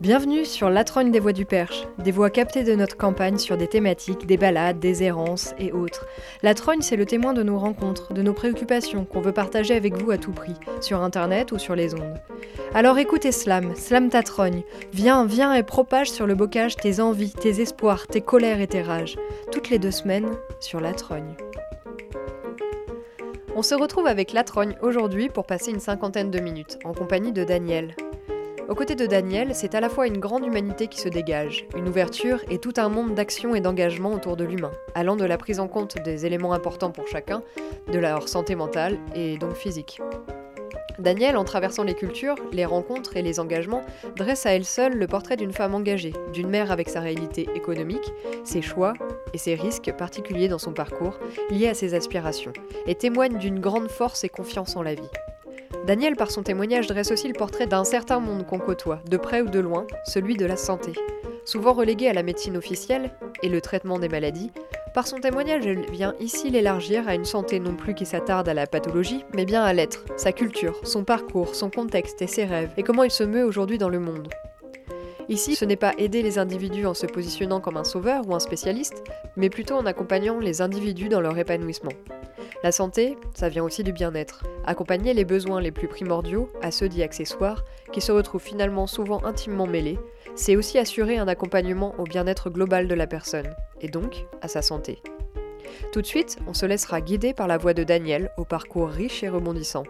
Bienvenue 0.00 0.44
sur 0.44 0.70
La 0.70 0.84
Trogne 0.84 1.10
des 1.10 1.20
Voix 1.20 1.32
du 1.32 1.46
Perche, 1.46 1.86
des 1.98 2.12
voix 2.12 2.30
captées 2.30 2.62
de 2.62 2.74
notre 2.74 2.96
campagne 2.96 3.38
sur 3.38 3.56
des 3.56 3.66
thématiques, 3.66 4.26
des 4.26 4.36
balades, 4.36 4.78
des 4.78 5.02
errances 5.02 5.54
et 5.58 5.72
autres. 5.72 6.06
La 6.42 6.54
Trogne, 6.54 6.82
c'est 6.82 6.96
le 6.96 7.06
témoin 7.06 7.32
de 7.32 7.42
nos 7.42 7.58
rencontres, 7.58 8.12
de 8.12 8.22
nos 8.22 8.32
préoccupations 8.32 9.04
qu'on 9.04 9.20
veut 9.20 9.32
partager 9.32 9.74
avec 9.74 9.96
vous 9.96 10.10
à 10.10 10.18
tout 10.18 10.32
prix, 10.32 10.54
sur 10.80 11.00
internet 11.00 11.50
ou 11.50 11.58
sur 11.58 11.74
les 11.74 11.94
ondes. 11.94 12.20
Alors 12.74 12.98
écoutez 12.98 13.32
Slam, 13.32 13.74
Slam 13.74 14.10
ta 14.10 14.22
trogne. 14.22 14.62
Viens, 14.92 15.24
viens 15.26 15.54
et 15.54 15.62
propage 15.62 16.10
sur 16.10 16.26
le 16.26 16.34
bocage 16.34 16.76
tes 16.76 17.00
envies, 17.00 17.32
tes 17.32 17.60
espoirs, 17.60 18.06
tes 18.06 18.20
colères 18.20 18.60
et 18.60 18.66
tes 18.66 18.82
rages. 18.82 19.16
Toutes 19.50 19.70
les 19.70 19.78
deux 19.78 19.90
semaines 19.90 20.30
sur 20.60 20.80
La 20.80 20.92
Trogne. 20.92 21.34
On 23.58 23.62
se 23.62 23.74
retrouve 23.74 24.06
avec 24.06 24.34
La 24.34 24.44
Trogne 24.44 24.76
aujourd'hui 24.82 25.30
pour 25.30 25.46
passer 25.46 25.70
une 25.70 25.80
cinquantaine 25.80 26.30
de 26.30 26.40
minutes, 26.40 26.78
en 26.84 26.92
compagnie 26.92 27.32
de 27.32 27.42
Daniel. 27.42 27.96
Aux 28.68 28.74
côtés 28.74 28.96
de 28.96 29.06
Daniel, 29.06 29.54
c'est 29.54 29.74
à 29.74 29.80
la 29.80 29.88
fois 29.88 30.06
une 30.06 30.18
grande 30.18 30.44
humanité 30.44 30.88
qui 30.88 31.00
se 31.00 31.08
dégage, 31.08 31.66
une 31.74 31.88
ouverture 31.88 32.40
et 32.50 32.58
tout 32.58 32.74
un 32.76 32.90
monde 32.90 33.14
d'action 33.14 33.54
et 33.54 33.62
d'engagement 33.62 34.12
autour 34.12 34.36
de 34.36 34.44
l'humain, 34.44 34.72
allant 34.94 35.16
de 35.16 35.24
la 35.24 35.38
prise 35.38 35.58
en 35.58 35.68
compte 35.68 35.96
des 36.04 36.26
éléments 36.26 36.52
importants 36.52 36.90
pour 36.90 37.08
chacun, 37.08 37.42
de 37.90 37.98
leur 37.98 38.28
santé 38.28 38.56
mentale 38.56 38.98
et 39.14 39.38
donc 39.38 39.54
physique. 39.54 40.02
Daniel, 40.98 41.36
en 41.36 41.44
traversant 41.44 41.84
les 41.84 41.94
cultures, 41.94 42.36
les 42.52 42.64
rencontres 42.64 43.16
et 43.16 43.22
les 43.22 43.38
engagements, 43.38 43.82
dresse 44.16 44.46
à 44.46 44.50
elle 44.50 44.64
seule 44.64 44.94
le 44.94 45.06
portrait 45.06 45.36
d'une 45.36 45.52
femme 45.52 45.74
engagée, 45.74 46.14
d'une 46.32 46.48
mère 46.48 46.72
avec 46.72 46.88
sa 46.88 47.00
réalité 47.00 47.48
économique, 47.54 48.12
ses 48.44 48.62
choix 48.62 48.94
et 49.34 49.38
ses 49.38 49.54
risques 49.54 49.92
particuliers 49.92 50.48
dans 50.48 50.58
son 50.58 50.72
parcours, 50.72 51.18
liés 51.50 51.68
à 51.68 51.74
ses 51.74 51.94
aspirations, 51.94 52.52
et 52.86 52.94
témoigne 52.94 53.38
d'une 53.38 53.60
grande 53.60 53.88
force 53.88 54.24
et 54.24 54.28
confiance 54.28 54.76
en 54.76 54.82
la 54.82 54.94
vie. 54.94 55.10
Daniel, 55.86 56.16
par 56.16 56.30
son 56.30 56.42
témoignage, 56.42 56.86
dresse 56.86 57.12
aussi 57.12 57.28
le 57.28 57.34
portrait 57.34 57.66
d'un 57.66 57.84
certain 57.84 58.18
monde 58.18 58.46
qu'on 58.46 58.58
côtoie, 58.58 59.00
de 59.08 59.16
près 59.16 59.42
ou 59.42 59.48
de 59.48 59.60
loin, 59.60 59.86
celui 60.04 60.36
de 60.36 60.46
la 60.46 60.56
santé. 60.56 60.92
Souvent 61.46 61.72
relégué 61.74 62.08
à 62.08 62.12
la 62.12 62.24
médecine 62.24 62.56
officielle 62.56 63.12
et 63.40 63.48
le 63.48 63.60
traitement 63.60 64.00
des 64.00 64.08
maladies, 64.08 64.50
par 64.94 65.06
son 65.06 65.20
témoignage, 65.20 65.64
elle 65.64 65.88
vient 65.92 66.14
ici 66.18 66.50
l'élargir 66.50 67.06
à 67.06 67.14
une 67.14 67.24
santé 67.24 67.60
non 67.60 67.76
plus 67.76 67.94
qui 67.94 68.04
s'attarde 68.04 68.48
à 68.48 68.54
la 68.54 68.66
pathologie, 68.66 69.24
mais 69.32 69.44
bien 69.44 69.62
à 69.62 69.72
l'être, 69.72 70.04
sa 70.16 70.32
culture, 70.32 70.80
son 70.82 71.04
parcours, 71.04 71.54
son 71.54 71.70
contexte 71.70 72.20
et 72.20 72.26
ses 72.26 72.46
rêves, 72.46 72.72
et 72.76 72.82
comment 72.82 73.04
il 73.04 73.12
se 73.12 73.22
meut 73.22 73.44
aujourd'hui 73.44 73.78
dans 73.78 73.88
le 73.88 74.00
monde. 74.00 74.28
Ici, 75.28 75.54
ce 75.54 75.64
n'est 75.64 75.76
pas 75.76 75.92
aider 75.98 76.22
les 76.22 76.38
individus 76.38 76.86
en 76.86 76.94
se 76.94 77.06
positionnant 77.06 77.60
comme 77.60 77.76
un 77.76 77.84
sauveur 77.84 78.26
ou 78.28 78.34
un 78.34 78.40
spécialiste, 78.40 79.04
mais 79.36 79.50
plutôt 79.50 79.74
en 79.74 79.86
accompagnant 79.86 80.40
les 80.40 80.62
individus 80.62 81.08
dans 81.08 81.20
leur 81.20 81.38
épanouissement. 81.38 81.92
La 82.64 82.72
santé, 82.72 83.16
ça 83.34 83.48
vient 83.48 83.62
aussi 83.62 83.84
du 83.84 83.92
bien-être. 83.92 84.44
Accompagner 84.64 85.14
les 85.14 85.24
besoins 85.24 85.60
les 85.60 85.70
plus 85.70 85.88
primordiaux 85.88 86.48
à 86.62 86.72
ceux 86.72 86.88
dits 86.88 87.02
accessoires, 87.02 87.64
qui 87.92 88.00
se 88.00 88.12
retrouvent 88.12 88.42
finalement 88.42 88.86
souvent 88.86 89.24
intimement 89.24 89.66
mêlés, 89.66 89.98
c'est 90.34 90.56
aussi 90.56 90.78
assurer 90.78 91.18
un 91.18 91.28
accompagnement 91.28 91.94
au 91.98 92.04
bien-être 92.04 92.50
global 92.50 92.88
de 92.88 92.94
la 92.94 93.06
personne, 93.06 93.54
et 93.80 93.88
donc 93.88 94.26
à 94.42 94.48
sa 94.48 94.62
santé. 94.62 95.02
Tout 95.92 96.02
de 96.02 96.06
suite, 96.06 96.38
on 96.46 96.54
se 96.54 96.66
laissera 96.66 97.00
guider 97.00 97.34
par 97.34 97.46
la 97.46 97.58
voix 97.58 97.74
de 97.74 97.84
Daniel 97.84 98.30
au 98.36 98.44
parcours 98.44 98.88
riche 98.88 99.22
et 99.22 99.28
rebondissant. 99.28 99.84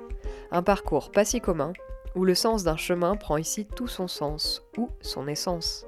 Un 0.50 0.62
parcours 0.62 1.10
pas 1.10 1.24
si 1.24 1.40
commun, 1.40 1.72
où 2.14 2.24
le 2.24 2.34
sens 2.34 2.64
d'un 2.64 2.76
chemin 2.76 3.16
prend 3.16 3.36
ici 3.36 3.66
tout 3.66 3.88
son 3.88 4.08
sens, 4.08 4.62
ou 4.76 4.88
son 5.02 5.28
essence. 5.28 5.86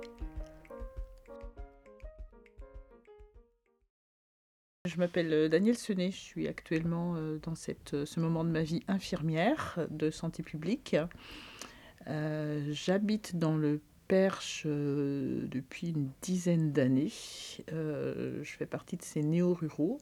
Je 4.88 4.96
m'appelle 4.96 5.32
euh, 5.32 5.48
Daniel 5.48 5.76
Senet, 5.76 6.10
je 6.10 6.16
suis 6.16 6.48
actuellement 6.48 7.14
euh, 7.16 7.38
dans 7.42 7.52
euh, 7.52 8.06
ce 8.06 8.20
moment 8.20 8.42
de 8.42 8.48
ma 8.48 8.62
vie 8.62 8.82
infirmière 8.88 9.78
de 9.90 10.10
santé 10.10 10.42
publique. 10.42 10.96
J'habite 12.70 13.36
dans 13.36 13.56
le 13.56 13.80
Perche 14.08 14.66
depuis 14.66 15.90
une 15.90 16.08
dizaine 16.22 16.72
d'années. 16.72 17.12
je 17.68 18.42
fais 18.44 18.66
partie 18.66 18.96
de 18.96 19.02
ces 19.02 19.22
néo-ruraux. 19.22 19.98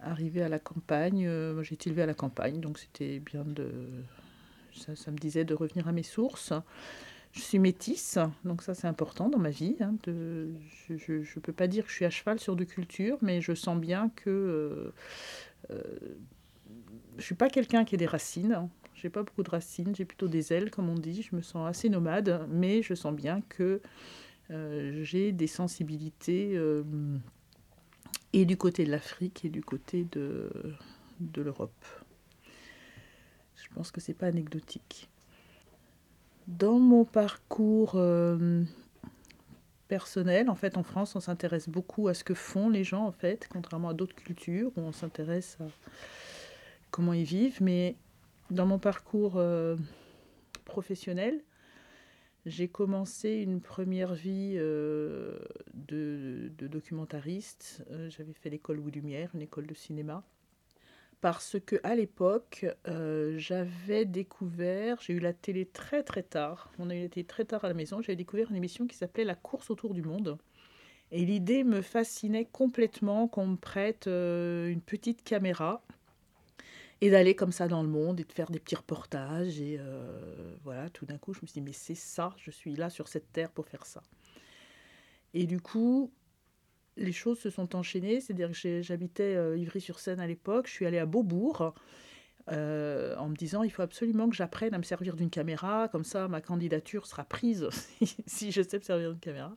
Arrivé 0.00 0.42
à 0.42 0.48
la 0.48 0.58
campagne, 0.58 1.28
j'ai 1.62 1.74
été 1.74 1.90
élevée 1.90 2.02
à 2.02 2.06
la 2.06 2.14
campagne, 2.14 2.60
donc 2.60 2.78
c'était 2.78 3.18
bien 3.18 3.44
de. 3.44 3.70
Ça, 4.74 4.96
ça, 4.96 5.10
me 5.10 5.18
disait 5.18 5.44
de 5.44 5.52
revenir 5.52 5.88
à 5.88 5.92
mes 5.92 6.02
sources. 6.02 6.54
Je 7.32 7.40
suis 7.40 7.60
métisse, 7.60 8.18
donc 8.44 8.62
ça 8.62 8.74
c'est 8.74 8.88
important 8.88 9.28
dans 9.28 9.38
ma 9.38 9.50
vie. 9.50 9.76
Hein, 9.80 9.94
je 10.04 10.12
ne 10.92 11.40
peux 11.40 11.52
pas 11.52 11.68
dire 11.68 11.84
que 11.84 11.90
je 11.90 11.94
suis 11.94 12.04
à 12.04 12.10
cheval 12.10 12.40
sur 12.40 12.56
de 12.56 12.64
culture, 12.64 13.18
mais 13.22 13.40
je 13.40 13.54
sens 13.54 13.78
bien 13.78 14.10
que 14.16 14.30
euh, 14.30 14.92
euh, 15.70 15.82
je 17.12 17.18
ne 17.18 17.22
suis 17.22 17.34
pas 17.36 17.48
quelqu'un 17.48 17.84
qui 17.84 17.94
a 17.94 17.98
des 17.98 18.06
racines. 18.06 18.68
N'ai 19.02 19.10
pas 19.10 19.22
beaucoup 19.22 19.42
de 19.42 19.50
racines, 19.50 19.94
j'ai 19.94 20.04
plutôt 20.04 20.28
des 20.28 20.52
ailes, 20.52 20.70
comme 20.70 20.88
on 20.88 20.94
dit. 20.94 21.22
Je 21.22 21.34
me 21.34 21.42
sens 21.42 21.68
assez 21.68 21.88
nomade, 21.88 22.46
mais 22.48 22.82
je 22.82 22.94
sens 22.94 23.14
bien 23.14 23.40
que 23.48 23.80
euh, 24.50 25.04
j'ai 25.04 25.32
des 25.32 25.46
sensibilités 25.46 26.58
et 28.32 28.44
du 28.44 28.56
côté 28.56 28.84
de 28.84 28.90
l'Afrique 28.90 29.44
et 29.44 29.48
du 29.48 29.62
côté 29.62 30.06
de, 30.12 30.50
de 31.20 31.42
l'Europe. 31.42 31.84
Je 33.56 33.68
pense 33.74 33.90
que 33.90 34.00
c'est 34.00 34.14
pas 34.14 34.26
anecdotique. 34.26 35.08
Dans 36.46 36.78
mon 36.78 37.04
parcours 37.04 37.92
euh, 37.94 38.64
personnel, 39.88 40.50
en 40.50 40.54
fait, 40.54 40.76
en 40.76 40.82
France, 40.82 41.14
on 41.14 41.20
s'intéresse 41.20 41.68
beaucoup 41.68 42.08
à 42.08 42.14
ce 42.14 42.24
que 42.24 42.34
font 42.34 42.68
les 42.68 42.84
gens, 42.84 43.06
en 43.06 43.12
fait, 43.12 43.48
contrairement 43.52 43.90
à 43.90 43.94
d'autres 43.94 44.16
cultures 44.16 44.72
où 44.76 44.80
on 44.80 44.92
s'intéresse 44.92 45.58
à 45.60 45.66
comment 46.90 47.12
ils 47.12 47.24
vivent. 47.24 47.62
Mais 47.62 47.96
dans 48.50 48.66
mon 48.66 48.78
parcours 48.78 49.36
euh, 49.36 49.76
professionnel, 50.64 51.42
j'ai 52.46 52.68
commencé 52.68 53.30
une 53.34 53.60
première 53.60 54.14
vie 54.14 54.54
euh, 54.56 55.38
de, 55.74 56.50
documentariste. 56.58 57.84
J'avais 58.08 58.32
fait 58.32 58.50
l'école 58.50 58.76
Louis 58.76 58.92
Lumière, 58.92 59.30
une 59.34 59.42
école 59.42 59.66
de 59.66 59.74
cinéma 59.74 60.24
parce 61.20 61.58
que 61.64 61.76
à 61.82 61.94
l'époque, 61.94 62.66
euh, 62.88 63.34
j'avais 63.38 64.04
découvert, 64.04 65.00
j'ai 65.00 65.12
eu 65.12 65.18
la 65.18 65.32
télé 65.32 65.66
très 65.66 66.02
très 66.02 66.22
tard, 66.22 66.72
on 66.78 66.88
a 66.90 66.94
eu 66.94 67.02
la 67.02 67.08
télé 67.08 67.26
très 67.26 67.44
tard 67.44 67.64
à 67.64 67.68
la 67.68 67.74
maison, 67.74 68.00
j'avais 68.00 68.16
découvert 68.16 68.50
une 68.50 68.56
émission 68.56 68.86
qui 68.86 68.96
s'appelait 68.96 69.24
La 69.24 69.34
course 69.34 69.70
autour 69.70 69.94
du 69.94 70.02
monde. 70.02 70.38
Et 71.12 71.24
l'idée 71.24 71.64
me 71.64 71.82
fascinait 71.82 72.44
complètement 72.44 73.26
qu'on 73.26 73.46
me 73.48 73.56
prête 73.56 74.06
euh, 74.06 74.68
une 74.68 74.80
petite 74.80 75.24
caméra 75.24 75.82
et 77.00 77.10
d'aller 77.10 77.34
comme 77.34 77.52
ça 77.52 77.68
dans 77.68 77.82
le 77.82 77.88
monde 77.88 78.20
et 78.20 78.24
de 78.24 78.32
faire 78.32 78.50
des 78.50 78.58
petits 78.58 78.76
reportages. 78.76 79.60
Et 79.60 79.78
euh, 79.78 80.54
voilà, 80.64 80.90
tout 80.90 81.06
d'un 81.06 81.18
coup, 81.18 81.32
je 81.32 81.40
me 81.42 81.46
suis 81.46 81.60
dit, 81.60 81.66
mais 81.66 81.72
c'est 81.72 81.94
ça, 81.94 82.34
je 82.36 82.50
suis 82.50 82.76
là 82.76 82.90
sur 82.90 83.08
cette 83.08 83.32
terre 83.32 83.50
pour 83.50 83.66
faire 83.66 83.86
ça. 83.86 84.02
Et 85.32 85.46
du 85.46 85.60
coup, 85.60 86.12
les 86.96 87.12
choses 87.12 87.38
se 87.38 87.50
sont 87.50 87.74
enchaînées. 87.74 88.20
C'est-à-dire 88.20 88.50
que 88.50 88.82
j'habitais 88.82 89.34
euh, 89.34 89.56
Ivry-sur-Seine 89.56 90.20
à 90.20 90.26
l'époque. 90.26 90.66
Je 90.66 90.72
suis 90.72 90.86
allée 90.86 90.98
à 90.98 91.06
Beaubourg 91.06 91.74
euh, 92.50 93.16
en 93.16 93.28
me 93.28 93.36
disant 93.36 93.62
il 93.62 93.70
faut 93.70 93.82
absolument 93.82 94.28
que 94.28 94.36
j'apprenne 94.36 94.74
à 94.74 94.78
me 94.78 94.82
servir 94.82 95.16
d'une 95.16 95.30
caméra. 95.30 95.88
Comme 95.88 96.04
ça, 96.04 96.28
ma 96.28 96.40
candidature 96.40 97.06
sera 97.06 97.24
prise 97.24 97.68
si 98.26 98.52
je 98.52 98.62
sais 98.62 98.78
me 98.78 98.84
servir 98.84 99.10
d'une 99.10 99.20
caméra. 99.20 99.56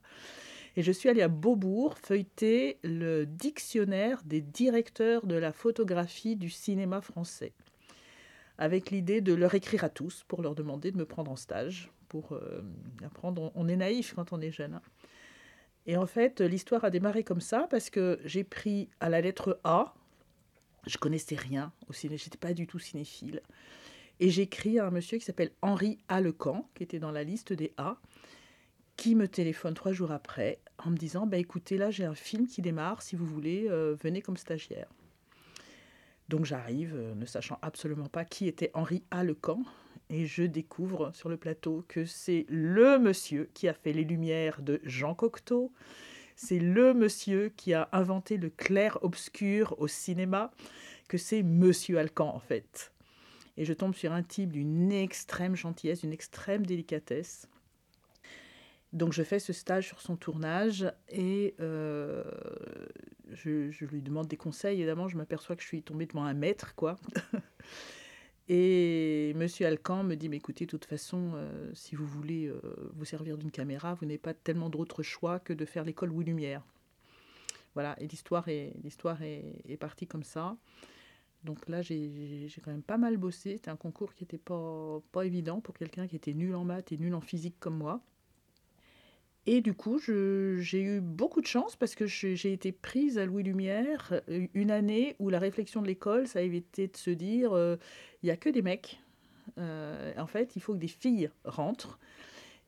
Et 0.76 0.82
je 0.82 0.92
suis 0.92 1.10
allée 1.10 1.22
à 1.22 1.28
Beaubourg 1.28 1.98
feuilleter 2.00 2.80
le 2.84 3.26
dictionnaire 3.26 4.22
des 4.26 4.42
directeurs 4.42 5.26
de 5.28 5.36
la 5.36 5.52
photographie 5.52 6.36
du 6.36 6.50
cinéma 6.50 7.02
français, 7.02 7.54
avec 8.58 8.90
l'idée 8.90 9.22
de 9.22 9.34
leur 9.34 9.54
écrire 9.54 9.84
à 9.84 9.90
tous 9.90 10.24
pour 10.28 10.42
leur 10.42 10.56
demander 10.56 10.92
de 10.92 10.98
me 10.98 11.06
prendre 11.06 11.32
en 11.32 11.36
stage, 11.36 11.92
pour 12.08 12.34
euh, 12.34 12.62
apprendre. 13.04 13.52
On 13.56 13.68
est 13.68 13.76
naïf 13.76 14.14
quand 14.16 14.34
on 14.34 14.42
est 14.42 14.52
jeune. 14.52 14.76
Hein. 14.76 14.82
Et 15.86 15.98
en 15.98 16.06
fait, 16.06 16.42
l'histoire 16.42 16.84
a 16.86 16.90
démarré 16.90 17.24
comme 17.24 17.42
ça 17.42 17.68
parce 17.70 17.90
que 17.90 18.20
j'ai 18.24 18.44
pris 18.44 18.90
à 19.00 19.10
la 19.10 19.22
lettre 19.22 19.60
A, 19.64 19.94
je 20.88 20.98
connaissais 20.98 21.36
rien 21.36 21.72
au 21.88 21.94
ciné, 21.94 22.18
j'étais 22.18 22.38
pas 22.38 22.54
du 22.54 22.68
tout 22.68 22.80
cinéphile. 22.80 23.42
Et 24.20 24.30
j'écris 24.30 24.80
à 24.80 24.88
un 24.88 24.92
monsieur 24.92 25.18
qui 25.18 25.26
s'appelle 25.26 25.52
Henri 25.62 25.98
Alecan, 26.08 26.70
qui 26.76 26.84
était 26.84 27.00
dans 27.00 27.12
la 27.12 27.24
liste 27.24 27.52
des 27.52 27.74
A, 27.78 27.98
qui 28.96 29.16
me 29.16 29.28
téléphone 29.28 29.74
trois 29.74 29.92
jours 29.92 30.12
après 30.12 30.60
en 30.78 30.92
me 30.92 30.98
disant 30.98 31.26
bah 31.26 31.38
écoutez 31.38 31.78
là 31.78 31.92
j'ai 31.92 32.06
un 32.06 32.16
film 32.16 32.48
qui 32.48 32.62
démarre 32.62 33.02
si 33.02 33.16
vous 33.16 33.26
voulez 33.26 33.68
euh, 33.70 33.96
venez 34.02 34.22
comme 34.22 34.38
stagiaire. 34.38 34.88
Donc 36.30 36.46
j'arrive 36.46 36.96
euh, 36.96 37.16
ne 37.16 37.26
sachant 37.26 37.60
absolument 37.62 38.08
pas 38.08 38.26
qui 38.26 38.48
était 38.48 38.72
Henri 38.74 39.04
Alecan 39.12 39.64
et 40.10 40.26
je 40.26 40.44
découvre 40.44 41.12
sur 41.14 41.30
le 41.30 41.38
plateau 41.38 41.86
que 41.88 42.06
c'est 42.06 42.46
le 42.50 43.00
monsieur 43.00 43.50
qui 43.54 43.68
a 43.68 43.74
fait 43.74 43.94
les 43.94 44.04
lumières 44.04 44.62
de 44.62 44.80
Jean 44.84 45.16
Cocteau. 45.16 45.72
C'est 46.36 46.60
le 46.60 46.94
monsieur 46.94 47.52
qui 47.56 47.74
a 47.74 47.90
inventé 47.92 48.38
le 48.38 48.50
clair-obscur 48.50 49.76
au 49.80 49.88
cinéma, 49.88 50.52
que 51.08 51.18
c'est 51.18 51.44
Monsieur 51.44 52.00
Alcan 52.00 52.34
en 52.34 52.40
fait. 52.40 52.92
Et 53.56 53.66
je 53.66 53.74
tombe 53.74 53.94
sur 53.94 54.12
un 54.12 54.24
type 54.24 54.52
d'une 54.52 54.92
extrême 54.92 55.56
gentillesse, 55.56 56.02
d'une 56.02 56.14
extrême 56.14 56.66
délicatesse. 56.66 57.48
Donc 58.94 59.12
je 59.12 59.24
fais 59.24 59.40
ce 59.40 59.54
stage 59.54 59.88
sur 59.88 60.02
son 60.02 60.16
tournage 60.16 60.86
et 61.10 61.56
euh, 61.60 62.24
je, 63.32 63.86
lui 63.86 64.04
demande 64.04 64.28
des 64.28 64.38
conseils. 64.38 64.78
Évidemment, 64.78 65.08
je 65.08 65.18
m'aperçois 65.18 65.56
que 65.56 65.64
je 65.64 65.68
suis 65.68 65.82
tombée 65.82 66.06
devant 66.06 66.24
un 66.24 66.36
maître, 66.36 66.76
quoi. 66.76 66.98
Et 68.50 69.34
Monsieur 69.36 69.66
Alcan 69.66 70.04
me 70.04 70.16
dit, 70.16 70.28
mais 70.28 70.36
écoutez, 70.36 70.66
de 70.66 70.70
toute 70.70 70.84
façon, 70.86 71.32
euh, 71.34 71.72
si 71.74 71.96
vous 71.96 72.06
voulez 72.06 72.48
euh, 72.48 72.60
vous 72.94 73.06
servir 73.06 73.38
d'une 73.38 73.52
caméra, 73.52 73.94
vous 73.94 74.06
n'avez 74.06 74.18
pas 74.18 74.34
tellement 74.34 74.70
d'autres 74.70 75.02
choix 75.02 75.40
que 75.40 75.54
de 75.54 75.64
faire 75.64 75.86
l'école 75.86 76.10
Louis 76.10 76.26
Lumière. 76.26 76.62
Voilà, 77.74 77.96
et 78.00 78.08
l'histoire 78.08 78.48
est, 78.50 78.74
l'histoire 78.84 79.24
est 79.24 79.78
partie 79.80 80.06
comme 80.06 80.24
ça. 80.24 80.58
Donc 81.44 81.68
là, 81.68 81.82
j'ai 81.82 82.48
quand 82.64 82.72
même 82.72 82.84
pas 82.84 82.98
mal 82.98 83.18
bossé. 83.18 83.54
C'était 83.54 83.72
un 83.72 83.76
concours 83.76 84.14
qui 84.14 84.24
n'était 84.24 84.38
pas, 84.38 85.02
pas 85.12 85.26
évident 85.26 85.62
pour 85.62 85.74
quelqu'un 85.74 86.06
qui 86.06 86.16
était 86.16 86.34
nul 86.34 86.54
en 86.54 86.64
maths 86.64 86.92
et 86.92 86.98
nul 86.98 87.16
en 87.16 87.22
physique 87.22 87.56
comme 87.60 87.78
moi. 87.78 88.04
Et 89.46 89.60
du 89.60 89.74
coup, 89.74 90.00
j'ai 90.00 90.82
eu 90.82 91.02
beaucoup 91.02 91.42
de 91.42 91.48
chance 91.48 91.76
parce 91.76 91.96
que 91.96 92.06
j'ai 92.06 92.54
été 92.54 92.72
prise 92.72 93.18
à 93.18 93.26
Louis 93.26 93.44
Lumière 93.44 94.22
euh, 94.30 94.48
une 94.54 94.72
année 94.72 95.16
où 95.20 95.30
la 95.30 95.40
réflexion 95.40 95.82
de 95.82 95.88
l'école, 95.88 96.28
ça 96.28 96.40
a 96.40 96.42
été 96.44 96.88
de 96.88 96.96
se 96.96 97.10
dire, 97.10 97.52
euh, 97.52 97.76
il 98.22 98.28
n'y 98.28 98.32
a 98.32 98.38
que 98.38 98.50
des 98.50 98.62
mecs. 98.62 99.02
Euh, 99.58 100.14
en 100.18 100.28
fait, 100.28 100.56
il 100.56 100.62
faut 100.62 100.74
que 100.74 100.80
des 100.80 100.88
filles 100.88 101.30
rentrent. 101.44 102.00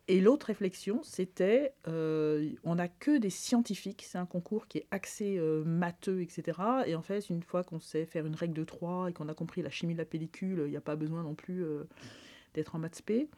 Et 0.10 0.19
l'autre 0.19 0.48
réflexion, 0.48 1.01
c'était, 1.01 1.74
on 1.88 2.75
n'a 2.75 2.88
que 2.88 3.18
des 3.18 3.31
scientifiques. 3.31 4.04
C'est 4.06 4.19
un 4.19 4.27
concours 4.27 4.68
qui 4.68 4.80
est 4.80 4.88
axé 4.92 5.39
matheux, 5.66 6.22
etc. 6.22 6.60
Et 6.86 6.94
en 6.94 7.01
fait, 7.01 7.27
une 7.31 7.42
fois 7.42 7.63
qu'on 7.63 7.80
sait 7.80 8.06
faire 8.06 8.27
une 8.27 8.36
règle 8.36 8.54
de 8.54 8.63
3 8.63 9.10
et 9.10 9.13
qu'on 9.13 9.30
a 9.30 9.33
compris 9.33 9.63
la 9.63 9.72
chimie 9.72 9.94
de 9.94 9.98
la 9.98 10.06
pellicule, 10.06 10.62
il 10.66 10.69
n'y 10.69 10.77
a 10.77 10.81
pas 10.81 10.95
besoin 10.95 11.24
non 11.24 11.33
plus 11.33 11.66
d'être 12.54 12.75
en 12.75 12.77
maths 12.77 12.98
spé. 12.98 13.30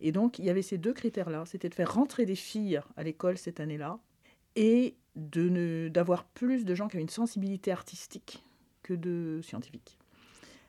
Et 0.00 0.12
donc, 0.12 0.38
il 0.38 0.44
y 0.44 0.50
avait 0.50 0.62
ces 0.62 0.78
deux 0.78 0.92
critères-là. 0.92 1.44
C'était 1.46 1.68
de 1.68 1.74
faire 1.74 1.92
rentrer 1.92 2.26
des 2.26 2.34
filles 2.34 2.80
à 2.96 3.02
l'école 3.02 3.38
cette 3.38 3.60
année-là 3.60 3.98
et 4.56 4.96
d'avoir 5.14 6.24
plus 6.24 6.64
de 6.64 6.74
gens 6.74 6.88
qui 6.88 6.96
avaient 6.96 7.02
une 7.02 7.08
sensibilité 7.08 7.72
artistique 7.72 8.42
que 8.82 8.94
de 8.94 9.40
scientifiques. 9.42 9.98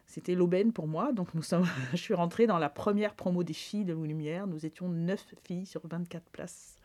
C'était 0.08 0.36
l'aubaine 0.36 0.74
pour 0.74 0.88
moi. 0.88 1.14
Donc, 1.14 1.34
nous 1.34 1.44
sommes, 1.44 1.66
je 1.92 1.98
suis 1.98 2.14
rentrée 2.14 2.48
dans 2.48 2.58
la 2.58 2.70
première 2.70 3.16
promo 3.16 3.44
des 3.44 3.54
filles 3.54 3.86
de 3.86 3.94
Louis 3.94 4.10
Lumière. 4.10 4.48
Nous 4.48 4.66
étions 4.66 4.90
9 4.90 5.36
filles 5.46 5.66
sur 5.66 5.88
24 5.88 6.30
places. 6.32 6.76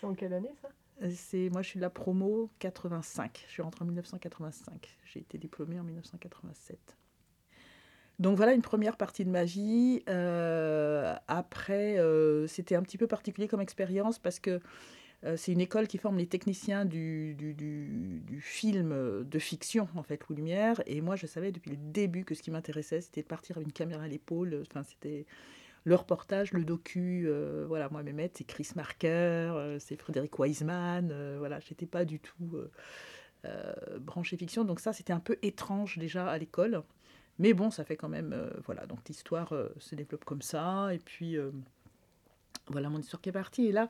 C'est 0.00 0.06
en 0.06 0.14
quelle 0.14 0.32
année 0.32 0.54
ça? 0.62 0.68
C'est, 1.10 1.50
Moi, 1.50 1.60
je 1.62 1.68
suis 1.68 1.78
de 1.78 1.82
la 1.82 1.90
promo 1.90 2.50
85. 2.60 3.44
Je 3.46 3.52
suis 3.52 3.62
rentrée 3.62 3.82
en 3.82 3.86
1985. 3.86 4.96
J'ai 5.04 5.20
été 5.20 5.36
diplômée 5.36 5.78
en 5.78 5.84
1987. 5.84 6.96
Donc 8.20 8.36
voilà 8.36 8.52
une 8.52 8.62
première 8.62 8.96
partie 8.96 9.24
de 9.24 9.30
ma 9.30 9.44
vie. 9.44 10.02
Euh, 10.08 11.14
après, 11.26 11.98
euh, 11.98 12.46
c'était 12.46 12.76
un 12.76 12.82
petit 12.82 12.98
peu 12.98 13.06
particulier 13.06 13.48
comme 13.48 13.60
expérience 13.60 14.18
parce 14.18 14.38
que 14.38 14.60
euh, 15.24 15.36
c'est 15.36 15.52
une 15.52 15.60
école 15.60 15.88
qui 15.88 15.98
forme 15.98 16.18
les 16.18 16.26
techniciens 16.26 16.84
du, 16.84 17.36
film 18.40 19.24
de 19.24 19.38
fiction, 19.38 19.88
en 19.96 20.02
fait, 20.02 20.28
ou 20.28 20.34
Lumière. 20.34 20.80
Et 20.86 21.00
moi, 21.00 21.16
je 21.16 21.26
savais 21.26 21.50
depuis 21.50 21.70
le 21.70 21.76
début 21.76 22.24
que 22.24 22.34
ce 22.34 22.42
qui 22.42 22.50
m'intéressait, 22.50 23.00
c'était 23.00 23.22
de 23.22 23.26
partir 23.26 23.56
avec 23.56 23.66
une 23.66 23.72
caméra 23.72 24.04
à 24.04 24.08
l'épaule. 24.08 24.62
C'était 24.86 25.26
le 25.84 25.94
reportage, 25.96 26.52
le 26.52 26.64
docu. 26.64 27.28
voilà, 27.66 27.88
moi, 27.88 28.02
mes 28.02 28.12
maîtres, 28.12 28.34
c'est 28.38 28.44
Chris 28.44 28.68
Marker, 28.76 29.76
c'est 29.80 29.96
Frédéric 29.96 30.38
Wiseman. 30.38 31.12
voilà, 31.38 31.58
j'étais 31.60 31.86
pas 31.86 32.04
du 32.04 32.20
tout 32.20 32.58
branché 33.98 34.36
fiction. 34.36 34.64
Donc 34.64 34.78
ça, 34.78 34.92
c'était 34.92 35.14
un 35.14 35.20
peu 35.20 35.38
étrange 35.42 35.98
déjà 35.98 36.28
à 36.28 36.36
l'école. 36.38 36.82
Mais 37.38 37.52
bon, 37.52 37.70
ça 37.70 37.84
fait 37.84 37.96
quand 37.96 38.08
même. 38.08 38.32
Euh, 38.32 38.50
voilà, 38.64 38.86
donc 38.86 39.00
l'histoire 39.08 39.52
euh, 39.52 39.68
se 39.78 39.94
développe 39.94 40.24
comme 40.24 40.42
ça. 40.42 40.88
Et 40.92 40.98
puis, 40.98 41.36
euh, 41.36 41.50
voilà 42.68 42.88
mon 42.88 42.98
histoire 42.98 43.20
qui 43.20 43.30
est 43.30 43.32
partie. 43.32 43.66
Et 43.66 43.72
là, 43.72 43.88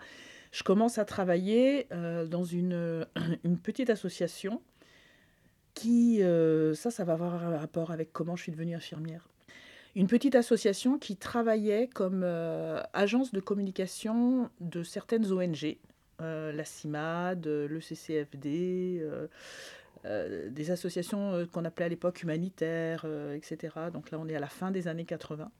je 0.52 0.62
commence 0.62 0.99
à 0.99 1.05
travailler 1.05 1.88
dans 1.91 2.44
une, 2.44 3.06
une, 3.44 3.58
petite 3.58 3.91
association 3.91 4.62
qui. 5.75 6.20
ça, 6.75 6.91
ça 6.91 7.05
va 7.05 7.14
avoir 7.14 7.35
un 7.35 7.58
rapport 7.58 7.91
avec 7.91 8.12
comment 8.12 8.37
je 8.37 8.44
suis 8.44 8.52
devenue 8.52 8.75
infirmière. 8.75 9.29
Une 9.97 10.06
petite 10.08 10.35
association 10.35 10.99
qui 10.99 11.17
travaillait 11.17 11.88
comme 11.88 12.25
agence 12.93 13.32
de 13.32 13.40
communication 13.40 14.49
de 14.61 14.82
certaines 14.82 15.32
ONG. 15.32 15.76
la 16.20 16.64
CIMAD, 16.64 17.47
le 17.47 17.81
CCFD, 17.81 19.05
euh, 20.06 20.50
des 20.50 20.70
associations 20.70 21.32
euh, 21.32 21.46
qu'on 21.46 21.64
appelait 21.64 21.86
à 21.86 21.88
l'époque 21.88 22.22
humanitaires, 22.22 23.04
euh, 23.06 23.34
etc. 23.34 23.74
Donc 23.92 24.10
là, 24.10 24.18
on 24.20 24.28
est 24.28 24.36
à 24.36 24.40
la 24.40 24.48
fin 24.48 24.70
des 24.70 24.86
années 24.86 25.06
80. 25.06 25.50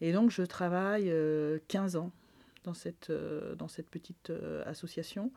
Et 0.00 0.12
donc, 0.12 0.30
je 0.30 0.42
travaille 0.42 1.12
15 1.68 1.96
ans 1.96 2.10
dans 2.64 2.74
cette, 2.74 3.12
dans 3.56 3.68
cette 3.68 3.88
petite 3.88 4.32
association. 4.66 5.30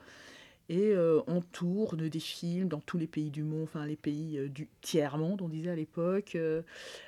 Et 0.67 0.95
on 0.97 1.41
tourne 1.41 2.09
des 2.09 2.19
films 2.19 2.67
dans 2.67 2.81
tous 2.81 2.97
les 2.97 3.05
pays 3.05 3.29
du 3.29 3.43
monde, 3.43 3.63
enfin 3.63 3.85
les 3.85 3.95
pays 3.95 4.49
du 4.49 4.67
tiers-monde, 4.81 5.43
on 5.43 5.47
disait 5.47 5.69
à 5.69 5.75
l'époque. 5.75 6.35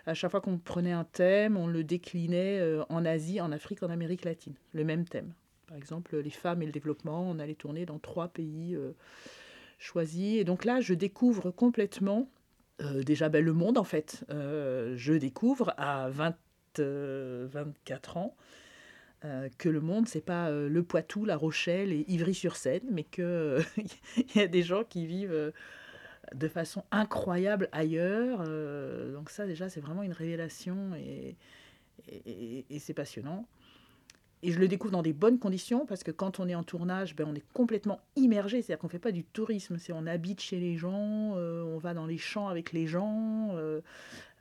à 0.06 0.14
chaque 0.14 0.30
fois 0.30 0.42
qu'on 0.42 0.60
prenait 0.60 0.92
un 0.92 1.06
thème, 1.06 1.58
on 1.58 1.66
le 1.66 1.84
déclinait 1.84 2.62
en 2.88 3.04
Asie, 3.04 3.42
en 3.42 3.52
Afrique, 3.52 3.82
en 3.82 3.90
Amérique 3.90 4.26
latine. 4.26 4.54
Le 4.74 4.84
même 4.84 5.06
thème. 5.06 5.34
Par 5.68 5.76
exemple, 5.76 6.18
les 6.18 6.30
femmes 6.30 6.62
et 6.62 6.68
le 6.68 6.72
développement, 6.72 7.28
on 7.28 7.40
allait 7.40 7.56
tourner 7.56 7.88
dans 7.88 7.98
trois 7.98 8.28
pays 8.28 8.78
choisi. 9.80 10.38
Et 10.38 10.44
donc 10.44 10.66
là, 10.66 10.82
je 10.82 10.94
découvre 10.94 11.50
complètement, 11.50 12.30
euh, 12.82 13.02
déjà 13.02 13.30
ben, 13.30 13.44
le 13.44 13.54
monde 13.54 13.78
en 13.78 13.84
fait. 13.84 14.24
Euh, 14.30 14.94
je 14.96 15.14
découvre 15.14 15.74
à 15.78 16.10
20, 16.10 16.36
24 16.78 18.18
euh, 18.18 18.20
ans 18.20 18.36
que 19.58 19.68
le 19.68 19.82
monde, 19.82 20.08
c'est 20.08 20.24
pas 20.24 20.50
le 20.50 20.82
Poitou, 20.82 21.26
la 21.26 21.36
Rochelle 21.36 21.92
et 21.92 22.06
Ivry-sur-Seine, 22.08 22.84
mais 22.90 23.04
qu'il 23.04 23.26
il 24.18 24.36
y 24.36 24.40
a 24.40 24.48
des 24.48 24.64
gens 24.64 24.86
qui 24.86 25.06
vivent 25.06 25.52
de 26.34 26.48
façon 26.48 26.86
incroyable 26.92 27.68
ailleurs. 27.74 28.46
donc 29.12 29.30
ça, 29.30 29.46
déjà, 29.46 29.68
c'est 29.68 29.82
vraiment 29.82 30.04
une 30.04 30.14
révélation 30.14 30.96
et, 30.96 31.36
et 32.08 32.80
c'est 32.80 32.94
passionnant. 32.94 33.46
Et 34.42 34.52
je 34.52 34.60
le 34.60 34.68
découvre 34.68 34.94
dans 34.94 35.02
des 35.02 35.14
bonnes 35.14 35.38
conditions 35.38 35.86
parce 35.86 36.04
que 36.04 36.12
quand 36.12 36.40
on 36.40 36.48
est 36.48 36.56
en 36.56 36.64
tournage, 36.64 37.16
ben, 37.16 37.28
on 37.28 37.36
est 37.36 37.46
complètement 37.54 38.00
immergé. 38.16 38.62
C'est-à-dire 38.62 38.80
qu'on 38.80 38.88
ne 38.88 38.92
fait 38.92 39.00
pas 39.00 39.12
du 39.12 39.24
tourisme, 39.26 39.78
c'est 39.78 39.92
on 39.92 40.06
habite 40.08 40.40
chez 40.40 40.60
les 40.60 40.78
gens, 40.78 41.34
euh, 41.36 41.64
on 41.64 41.78
va 41.78 41.94
dans 41.94 42.06
les 42.06 42.18
champs 42.18 42.48
avec 42.48 42.72
les 42.72 42.88
gens, 42.88 43.50
euh, 43.54 43.82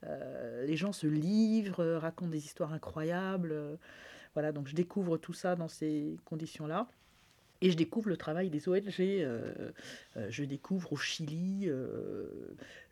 euh, 0.05 0.65
les 0.67 0.77
gens 0.77 0.93
se 0.93 1.09
livrent, 1.09 1.85
racontent 2.01 2.31
des 2.31 2.45
histoires 2.45 2.73
incroyables. 2.73 3.55
voilà, 4.35 4.53
donc 4.53 4.69
je 4.69 4.75
découvre 4.75 5.17
tout 5.17 5.33
ça 5.33 5.57
dans 5.57 5.69
ces 5.69 6.17
conditions-là. 6.25 6.89
Et 7.61 7.71
je 7.73 7.77
découvre 7.77 8.09
le 8.09 8.17
travail 8.17 8.51
des 8.51 8.69
ONG. 8.69 9.01
Euh, 9.01 9.73
euh, 10.17 10.27
je 10.31 10.45
découvre 10.45 10.93
au 10.93 10.97
Chili 10.97 11.65
euh, 11.67 12.27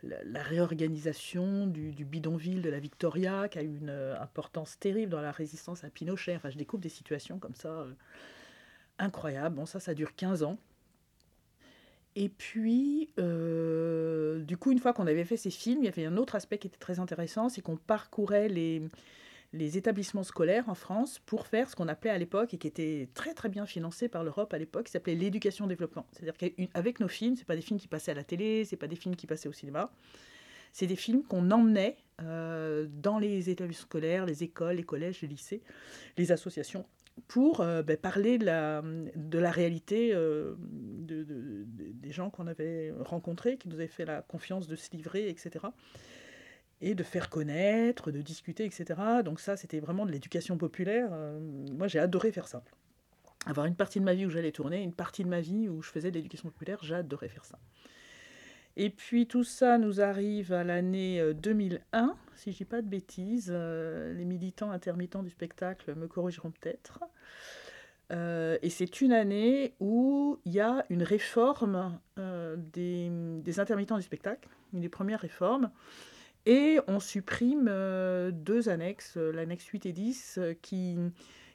la, 0.03 0.43
réorganisation 0.43 1.67
du, 1.69 2.05
bidonville 2.05 2.63
de 2.63 2.71
la 2.71 2.81
Victoria, 2.81 3.49
qui 3.49 3.59
a 3.59 3.63
eu 3.63 3.77
une 3.77 3.91
importance 4.21 4.79
terrible 4.79 5.13
dans 5.13 5.21
la 5.21 5.31
résistance 5.31 5.85
à 5.85 5.91
Pinochet. 5.91 6.35
Enfin, 6.35 6.51
je 6.51 6.59
découvre 6.59 6.83
des 6.83 6.89
situations 6.89 7.39
comme 7.39 7.55
ça 7.55 7.87
incroyables. 8.99 9.55
Bon, 9.55 9.67
ça, 9.67 9.79
ça 9.79 9.95
dure 9.95 10.17
15 10.17 10.43
ans. 10.43 10.59
Et 12.17 12.29
puis, 12.29 13.11
du 13.17 14.57
coup, 14.57 14.73
une 14.73 14.79
fois 14.81 14.95
qu'on 14.95 15.07
avait 15.07 15.25
fait 15.25 15.37
ces 15.37 15.51
films, 15.51 15.83
il 15.83 15.87
y 15.87 15.89
avait 15.89 16.07
un 16.07 16.17
autre 16.17 16.35
aspect 16.35 16.59
qui 16.59 16.67
était 16.67 16.79
très 16.79 16.99
intéressant, 16.99 17.49
c'est 17.49 17.61
qu'on 17.61 17.77
parcourait 17.77 18.49
les, 18.49 18.83
les 19.57 19.77
établissements 19.77 20.23
scolaires 20.23 20.69
en 20.69 20.75
France 20.75 21.19
pour 21.27 21.47
faire 21.47 21.69
ce 21.69 21.77
qu'on 21.77 21.89
appelait 21.89 22.11
à 22.11 22.19
l'époque 22.19 22.55
et 22.55 22.59
qui 22.59 22.67
était 22.67 23.09
très 23.15 23.35
très 23.35 23.49
bien 23.49 23.67
financé 23.67 24.09
par 24.09 24.23
l'Europe 24.23 24.53
à 24.55 24.59
l'époque, 24.59 24.87
qui 24.87 24.93
s'appelait 24.93 25.15
l'éducation 25.15 25.67
développement. 25.67 26.07
C'est-à-dire 26.13 26.37
qu'avec 26.37 27.01
nos 27.01 27.09
films, 27.09 27.37
c'est 27.37 27.47
pas 27.47 27.57
des 27.57 27.63
films 27.63 27.81
qui 27.81 27.89
passaient 27.89 28.13
à 28.13 28.15
la 28.15 28.25
télé, 28.25 28.65
c'est 28.65 28.77
pas 28.77 28.87
des 28.87 28.97
films 28.97 29.17
qui 29.17 29.27
passaient 29.27 29.49
au 29.49 29.53
cinéma, 29.53 29.91
c'est 30.73 30.87
des 30.87 30.97
films 30.97 31.23
qu'on 31.23 31.51
emmenait 31.51 31.97
euh, 32.23 32.87
dans 32.91 33.19
les 33.19 33.51
établissements 33.51 33.87
scolaires, 33.87 34.27
les 34.27 34.43
écoles, 34.43 34.77
les 34.77 34.85
collèges, 34.85 35.23
les 35.23 35.29
lycées, 35.29 35.63
les 36.17 36.33
associations 36.33 36.85
pour 37.29 37.63
euh, 37.63 37.83
ben, 37.83 37.97
parler 37.97 38.37
de 38.37 38.45
la, 38.45 39.51
réalité 39.51 40.11
euh, 40.13 40.55
de, 40.59 41.25
des 41.67 42.13
gens 42.13 42.29
qu'on 42.29 42.47
avait 42.47 42.93
rencontrés, 43.01 43.57
qui 43.57 43.69
nous 43.69 43.77
avaient 43.77 43.87
fait 43.87 44.05
la 44.05 44.21
confiance 44.21 44.67
de 44.67 44.77
se 44.77 44.91
livrer, 44.91 45.31
etc 45.31 45.67
et 46.81 46.95
de 46.95 47.03
faire 47.03 47.31
connaître, 47.31 48.11
de 48.11 48.21
discuter, 48.21 48.65
etc. 48.65 49.01
Donc 49.25 49.41
ça, 49.41 49.57
c'était 49.57 49.81
vraiment 49.81 50.05
de 50.07 50.13
l'éducation 50.13 50.59
populaire. 50.59 51.09
Euh, 51.13 51.39
moi, 51.73 51.89
j'ai 51.89 51.99
adoré 51.99 52.33
faire 52.33 52.49
ça. 52.49 52.63
Avoir 53.47 53.67
une 53.67 53.77
partie 53.77 54.01
de 54.01 54.05
ma 54.05 54.15
vie 54.15 54.27
où 54.27 54.31
j'allais 54.31 54.53
tourner, 54.53 54.83
une 54.83 54.93
partie 54.93 55.25
de 55.25 55.29
ma 55.29 55.41
vie 55.41 55.69
où 55.69 55.83
je 55.83 55.91
faisais 55.91 56.11
de 56.11 56.17
l'éducation 56.17 56.51
populaire, 56.51 56.79
j'adorais 56.83 57.29
faire 57.29 57.45
ça. 57.45 57.59
Et 58.77 58.91
puis 58.91 59.27
tout 59.27 59.45
ça 59.45 59.79
nous 59.79 60.03
arrive 60.03 60.53
à 60.53 60.63
l'année 60.63 61.33
2001, 61.35 62.05
euh, 62.05 62.13
si 62.35 62.53
je 62.53 62.59
dis 62.59 62.65
pas 62.67 62.83
de 62.83 62.89
bêtises. 62.89 63.51
Euh, 63.51 64.13
les 64.13 64.27
militants 64.27 64.71
intermittents 64.71 65.23
du 65.23 65.31
spectacle 65.31 65.95
me 65.95 66.09
corrigeront 66.09 66.51
peut-être. 66.51 67.01
et 68.11 68.69
c'est 68.69 69.01
une 69.01 69.13
année 69.13 69.75
où 69.81 70.39
il 70.45 70.53
y 70.53 70.61
a 70.61 70.85
une 70.91 71.03
réforme 71.03 71.99
des, 72.17 73.09
des, 73.11 73.61
intermittents 73.61 73.97
du 73.97 74.03
spectacle, 74.03 74.49
une 74.75 74.81
des 74.81 74.91
premières 74.91 75.21
réformes. 75.21 75.71
Et 76.47 76.79
on 76.87 77.01
supprime 77.01 77.67
euh, 77.69 78.31
deux 78.31 78.69
annexes, 78.69 79.17
euh, 79.17 79.33
l'annexe 79.33 79.67
8 79.67 79.87
et 79.87 79.93
10, 79.93 80.39
euh, 80.39 80.55
qui... 80.63 80.97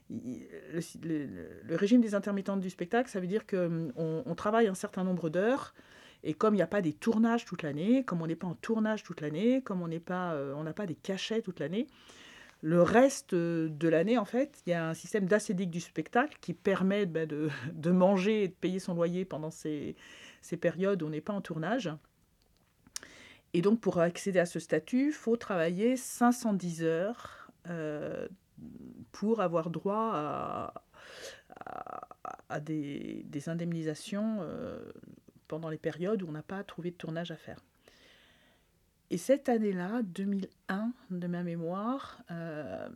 Le, 0.09 1.75
régime 1.77 2.01
des 2.01 2.15
intermittentes 2.15 2.59
du 2.59 2.69
spectacle, 2.69 3.09
ça 3.09 3.21
veut 3.21 3.27
dire 3.27 3.47
qu'on 3.47 3.93
on 3.95 4.35
travaille 4.35 4.67
un 4.67 4.73
certain 4.75 5.05
nombre 5.05 5.29
d'heures 5.29 5.73
Et 6.25 6.33
comme 6.33 6.53
il 6.53 6.57
n'y 6.57 6.63
a 6.63 6.67
pas 6.67 6.81
des 6.81 6.91
tournages 6.91 7.45
toute 7.45 7.63
l'année, 7.63 8.03
comme 8.03 8.21
on 8.21 8.27
n'est 8.27 8.35
pas 8.35 8.47
en 8.47 8.55
tournage 8.55 9.03
toute 9.03 9.21
l'année, 9.21 9.61
comme 9.61 9.81
on 9.81 9.87
n'est 9.87 10.01
pas, 10.01 10.35
on 10.57 10.63
n'a 10.63 10.73
pas 10.73 10.85
des 10.85 10.95
cachets 10.95 11.41
toute 11.41 11.61
l'année, 11.61 11.87
le 12.59 12.81
reste 12.81 13.33
de 13.33 13.87
l'année, 13.87 14.17
en 14.17 14.25
fait, 14.25 14.61
il 14.67 14.71
y 14.71 14.73
a 14.73 14.89
un 14.89 14.93
système 14.93 15.27
d'acédique 15.27 15.71
du 15.71 15.79
spectacle 15.79 16.37
qui 16.41 16.53
permet 16.53 17.05
bah, 17.05 17.25
de, 17.25 17.91
manger 17.91 18.43
et 18.43 18.47
de 18.49 18.53
payer 18.53 18.79
son 18.79 18.93
loyer 18.93 19.23
pendant 19.23 19.49
ces 19.49 19.95
périodes 20.59 21.03
où 21.03 21.05
on 21.07 21.11
n'est 21.11 21.21
pas 21.21 21.31
en 21.31 21.41
tournage. 21.41 21.89
Et 23.53 23.61
donc, 23.61 23.81
pour 23.81 23.99
accéder 23.99 24.39
à 24.39 24.45
ce 24.45 24.59
statut, 24.59 25.07
il 25.07 25.13
faut 25.13 25.35
travailler 25.35 25.97
510 25.97 26.83
heures 26.83 27.51
euh, 27.67 28.27
pour 29.11 29.41
avoir 29.41 29.69
droit 29.69 30.73
à, 32.49 32.59
des, 32.59 33.25
indemnisations 33.47 34.39
euh, 34.41 34.79
pendant 35.47 35.69
les 35.69 35.77
périodes 35.77 36.23
où 36.23 36.27
on 36.27 36.31
n'a 36.31 36.43
pas 36.43 36.63
trouvé 36.63 36.91
de 36.91 36.95
tournage 36.95 37.31
à 37.31 37.35
faire. 37.35 37.59
Et 39.09 39.17
cette 39.17 39.49
année-là, 39.49 40.01
2001, 40.03 40.93
de 41.09 41.27
ma 41.27 41.43
mémoire, 41.43 42.23
euh, 42.31 42.87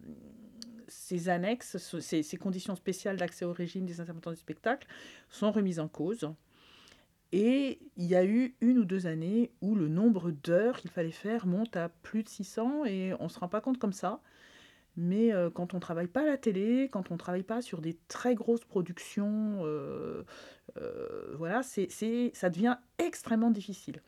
ces 0.87 1.27
annexes, 1.27 1.77
ces, 1.99 2.23
ces 2.23 2.37
conditions 2.37 2.75
spéciales 2.75 3.17
d'accès 3.17 3.43
au 3.43 3.51
régime 3.51 3.85
des 3.85 3.99
intermittents 3.99 4.31
du 4.31 4.37
spectacle 4.37 4.87
sont 5.29 5.51
remises 5.51 5.81
en 5.81 5.89
cause. 5.89 6.29
Et 7.37 7.79
il 7.97 8.05
y 8.05 8.15
a 8.15 8.23
eu 8.23 8.55
une 8.61 8.77
ou 8.77 8.85
deux 8.85 9.07
années 9.07 9.51
où 9.59 9.75
le 9.75 9.89
nombre 9.89 10.31
d'heures 10.31 10.77
qu'il 10.77 10.89
fallait 10.89 11.11
faire 11.11 11.45
monte 11.45 11.75
à 11.75 11.89
plus 11.89 12.23
de 12.23 12.29
600 12.29 12.85
et 12.85 13.13
on 13.19 13.25
ne 13.25 13.29
se 13.29 13.37
rend 13.37 13.49
pas 13.49 13.59
compte 13.59 13.77
comme 13.77 13.91
ça. 13.91 14.21
Mais 14.95 15.33
euh, 15.33 15.49
quand 15.49 15.73
on 15.73 15.77
ne 15.77 15.81
travaille 15.81 16.07
pas 16.07 16.21
à 16.21 16.25
la 16.25 16.37
télé, 16.37 16.87
quand 16.89 17.11
on 17.11 17.15
ne 17.15 17.19
travaille 17.19 17.43
pas 17.43 17.61
sur 17.61 17.81
des 17.81 17.97
très 18.07 18.35
grosses 18.35 18.63
productions, 18.63 19.59
euh, 19.65 20.23
euh, 20.77 21.35
voilà, 21.35 21.61
ça 21.61 22.49
devient 22.49 22.77
extrêmement 22.99 23.51
difficile. 23.51 24.01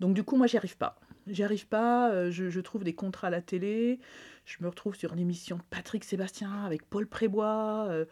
Donc 0.00 0.14
du 0.14 0.24
coup, 0.24 0.38
moi, 0.38 0.46
j'y 0.46 0.56
arrive 0.56 0.78
pas. 0.78 0.98
J'y 1.26 1.42
arrive 1.42 1.68
pas, 1.68 2.30
je, 2.30 2.48
je, 2.48 2.60
trouve 2.60 2.84
des 2.84 2.94
contrats 2.94 3.26
à 3.26 3.30
la 3.30 3.42
télé, 3.42 4.00
je 4.46 4.56
me 4.62 4.68
retrouve 4.68 4.94
sur 4.94 5.14
l'émission 5.14 5.56
de 5.56 5.62
Patrick 5.68 6.04
Sébastien 6.04 6.64
avec 6.64 6.88
Paul 6.88 7.06
Prébois 7.06 8.06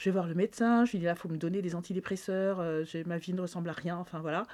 je 0.00 0.06
vais 0.06 0.12
voir 0.12 0.26
le 0.26 0.34
médecin, 0.34 0.86
je 0.86 0.92
lui 0.92 0.98
dis 0.98 1.04
là, 1.04 1.12
il 1.12 1.18
faut 1.18 1.28
me 1.28 1.36
donner 1.36 1.60
des 1.60 1.74
antidépresseurs, 1.74 2.58
euh, 2.60 2.84
ma 3.04 3.18
vie 3.18 3.34
ne 3.34 3.42
ressemble 3.42 3.68
à 3.68 3.74
rien, 3.74 3.98
enfin 3.98 4.18
voilà. 4.20 4.44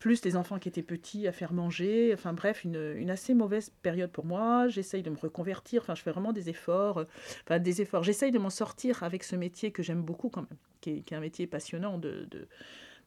Plus 0.00 0.24
les 0.24 0.34
enfants 0.34 0.58
qui 0.58 0.68
étaient 0.68 0.82
petits 0.82 1.28
à 1.28 1.32
faire 1.32 1.52
manger, 1.52 2.10
enfin 2.12 2.32
bref, 2.32 2.64
une, 2.64 3.08
assez 3.08 3.32
mauvaise 3.32 3.70
période 3.82 4.10
pour 4.10 4.24
moi. 4.24 4.66
J'essaye 4.66 5.04
de 5.04 5.10
me 5.10 5.16
reconvertir, 5.16 5.82
enfin 5.82 5.94
je 5.94 6.02
fais 6.02 6.10
vraiment 6.10 6.32
des 6.32 6.48
efforts, 6.48 6.98
euh, 6.98 7.04
enfin 7.44 7.60
des 7.60 7.80
efforts. 7.80 8.02
J'essaye 8.02 8.32
de 8.32 8.40
m'en 8.40 8.50
sortir 8.50 9.04
avec 9.04 9.22
ce 9.22 9.36
métier 9.36 9.70
que 9.70 9.84
j'aime 9.84 10.02
beaucoup 10.02 10.30
quand 10.30 10.42
même, 10.42 10.58
qui 10.80 11.04
est, 11.06 11.12
un 11.12 11.20
métier 11.20 11.46
passionnant 11.46 11.96
de, 11.98 12.28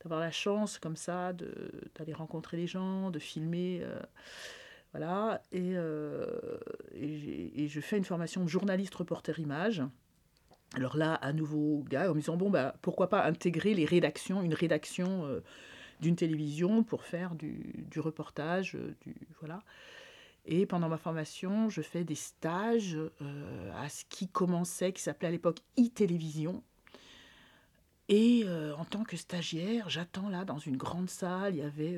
d'avoir 0.02 0.22
la 0.22 0.32
chance 0.32 0.80
comme 0.80 0.96
ça 0.96 1.34
d'aller 1.34 2.14
rencontrer 2.14 2.56
les 2.56 2.68
gens, 2.68 3.12
de 3.12 3.20
filmer. 3.20 3.82
Euh, 3.84 4.00
voilà, 4.94 5.42
et, 5.52 5.74
et, 6.96 7.64
et, 7.64 7.68
je 7.68 7.80
fais 7.82 7.98
une 7.98 8.04
formation 8.04 8.44
de 8.44 8.50
journaliste 8.50 8.96
reporter 8.96 9.40
image. 9.40 9.84
Alors 10.74 10.96
là, 10.96 11.16
à 11.16 11.34
nouveau, 11.34 11.84
gars, 11.90 12.10
en 12.10 12.16
me 12.16 12.20
disant, 12.20 12.38
bon, 12.38 12.50
bah, 12.50 12.76
pourquoi 12.82 13.10
pas 13.10 13.26
intégrer 13.26 13.74
les 13.74 13.86
rédactions, 13.86 14.42
une 14.42 14.54
rédaction 14.54 15.26
euh, 15.26 15.42
d'une 16.00 16.16
télévision 16.16 16.84
pour 16.84 17.04
faire 17.04 17.36
du, 17.36 17.86
reportage, 17.98 18.76
euh, 18.76 18.96
du, 19.02 19.16
voilà. 19.40 19.64
Et 20.46 20.66
pendant 20.66 20.88
ma 20.88 20.98
formation, 20.98 21.70
je 21.70 21.82
fais 21.82 22.04
des 22.04 22.16
stages 22.16 22.98
euh, 23.22 23.72
à 23.84 23.90
ce 23.90 24.06
qui 24.10 24.28
commençait, 24.28 24.94
qui 24.94 25.02
s'appelait 25.02 25.28
à 25.28 25.32
l'époque 25.32 25.60
e-télévision. 25.78 26.64
Et 28.10 28.46
en 28.78 28.84
tant 28.84 29.06
que 29.06 29.16
stagiaire, 29.16 29.90
j'attends 29.90 30.28
là 30.28 30.44
dans 30.44 30.58
une 30.58 30.76
grande 30.76 31.10
salle, 31.10 31.56
il 31.56 31.60
y 31.60 31.62
avait, 31.62 31.98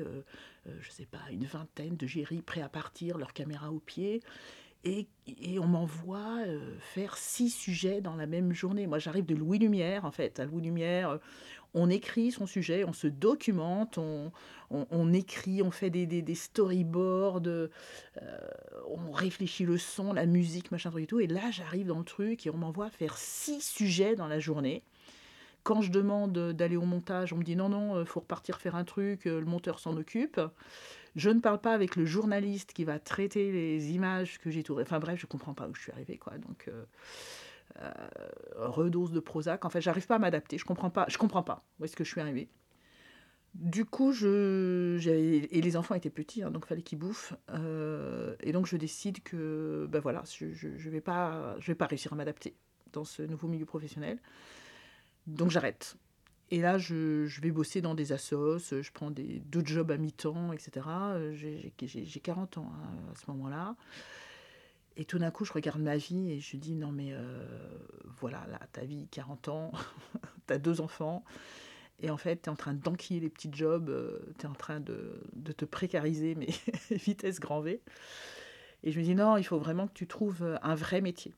je 0.64 0.90
sais 0.90 1.06
pas, 1.06 1.18
une 1.32 1.44
vingtaine 1.44 1.96
de 1.96 2.06
géris 2.06 2.40
prêts 2.40 2.60
à 2.60 2.68
partir, 2.68 3.18
leur 3.18 3.32
caméra 3.32 3.72
au 3.72 3.80
pied. 3.80 4.22
Et, 4.84 5.06
on 5.58 5.66
m'envoie 5.66 6.42
euh, 6.46 6.76
faire 6.78 7.16
six 7.16 7.48
sujets 7.48 8.02
dans 8.02 8.16
la 8.16 8.26
même 8.26 8.52
journée. 8.52 8.86
Moi, 8.86 8.98
j'arrive 8.98 9.24
de 9.24 9.34
Louis 9.34 9.58
Lumière, 9.58 10.04
en 10.04 10.10
fait. 10.10 10.40
À 10.40 10.44
Louis 10.44 10.62
Lumière, 10.62 11.10
euh, 11.10 11.18
on 11.72 11.88
écrit 11.88 12.30
son 12.30 12.46
sujet, 12.46 12.84
on 12.84 12.92
se 12.92 13.06
documente, 13.06 13.98
on, 13.98 15.12
écrit, 15.12 15.62
on 15.62 15.70
fait 15.70 15.90
des, 15.90 16.06
des, 16.06 16.34
storyboards, 16.34 17.42
euh, 17.46 17.68
on 18.88 19.10
réfléchit 19.10 19.64
le 19.64 19.78
son, 19.78 20.12
la 20.12 20.26
musique, 20.26 20.70
machin, 20.70 20.90
truc 20.90 21.04
et 21.04 21.06
tout. 21.06 21.20
Et 21.20 21.26
là, 21.26 21.50
j'arrive 21.50 21.86
dans 21.86 21.98
le 21.98 22.04
truc 22.04 22.46
et 22.46 22.50
on 22.50 22.58
m'envoie 22.58 22.90
faire 22.90 23.16
six 23.16 23.60
sujets 23.60 24.14
dans 24.14 24.28
la 24.28 24.38
journée. 24.38 24.84
Quand 25.62 25.80
je 25.80 25.90
demande 25.90 26.52
d'aller 26.52 26.76
au 26.76 26.84
montage, 26.84 27.32
on 27.32 27.38
me 27.38 27.42
dit 27.42 27.56
non, 27.56 27.70
non, 27.70 28.04
faut 28.04 28.20
repartir 28.20 28.60
faire 28.60 28.76
un 28.76 28.84
truc, 28.84 29.24
le 29.24 29.46
monteur 29.46 29.78
s'en 29.78 29.96
occupe. 29.96 30.38
Je 31.16 31.30
ne 31.30 31.40
parle 31.40 31.60
pas 31.60 31.72
avec 31.72 31.96
le 31.96 32.04
journaliste 32.04 32.72
qui 32.72 32.84
va 32.84 32.98
traiter 32.98 33.52
les 33.52 33.92
images 33.92 34.38
que 34.38 34.50
j'ai 34.50 34.62
tournées. 34.62 34.82
Enfin 34.82 34.98
bref, 34.98 35.18
je 35.18 35.26
ne 35.26 35.28
comprends 35.28 35.54
pas 35.54 35.68
où 35.68 35.74
je 35.74 35.82
suis 35.82 35.92
arrivée. 35.92 36.18
Quoi. 36.18 36.38
Donc, 36.38 36.68
euh, 36.68 36.84
euh, 37.80 37.92
redose 38.56 39.12
de 39.12 39.20
Prozac. 39.20 39.64
En 39.64 39.70
fait, 39.70 39.80
j'arrive 39.80 40.06
pas 40.06 40.16
à 40.16 40.18
m'adapter. 40.18 40.58
Je 40.58 40.64
comprends 40.64 40.90
pas. 40.90 41.06
Comprends 41.18 41.44
pas 41.44 41.64
où 41.78 41.84
est-ce 41.84 41.94
que 41.96 42.04
je 42.04 42.10
suis 42.10 42.20
arrivée. 42.20 42.48
Du 43.54 43.84
coup, 43.84 44.12
je, 44.12 44.98
et 45.08 45.60
les 45.60 45.76
enfants 45.76 45.94
étaient 45.94 46.10
petits, 46.10 46.42
hein, 46.42 46.50
donc 46.50 46.64
il 46.66 46.68
fallait 46.68 46.82
qu'ils 46.82 46.98
bouffent. 46.98 47.34
Euh, 47.50 48.34
et 48.40 48.50
donc, 48.50 48.66
je 48.66 48.76
décide 48.76 49.22
que 49.22 49.86
ben 49.88 50.00
voilà, 50.00 50.24
je 50.26 50.46
ne 50.66 50.90
vais, 50.90 51.00
pas, 51.00 51.54
vais 51.64 51.76
pas 51.76 51.86
réussir 51.86 52.12
à 52.12 52.16
m'adapter 52.16 52.56
dans 52.92 53.04
ce 53.04 53.22
nouveau 53.22 53.46
milieu 53.46 53.64
professionnel. 53.64 54.18
Donc, 55.28 55.50
j'arrête. 55.52 55.96
Et 56.50 56.60
là, 56.60 56.78
je, 56.78 57.40
vais 57.40 57.50
bosser 57.50 57.80
dans 57.80 57.94
des 57.94 58.12
assos, 58.12 58.58
je 58.58 58.90
prends 58.92 59.10
des, 59.10 59.40
deux 59.46 59.64
jobs 59.64 59.90
à 59.90 59.96
mi-temps, 59.96 60.52
etc. 60.52 60.86
J'ai 61.32 62.20
40 62.20 62.58
ans 62.58 62.72
hein, 62.72 63.12
à 63.12 63.18
ce 63.18 63.30
moment-là. 63.30 63.76
Et 64.96 65.04
tout 65.04 65.18
d'un 65.18 65.30
coup, 65.30 65.44
je 65.44 65.52
regarde 65.52 65.80
ma 65.80 65.96
vie 65.96 66.30
et 66.30 66.40
je 66.40 66.56
dis 66.56 66.76
non, 66.76 66.92
mais 66.92 67.12
euh, 67.12 67.44
voilà, 68.20 68.46
là, 68.50 68.60
ta 68.72 68.84
vie, 68.84 69.08
40 69.10 69.48
ans, 69.48 69.72
tu 70.46 70.54
as 70.54 70.58
deux 70.58 70.80
enfants. 70.80 71.24
Et 72.00 72.10
en 72.10 72.16
fait, 72.16 72.42
tu 72.42 72.44
es 72.44 72.48
en 72.48 72.56
train 72.56 72.74
d'enquiller 72.74 73.20
les 73.20 73.30
petits 73.30 73.50
jobs, 73.52 73.88
euh, 73.88 74.18
tu 74.38 74.46
es 74.46 74.48
en 74.48 74.54
train 74.54 74.80
de, 74.80 75.20
te 75.56 75.64
précariser, 75.64 76.34
mais 76.36 76.48
vitesse 76.96 77.40
grand 77.40 77.60
V. 77.60 77.80
Et 78.84 78.92
je 78.92 78.98
me 79.00 79.04
dis 79.04 79.14
non, 79.14 79.36
il 79.36 79.44
faut 79.44 79.58
vraiment 79.58 79.88
que 79.88 79.94
tu 79.94 80.06
trouves 80.06 80.58
un 80.62 80.74
vrai 80.74 81.00
métier. 81.00 81.34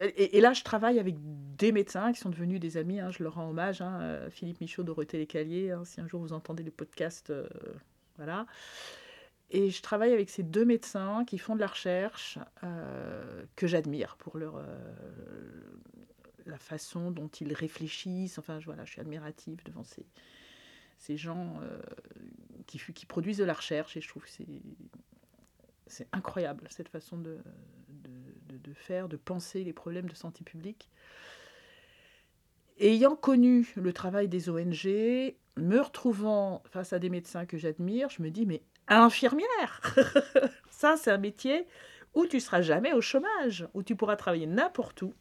Et, 0.00 0.40
là, 0.40 0.52
je 0.52 0.62
travaille 0.62 1.00
avec 1.00 1.16
des 1.58 1.72
médecins 1.72 2.12
qui 2.12 2.20
sont 2.20 2.30
devenus 2.30 2.60
des 2.60 2.76
amis. 2.76 3.00
Hein, 3.00 3.10
je 3.10 3.22
leur 3.22 3.34
rends 3.34 3.50
hommage. 3.50 3.82
Hein, 3.82 4.00
euh, 4.00 4.30
Philippe 4.30 4.60
Michaud, 4.60 4.84
Dorothée 4.84 5.18
Lécalier. 5.18 5.70
Hein, 5.70 5.84
si 5.84 6.00
un 6.00 6.06
jour 6.06 6.20
vous 6.20 6.32
entendez 6.32 6.62
le 6.62 6.70
podcast, 6.70 7.30
euh, 7.30 7.46
voilà. 8.16 8.46
Et 9.50 9.70
je 9.70 9.82
travaille 9.82 10.12
avec 10.12 10.28
ces 10.28 10.42
deux 10.42 10.64
médecins 10.64 11.24
qui 11.24 11.38
font 11.38 11.54
de 11.54 11.60
la 11.60 11.66
recherche 11.66 12.38
euh, 12.64 13.44
que 13.56 13.66
j'admire 13.66 14.16
pour 14.18 14.36
leur 14.36 14.62
la 16.44 16.58
façon 16.58 17.10
dont 17.10 17.28
ils 17.28 17.52
réfléchissent. 17.52 18.38
Enfin, 18.38 18.60
je, 18.60 18.66
voilà, 18.66 18.84
je 18.84 18.92
suis 18.92 19.00
admirative 19.00 19.62
devant 19.64 19.84
ces, 19.84 20.06
ces 20.98 21.16
gens 21.16 21.60
qui, 22.66 22.78
qui 22.92 23.06
produisent 23.06 23.38
de 23.38 23.44
la 23.44 23.54
recherche 23.54 23.96
et 23.96 24.00
je 24.00 24.08
trouve 24.08 24.24
que 24.24 24.30
c'est 24.30 24.46
c'est 25.88 26.06
incroyable 26.12 26.64
cette 26.70 26.88
façon 26.88 27.16
de, 27.16 27.38
de, 27.88 28.58
de, 28.58 28.72
faire, 28.74 29.08
de 29.08 29.16
penser 29.16 29.64
les 29.64 29.72
problèmes 29.72 30.08
de 30.08 30.14
santé 30.14 30.44
publique. 30.44 30.90
Ayant 32.80 33.16
connu 33.16 33.72
le 33.76 33.92
travail 33.92 34.28
des 34.28 34.48
ONG, 34.48 35.34
me 35.56 35.80
retrouvant 35.80 36.62
face 36.70 36.92
à 36.92 36.98
des 36.98 37.10
médecins 37.10 37.44
que 37.44 37.58
j'admire, 37.58 38.08
je 38.10 38.22
me 38.22 38.30
dis 38.30 38.46
mais 38.46 38.62
infirmière 38.86 39.82
Ça, 40.70 40.96
c'est 40.96 41.10
un 41.10 41.18
métier 41.18 41.66
où 42.14 42.26
tu 42.26 42.40
seras 42.40 42.62
jamais 42.62 42.92
au 42.92 43.00
chômage, 43.00 43.66
où 43.74 43.82
tu 43.82 43.96
pourras 43.96 44.16
travailler 44.16 44.46
n'importe 44.46 45.02
où 45.02 45.12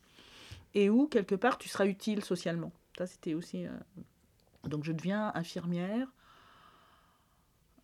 et 0.76 0.90
où 0.90 1.08
quelque 1.08 1.36
part 1.36 1.58
tu 1.58 1.68
seras 1.68 1.88
utile 1.88 2.24
socialement. 2.24 2.72
Ça, 2.98 3.08
c'était 3.08 3.34
aussi. 3.34 3.66
Euh... 3.66 3.72
Donc 4.68 4.84
je 4.84 4.92
deviens 4.92 5.32
infirmière 5.34 6.08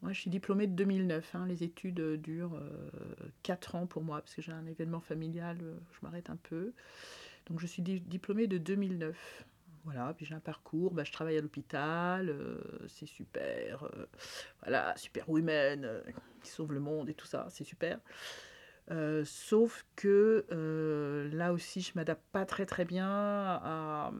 moi, 0.03 0.11
je 0.11 0.19
suis 0.19 0.29
diplômée 0.29 0.67
de 0.67 0.73
2009. 0.73 1.33
Hein. 1.33 1.45
Les 1.47 1.63
études 1.63 2.21
durent 2.21 2.55
euh, 2.55 3.29
4 3.43 3.75
ans 3.75 3.87
pour 3.87 4.03
moi, 4.03 4.19
parce 4.19 4.35
que 4.35 4.41
j'ai 4.41 4.51
un 4.51 4.65
événement 4.65 4.99
familial, 4.99 5.57
euh, 5.61 5.77
je 5.93 5.99
m'arrête 6.01 6.29
un 6.29 6.35
peu. 6.35 6.73
Donc, 7.45 7.61
je 7.61 7.67
suis 7.67 7.81
di 7.81 8.01
diplômée 8.01 8.47
de 8.47 8.57
2009. 8.57 9.45
Voilà, 9.83 10.13
puis 10.15 10.25
j'ai 10.25 10.33
un 10.33 10.39
parcours, 10.39 10.93
bah, 10.93 11.03
je 11.03 11.11
travaille 11.11 11.37
à 11.37 11.41
l'hôpital, 11.41 12.29
euh, 12.29 12.57
c'est 12.87 13.05
super. 13.05 13.83
euh, 13.83 14.05
voilà, 14.61 14.93
super 14.95 15.29
women, 15.29 15.83
euh, 15.83 16.01
qui 16.41 16.49
sauve 16.51 16.71
le 16.73 16.79
monde 16.79 17.09
et 17.09 17.13
tout 17.13 17.25
ça, 17.25 17.47
c'est 17.49 17.65
super. 17.65 17.99
Sauf 19.25 19.85
que 19.95 20.45
là 21.33 21.53
aussi, 21.53 21.81
je 21.81 21.93
m'adapte 21.95 22.23
pas 22.31 22.45
très 22.45 22.65
très 22.65 22.85
bien 22.85 24.11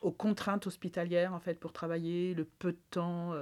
aux 0.00 0.12
contraintes 0.12 0.66
hospitalières 0.66 1.34
en 1.34 1.40
fait 1.40 1.54
pour 1.58 1.72
travailler, 1.72 2.34
le 2.34 2.44
peu 2.44 2.72
de 2.72 2.78
temps 2.88 3.34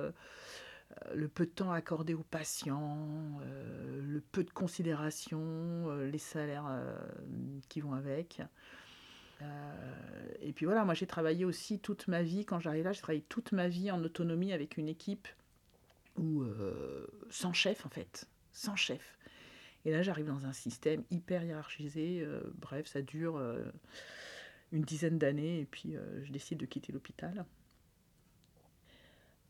accordé 1.70 2.14
aux 2.14 2.22
patients, 2.22 3.40
le 3.42 4.20
peu 4.20 4.42
de 4.42 4.50
considération, 4.50 5.94
les 6.10 6.18
salaires 6.18 6.82
qui 7.68 7.80
vont 7.82 7.92
avec. 7.92 8.40
Et 10.40 10.52
puis 10.52 10.66
voilà, 10.66 10.84
moi 10.84 10.94
j'ai 10.94 11.06
travaillé 11.06 11.44
aussi 11.44 11.78
toute 11.78 12.08
ma 12.08 12.22
vie, 12.22 12.44
quand 12.44 12.60
j'arrive 12.60 12.84
là, 12.84 12.92
j'ai 12.92 13.00
travaillé 13.00 13.22
toute 13.28 13.52
ma 13.52 13.68
vie 13.68 13.90
en 13.90 14.02
autonomie 14.02 14.52
avec 14.52 14.76
une 14.76 14.88
équipe 14.88 15.28
ou 16.16 16.44
sans 17.30 17.52
chef 17.52 17.86
en 17.86 17.90
fait, 17.90 18.28
sans 18.52 18.76
chef. 18.76 19.18
Et 19.84 19.92
là, 19.92 20.02
j'arrive 20.02 20.26
dans 20.26 20.44
un 20.44 20.52
système 20.52 21.04
hyper 21.10 21.44
hiérarchisé. 21.44 22.26
bref, 22.56 22.86
ça 22.86 23.02
dure 23.02 23.40
une 24.72 24.82
dizaine 24.82 25.18
d'années 25.18 25.60
et 25.60 25.66
puis 25.66 25.94
je 26.22 26.32
décide 26.32 26.58
de 26.58 26.66
quitter 26.66 26.92
l'hôpital. 26.92 27.44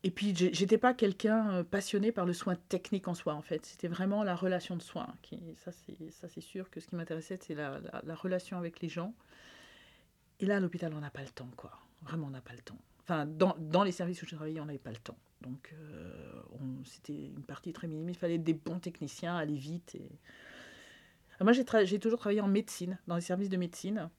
Et 0.03 0.11
puis, 0.11 0.33
j'étais 0.33 0.77
pas 0.77 0.93
quelqu'un 0.93 1.51
euh, 1.51 1.63
passionné 1.63 2.13
par 2.13 2.25
le 2.25 2.31
soin 2.31 2.55
technique 2.55 3.07
en 3.09 3.13
soi, 3.13 3.33
en 3.33 3.41
fait. 3.41 3.65
C'était 3.65 3.89
vraiment 3.89 4.23
la 4.23 4.33
relation 4.33 4.77
de 4.77 4.81
soin. 4.81 5.07
Qui, 5.21 5.39
ça, 5.57 5.71
c'est 5.73 6.41
sûr 6.41 6.69
que 6.69 6.79
ce 6.79 6.87
qui 6.87 6.95
m'intéressait, 6.95 7.37
c'est 7.41 7.55
la, 7.55 7.81
relation 8.15 8.57
avec 8.57 8.79
les 8.79 8.87
gens. 8.87 9.13
Et 10.39 10.45
là, 10.45 10.57
à 10.57 10.59
l'hôpital, 10.59 10.93
on 10.93 10.99
n'a 10.99 11.09
pas 11.09 11.21
le 11.21 11.29
temps, 11.29 11.49
quoi. 11.57 11.71
Vraiment, 12.01 12.27
on 12.27 12.31
n'a 12.31 12.41
pas 12.41 12.53
le 12.53 12.61
temps. 12.61 12.77
Enfin, 13.01 13.25
dans, 13.25 13.55
dans 13.59 13.83
les 13.83 13.91
services 13.91 14.21
où 14.21 14.25
je 14.25 14.35
travaillais, 14.35 14.59
on 14.59 14.65
n'avait 14.65 14.77
pas 14.77 14.91
le 14.91 14.97
temps. 14.97 15.17
Donc, 15.41 15.73
euh, 15.73 16.41
c'était 16.85 17.13
une 17.13 17.43
partie 17.43 17.73
très 17.73 17.87
minime. 17.87 18.09
Il 18.09 18.15
fallait 18.17 18.37
des 18.37 18.53
bons 18.53 18.79
techniciens, 18.79 19.35
aller 19.35 19.55
vite. 19.55 19.95
Et... 19.95 20.09
moi, 21.41 21.53
j'ai 21.53 21.99
toujours 21.99 22.19
travaillé 22.19 22.41
en 22.41 22.47
médecine, 22.47 22.97
dans 23.07 23.15
les 23.15 23.21
services 23.21 23.49
de 23.49 23.57
médecine. 23.57 24.09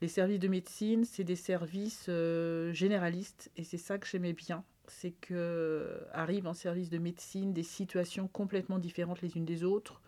Les 0.00 0.08
services 0.08 0.40
de 0.40 0.48
médecine, 0.48 1.04
c'est 1.04 1.24
des 1.24 1.36
services 1.36 2.06
euh, 2.08 2.72
généralistes. 2.72 3.50
Et 3.56 3.64
c'est 3.64 3.78
ça 3.78 3.98
que 3.98 4.06
j'aimais 4.06 4.32
bien 4.32 4.64
c'est 4.88 5.12
que 5.12 6.06
arrivent 6.12 6.46
en 6.46 6.54
service 6.54 6.90
de 6.90 6.98
médecine 6.98 7.52
des 7.52 7.62
situations 7.62 8.28
complètement 8.28 8.78
différentes 8.78 9.22
les 9.22 9.36
unes 9.36 9.44
des 9.44 9.64
autres. 9.64 10.00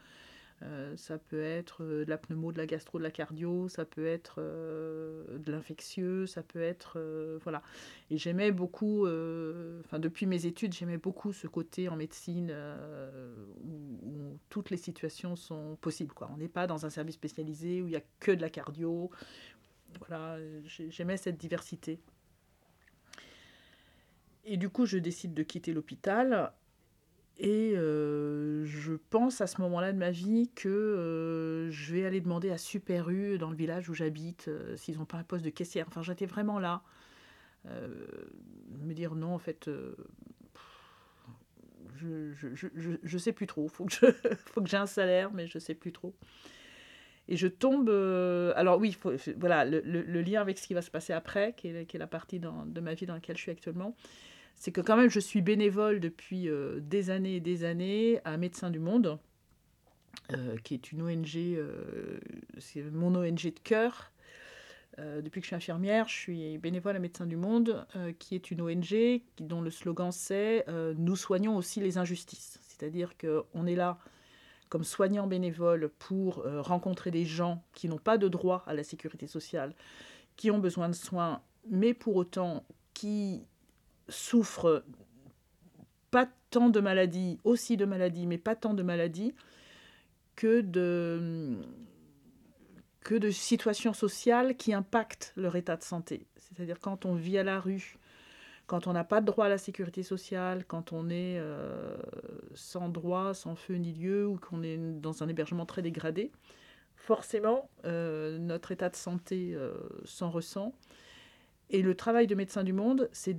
Euh, 0.63 0.97
ça 0.97 1.19
peut 1.19 1.43
être 1.43 1.85
euh, 1.85 2.05
de 2.07 2.11
la 2.11 2.17
pneumo, 2.17 2.51
de 2.51 2.57
la 2.57 2.65
gastro, 2.65 2.99
de 2.99 3.03
la 3.03 3.11
cardio, 3.11 3.69
ça 3.69 3.85
peut 3.85 4.07
être 4.07 4.37
euh, 4.39 5.39
de 5.39 5.53
l'infectieux, 5.53 6.27
ça 6.27 6.43
peut 6.43 6.63
être 6.63 6.99
voilà. 7.43 7.63
Et 8.11 8.17
j'aimais 8.17 8.53
beaucoup, 8.53 9.07
enfin 9.07 9.99
depuis 9.99 10.27
mes 10.27 10.47
études, 10.47 10.73
j'aimais 10.73 10.99
beaucoup 10.99 11.33
ce 11.33 11.47
côté 11.47 11.89
en 11.89 11.97
médecine 11.97 12.55
où, 13.65 14.39
toutes 14.49 14.71
les 14.71 14.77
situations 14.77 15.37
sont 15.37 15.77
possibles. 15.81 16.15
On 16.31 16.37
n'est 16.37 16.49
pas 16.49 16.67
dans 16.67 16.87
un 16.87 16.91
service 16.91 17.17
spécialisé 17.17 17.83
où 17.83 17.89
il 17.89 17.93
y 17.93 17.97
a 17.97 18.03
que 18.21 18.33
de 18.33 18.41
la 18.41 18.51
cardio. 18.51 19.11
Voilà, 19.99 20.39
j'aimais 20.91 21.17
cette 21.17 21.37
diversité. 21.37 22.01
Et 24.45 24.57
du 24.57 24.69
coup, 24.69 24.87
je 24.87 24.99
décide 24.99 25.35
de 25.35 25.43
quitter 25.43 25.73
l'hôpital. 25.73 26.53
Et 27.39 27.75
euh, 27.77 28.65
je 28.65 28.95
pense 28.95 29.43
à 29.43 29.47
ce 29.47 29.61
moment-là 29.61 29.93
de 29.93 29.99
ma 29.99 30.11
vie 30.11 30.51
que 30.55 30.69
euh, 30.69 31.71
je 31.71 31.95
vais 31.95 32.07
aller 32.07 32.23
demander 32.23 32.51
à 32.51 32.57
Super 32.57 33.11
U, 33.11 33.37
dans 33.37 33.51
le 33.51 33.57
village 33.57 33.91
où 33.91 33.95
j'habite, 33.95 34.49
euh, 34.49 34.75
s'ils 34.77 34.97
n'ont 34.97 35.05
pas 35.05 35.19
un 35.19 35.23
poste 35.23 35.45
de 35.45 35.51
caissière. 35.51 35.87
Enfin, 35.89 36.03
j'étais 36.03 36.27
vraiment 36.27 36.59
là. 36.59 36.83
me 37.67 38.95
dire 38.95 39.15
non, 39.15 39.35
en 39.35 39.39
fait, 39.39 39.69
je, 41.97 42.33
je, 42.33 42.97
je, 43.03 43.19
sais 43.19 43.33
plus 43.33 43.47
trop. 43.47 43.69
Faut 43.69 43.85
que 43.85 44.13
faut 44.47 44.63
que 44.63 44.69
j'ai 44.69 44.79
un 44.79 44.87
salaire, 44.87 45.31
mais 45.31 45.47
je 45.47 45.59
sais 45.59 45.75
plus 45.75 45.93
trop. 45.93 46.15
Et 47.29 47.37
je 47.37 47.49
tombe. 47.49 47.91
alors, 48.57 48.79
oui, 48.79 48.97
voilà, 49.37 49.67
le, 49.67 49.81
le, 49.83 50.23
lien 50.23 50.41
avec 50.41 50.59
ce 50.59 50.67
qui 50.67 50.73
va 50.73 50.81
se 50.81 50.91
passer 50.91 51.13
après, 51.13 51.53
qui 51.55 51.69
est, 51.69 51.95
la 51.95 52.07
partie 52.07 52.41
de 52.41 52.81
ma 52.81 52.95
vie 52.95 53.05
dans 53.05 53.15
laquelle 53.15 53.37
je 53.37 53.43
suis 53.43 53.53
actuellement 53.53 53.95
c'est 54.57 54.73
que 54.73 54.81
quand 54.81 54.97
même 54.97 55.11
je 55.11 55.21
suis 55.21 55.43
bénévole 55.43 56.01
depuis 56.01 56.49
euh, 56.49 56.81
des 56.81 57.11
années 57.11 57.37
et 57.37 57.41
des 57.41 57.65
années 57.65 58.21
à 58.25 58.37
Médecins 58.37 58.71
du 58.71 58.79
Monde, 58.79 59.19
euh, 60.33 60.57
qui 60.65 60.75
est 60.75 60.91
une 60.93 61.03
ONG, 61.03 61.37
euh, 61.37 62.19
c'est 62.59 62.83
mon 62.83 63.15
ONG 63.15 63.45
de 63.45 63.61
cœur. 63.63 64.11
depuis 64.99 65.41
que 65.41 65.45
je 65.45 65.49
suis 65.49 65.57
infirmière, 65.57 66.09
je 66.09 66.15
suis 66.15 66.59
bénévole 66.59 66.97
à 66.97 66.99
Médecins 66.99 67.27
du 67.27 67.37
Monde, 67.37 67.87
qui 68.19 68.35
est 68.35 68.51
une 68.51 68.63
ONG 68.63 69.21
dont 69.39 69.61
le 69.61 69.71
slogan 69.71 70.11
c'est 70.11 70.65
Nous 70.97 71.17
soignons 71.17 71.55
aussi 71.59 71.81
les 71.81 71.99
injustices. 71.99 72.59
C'est-à-dire 72.63 73.13
qu'on 73.19 73.67
est 73.67 73.75
là 73.75 73.99
comme 74.71 74.85
soignants 74.85 75.27
bénévoles 75.27 75.91
pour 75.99 76.47
rencontrer 76.63 77.11
des 77.11 77.27
gens 77.27 77.63
qui 77.75 77.89
n'ont 77.89 77.99
pas 77.99 78.17
de 78.17 78.27
droit 78.27 78.65
à 78.67 78.73
la 78.73 78.85
sécurité 78.85 79.27
sociale, 79.27 79.75
qui 80.37 80.51
ont 80.51 80.59
besoin 80.59 80.89
de 80.89 80.95
soins, 80.95 81.43
mais 81.69 81.93
pour 81.93 82.17
autant 82.17 82.65
qui 82.95 83.45
souffrent 84.09 84.85
pas 86.11 86.29
tant 86.51 86.69
de 86.69 86.81
maladies, 86.81 87.39
aussi 87.45 87.77
de 87.77 87.85
maladies, 87.85 88.27
mais 88.27 88.39
pas 88.39 88.55
tant 88.55 88.75
de 88.75 88.83
maladies, 88.83 89.35
que 90.35 90.61
de, 90.61 91.61
situations 93.31 93.93
sociales 93.93 94.57
qui 94.57 94.73
impactent 94.73 95.33
leur 95.37 95.57
état 95.57 95.77
de 95.77 95.83
santé. 95.83 96.27
C'est-à-dire 96.37 96.79
quand 96.81 97.05
on 97.05 97.15
vit 97.15 97.39
à 97.39 97.43
la 97.43 97.61
rue, 97.61 97.99
quand 98.67 98.87
on 98.87 98.93
n'a 98.93 99.05
pas 99.05 99.21
de 99.21 99.27
droit 99.27 99.47
à 99.47 99.49
la 99.49 99.59
sécurité 99.59 100.03
sociale, 100.03 100.65
quand 100.67 100.93
on 100.93 101.09
est 101.09 101.39
euh, 101.39 101.97
sans 102.55 102.89
droit, 102.89 103.33
sans 103.33 103.55
feu 103.55 103.75
ni 103.75 103.93
lieu, 103.93 104.27
ou 104.27 104.39
qu'on 104.39 104.63
est 104.63 104.77
dans 104.77 105.23
un 105.23 105.29
hébergement 105.29 105.67
très 105.67 105.83
dégradé, 105.83 106.33
forcément, 106.97 107.71
euh, 107.85 108.39
notre 108.39 108.73
état 108.73 108.89
de 108.89 108.97
santé 108.97 109.53
euh, 109.55 109.75
s'en 110.05 110.31
ressent. 110.31 110.75
Et 111.71 111.83
le 111.83 111.95
travail 111.95 112.27
de 112.27 112.35
Médecins 112.35 112.65
du 112.65 112.73
Monde, 112.73 113.09
c'est 113.13 113.37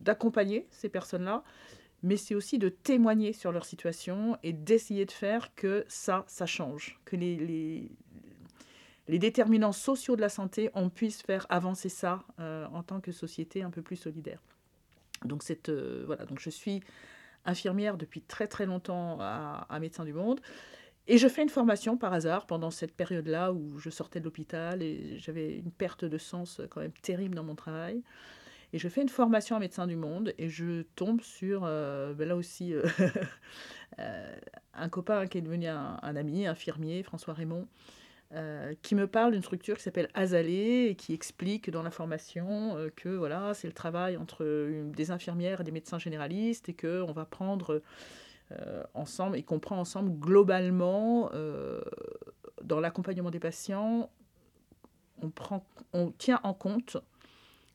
d'accompagner 0.00 0.60
de, 0.60 0.66
ces 0.70 0.88
personnes-là, 0.88 1.42
mais 2.02 2.16
c'est 2.16 2.34
aussi 2.34 2.58
de 2.58 2.68
témoigner 2.68 3.32
sur 3.32 3.52
leur 3.52 3.64
situation 3.64 4.36
et 4.42 4.52
d'essayer 4.52 5.04
de 5.06 5.12
faire 5.12 5.54
que 5.54 5.84
ça, 5.88 6.24
ça 6.28 6.46
change, 6.46 6.98
que 7.04 7.16
les, 7.16 7.36
les, 9.08 9.18
déterminants 9.18 9.72
sociaux 9.72 10.16
de 10.16 10.20
la 10.20 10.28
santé, 10.28 10.70
on 10.74 10.88
puisse 10.88 11.20
faire 11.22 11.46
avancer 11.50 11.88
ça 11.88 12.22
euh, 12.38 12.66
en 12.72 12.82
tant 12.82 13.00
que 13.00 13.12
société 13.12 13.62
un 13.62 13.70
peu 13.70 13.82
plus 13.82 13.96
solidaire. 13.96 14.40
Donc, 15.24 15.42
euh, 15.68 16.04
voilà, 16.06 16.24
donc 16.26 16.38
je 16.38 16.48
suis 16.48 16.80
infirmière 17.44 17.96
depuis 17.96 18.22
très 18.22 18.46
très 18.46 18.66
longtemps 18.66 19.18
à, 19.20 19.66
à 19.68 19.80
Médecins 19.80 20.04
du 20.04 20.12
Monde. 20.12 20.40
Et 21.12 21.18
je 21.18 21.26
fais 21.26 21.42
une 21.42 21.48
formation 21.48 21.96
par 21.96 22.12
hasard 22.12 22.46
pendant 22.46 22.70
cette 22.70 22.94
période-là 22.94 23.52
où 23.52 23.80
je 23.80 23.90
sortais 23.90 24.20
de 24.20 24.24
l'hôpital 24.24 24.80
et 24.80 25.18
j'avais 25.18 25.56
une 25.56 25.72
perte 25.72 26.04
de 26.04 26.18
sens 26.18 26.60
quand 26.70 26.80
même 26.80 26.92
terrible 27.02 27.34
dans 27.34 27.42
mon 27.42 27.56
travail. 27.56 28.00
Et 28.72 28.78
je 28.78 28.88
fais 28.88 29.02
une 29.02 29.08
formation 29.08 29.56
à 29.56 29.58
médecin 29.58 29.88
du 29.88 29.96
monde 29.96 30.32
et 30.38 30.48
je 30.48 30.82
tombe 30.94 31.20
sur, 31.20 31.62
euh, 31.64 32.14
ben 32.14 32.28
là 32.28 32.36
aussi, 32.36 32.72
euh, 32.72 32.84
euh, 33.98 34.36
un 34.72 34.88
copain 34.88 35.26
qui 35.26 35.38
est 35.38 35.40
devenu 35.40 35.66
un, 35.66 35.98
ami, 36.14 36.46
infirmier, 36.46 37.02
François 37.02 37.34
Raymond, 37.34 37.66
qui 38.82 38.94
me 38.94 39.08
parle 39.08 39.32
d'une 39.32 39.42
structure 39.42 39.76
qui 39.76 39.82
s'appelle 39.82 40.10
Azalée 40.14 40.86
et 40.90 40.94
qui 40.94 41.12
explique 41.12 41.68
dans 41.70 41.82
la 41.82 41.90
formation 41.90 42.76
que 42.94 43.08
voilà, 43.08 43.54
c'est 43.54 43.66
le 43.66 43.72
travail 43.72 44.16
entre 44.16 44.44
des 44.92 45.10
infirmières 45.10 45.62
et 45.62 45.64
des 45.64 45.72
médecins 45.72 45.98
généralistes 45.98 46.68
et 46.68 46.74
qu'on 46.74 47.10
va 47.10 47.24
prendre 47.24 47.82
ensemble 48.94 49.36
et 49.36 49.42
qu'on 49.42 49.60
prend 49.60 49.78
ensemble 49.78 50.18
globalement 50.18 51.30
euh, 51.34 51.80
dans 52.62 52.80
l'accompagnement 52.80 53.30
des 53.30 53.40
patients, 53.40 54.10
on, 55.22 55.30
prend, 55.30 55.64
on 55.92 56.10
tient 56.10 56.40
en 56.42 56.54
compte 56.54 56.96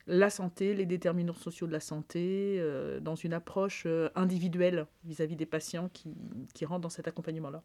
la 0.06 0.30
santé, 0.30 0.74
les 0.74 0.86
déterminants 0.86 1.34
sociaux 1.34 1.66
de 1.66 1.72
la 1.72 1.80
santé, 1.80 2.56
euh, 2.60 3.00
dans 3.00 3.16
une 3.16 3.32
approche 3.32 3.86
individuelle 4.14 4.86
vis-à-vis 5.04 5.36
des 5.36 5.46
patients 5.46 5.88
qui, 5.92 6.14
qui 6.54 6.64
rentrent 6.64 6.82
dans 6.82 6.88
cet 6.90 7.08
accompagnement-là. 7.08 7.62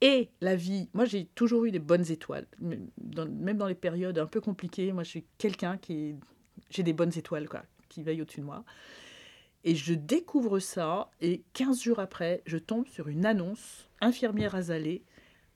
Et 0.00 0.28
la 0.40 0.56
vie, 0.56 0.90
moi 0.92 1.04
j'ai 1.04 1.26
toujours 1.26 1.64
eu 1.64 1.70
des 1.70 1.78
bonnes 1.78 2.10
étoiles, 2.10 2.46
même 2.60 3.56
dans 3.56 3.66
les 3.66 3.74
périodes 3.74 4.18
un 4.18 4.26
peu 4.26 4.40
compliquées, 4.40 4.92
moi 4.92 5.04
je 5.04 5.10
suis 5.10 5.24
quelqu'un 5.38 5.78
qui... 5.78 6.16
J'ai 6.68 6.82
des 6.82 6.92
bonnes 6.92 7.12
étoiles, 7.16 7.48
quoi, 7.48 7.62
qui 7.88 8.02
veillent 8.02 8.22
au-dessus 8.22 8.40
de 8.40 8.46
moi. 8.46 8.64
Et 9.66 9.74
je 9.74 9.94
découvre 9.94 10.60
ça, 10.60 11.10
et 11.20 11.42
15 11.54 11.82
jours 11.82 11.98
après, 11.98 12.40
je 12.46 12.56
tombe 12.56 12.86
sur 12.86 13.08
une 13.08 13.26
annonce, 13.26 13.90
infirmière 14.00 14.54
azalée, 14.54 15.02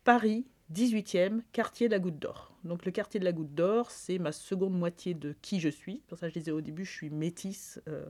Paris, 0.03 0.49
18e, 0.75 1.43
quartier 1.53 1.87
de 1.87 1.93
la 1.93 2.01
Goutte 2.01 2.19
d'Or. 2.19 2.53
Donc 2.65 2.85
le 2.85 2.91
quartier 2.91 3.21
de 3.21 3.25
la 3.25 3.31
Goutte 3.31 3.55
d'Or, 3.55 3.93
c'est 3.93 4.19
ma 4.19 4.33
seconde 4.33 4.77
moitié 4.77 5.15
de 5.15 5.37
qui 5.43 5.61
je 5.61 5.69
suis. 5.69 6.03
Pour 6.09 6.19
ça, 6.19 6.29
je 6.29 6.35
disais 6.35 6.51
au 6.51 6.61
début, 6.61 6.85
je 6.85 6.91
suis 6.91 7.09
métisse. 7.09 7.81
Euh, 7.87 8.05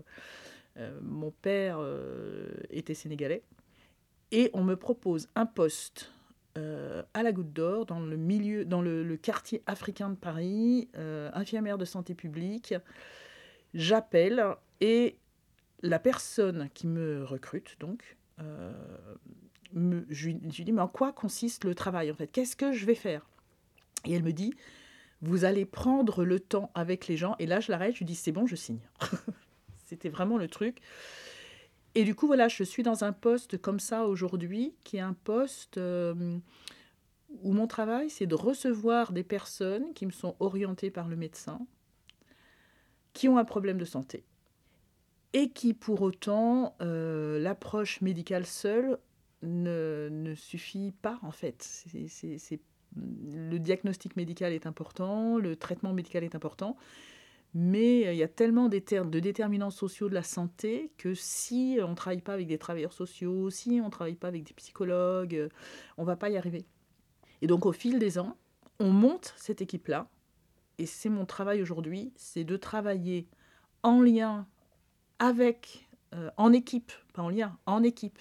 euh, 0.79 0.99
mon 1.03 1.33
père 1.33 1.77
euh, 1.81 2.49
était 2.71 2.95
sénégalais. 2.95 3.43
Et 4.31 4.49
on 4.55 4.65
me 4.65 4.77
propose 4.77 5.29
un 5.35 5.45
poste 5.45 6.13
à 7.15 7.23
la 7.23 7.33
Goutte 7.33 7.55
d'Or, 7.55 7.87
dans 7.87 8.01
le 8.01 8.19
milieu, 8.19 8.67
dans 8.67 8.83
le, 8.83 9.03
le 9.03 9.17
quartier 9.17 9.63
africain 9.67 10.11
de 10.11 10.15
Paris, 10.15 10.91
infirmière 11.33 11.79
de 11.79 11.87
santé 11.87 12.15
publique. 12.15 12.75
J'appelle 13.73 14.45
et 14.81 15.17
la 15.83 15.99
personne 15.99 16.69
qui 16.75 16.87
me 16.87 17.25
recrute, 17.25 17.77
donc, 17.81 18.17
euh, 18.41 18.73
me, 19.73 20.05
je, 20.11 20.27
lui, 20.31 20.35
dis, 20.35 20.73
mais 20.73 20.83
en 20.83 20.89
quoi 20.89 21.13
consiste 21.13 21.65
le 21.65 21.75
travail 21.75 22.11
en 22.11 22.15
fait? 22.15 22.27
Qu'est-ce 22.27 22.57
que 22.57 22.73
je 22.73 22.87
vais 22.87 22.95
faire? 22.95 23.29
Et 24.05 24.13
elle 24.13 24.23
me 24.23 24.33
dit, 24.33 24.55
vous 25.23 25.45
allez 25.45 25.65
prendre 25.65 26.25
le 26.25 26.41
temps 26.41 26.71
avec 26.75 27.07
les 27.07 27.17
gens. 27.17 27.37
Et 27.39 27.47
là, 27.47 27.61
je 27.61 27.71
l'arrête, 27.71 27.95
je 27.95 27.99
lui 27.99 28.07
dis, 28.07 28.15
c'est 28.15 28.33
bon, 28.33 28.47
je 28.47 28.57
signe. 28.57 28.81
C'était 29.87 30.09
vraiment 30.09 30.39
le 30.39 30.49
truc. 30.49 30.79
Et 31.95 32.05
du 32.05 32.15
coup, 32.15 32.27
voilà, 32.27 32.49
je 32.49 32.63
suis 32.63 32.83
dans 32.83 33.05
un 33.05 33.13
poste 33.13 33.59
comme 33.59 33.81
ça 33.81 34.07
aujourd'hui, 34.07 34.75
qui 34.85 34.97
est 34.97 35.01
un 35.01 35.13
poste 35.13 35.77
euh, 35.77 36.39
où 37.43 37.53
mon 37.53 37.67
travail, 37.67 38.09
c'est 38.11 38.27
de 38.27 38.35
recevoir 38.35 39.13
des 39.13 39.25
personnes 39.25 39.93
qui 39.93 40.07
me 40.07 40.13
sont 40.13 40.37
orientées 40.41 40.91
par 40.91 41.09
le 41.09 41.17
médecin, 41.17 41.61
qui 43.13 43.29
ont 43.29 43.39
un 43.39 43.45
problème 43.45 43.79
de 43.79 43.85
santé 43.85 44.25
et 45.33 45.51
qui 45.51 45.75
pour 45.75 46.03
autant, 46.03 46.75
euh, 46.81 47.39
l'approche 47.39 48.01
médicale 48.01 48.47
seule 48.47 48.99
ne, 49.43 50.09
ne, 50.11 50.35
suffit 50.35 50.93
pas 51.03 51.19
en 51.23 51.31
fait. 51.31 51.85
Le 52.97 53.59
diagnostic 53.59 54.17
médical 54.17 54.53
est 54.53 54.67
important, 54.67 55.39
le 55.39 55.57
traitement 55.57 55.93
médical 55.93 56.25
est 56.25 56.35
important, 56.35 56.77
mais 57.55 58.13
il 58.13 58.19
y 58.19 58.23
a 58.23 58.29
tellement 58.29 58.69
de 58.69 59.19
déterminants 59.19 59.71
sociaux 59.71 60.09
de 60.09 60.15
la 60.15 60.23
santé 60.23 60.93
que 60.99 61.15
si 61.15 61.79
on 61.83 61.91
ne 61.91 61.95
travaille 61.95 62.21
pas 62.21 62.35
avec 62.35 62.49
des 62.49 62.59
travailleurs 62.59 62.93
sociaux, 62.93 63.51
si 63.51 63.81
on 63.81 63.87
ne 63.87 63.91
travaille 63.91 64.17
pas 64.17 64.29
avec 64.29 64.45
des 64.45 64.55
psychologues, 64.55 65.49
on 65.97 66.03
ne 66.03 66.07
va 66.07 66.17
pas 66.17 66.31
y 66.31 66.37
arriver. 66.37 66.65
Et 67.43 67.47
donc 67.47 67.67
au 67.67 67.73
fil 67.73 67.99
des 67.99 68.19
ans, 68.19 68.37
on 68.81 68.91
monte 68.91 69.35
cette 69.37 69.63
équipe-là, 69.63 70.09
et 70.79 70.87
c'est 70.87 71.11
mon 71.11 71.27
travail 71.27 71.63
aujourd'hui, 71.63 72.13
c'est 72.17 72.45
de 72.45 72.57
travailler 72.57 73.29
en 73.83 74.01
lien 74.01 74.47
avec, 75.21 75.87
euh, 76.15 76.31
en 76.37 76.53
équipe, 76.53 76.91
pas 77.13 77.23
en 77.23 77.29
lien, 77.29 77.57
en 77.67 77.85
équipe, 77.85 78.19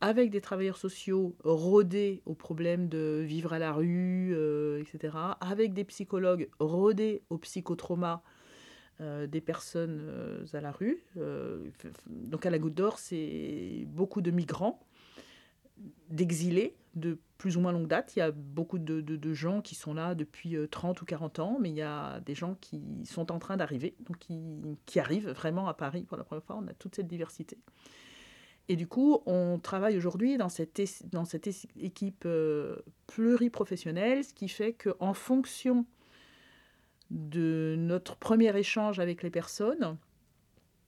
avec 0.00 0.30
des 0.30 0.40
travailleurs 0.42 0.76
sociaux 0.76 1.34
rodés 1.42 2.22
aux 2.26 2.34
problèmes 2.34 2.88
de 2.88 3.22
vivre 3.24 3.54
à 3.54 3.58
la 3.58 3.72
rue, 3.72 4.32
euh, 4.34 4.80
etc., 4.80 5.16
avec 5.40 5.72
des 5.72 5.84
psychologues 5.84 6.50
rodés 6.58 7.22
au 7.30 7.38
psychotrauma 7.38 8.22
euh, 9.00 9.26
des 9.26 9.40
personnes 9.40 10.46
à 10.52 10.60
la 10.60 10.72
rue. 10.72 11.02
donc 12.06 12.44
à 12.44 12.50
la 12.50 12.58
Goutte 12.58 12.74
d'Or, 12.74 12.98
c'est 12.98 13.86
beaucoup 13.86 14.20
de 14.20 14.30
migrants, 14.30 14.80
d'exilés 16.10 16.74
de 16.98 17.18
plus 17.38 17.56
ou 17.56 17.60
moins 17.60 17.72
longue 17.72 17.86
date. 17.86 18.14
Il 18.16 18.18
y 18.18 18.22
a 18.22 18.30
beaucoup 18.30 18.78
de, 18.78 19.32
gens 19.32 19.60
qui 19.60 19.74
sont 19.74 19.94
là 19.94 20.14
depuis 20.14 20.56
30 20.70 21.00
ou 21.00 21.04
40 21.04 21.38
ans, 21.38 21.58
mais 21.60 21.70
il 21.70 21.76
y 21.76 21.82
a 21.82 22.20
des 22.20 22.34
gens 22.34 22.56
qui 22.60 22.82
sont 23.04 23.32
en 23.32 23.38
train 23.38 23.56
d'arriver, 23.56 23.94
donc 24.00 24.18
qui, 24.18 25.00
arrivent 25.00 25.30
vraiment 25.30 25.68
à 25.68 25.74
Paris 25.74 26.04
pour 26.04 26.16
la 26.16 26.24
première 26.24 26.44
fois. 26.44 26.56
On 26.62 26.66
a 26.66 26.74
toute 26.74 26.96
cette 26.96 27.06
diversité. 27.06 27.58
Et 28.68 28.76
du 28.76 28.86
coup, 28.86 29.22
on 29.24 29.58
travaille 29.58 29.96
aujourd'hui 29.96 30.36
dans 30.36 30.50
cette, 30.50 30.80
dans 31.10 31.24
cette 31.24 31.48
équipe 31.80 32.24
euh, 32.26 32.76
pluriprofessionnelle, 33.06 34.24
ce 34.24 34.34
qui 34.34 34.48
fait 34.48 34.74
qu'en 34.74 35.14
fonction 35.14 35.86
de 37.10 37.76
notre 37.78 38.16
premier 38.16 38.54
échange 38.58 39.00
avec 39.00 39.22
les 39.22 39.30
personnes, 39.30 39.96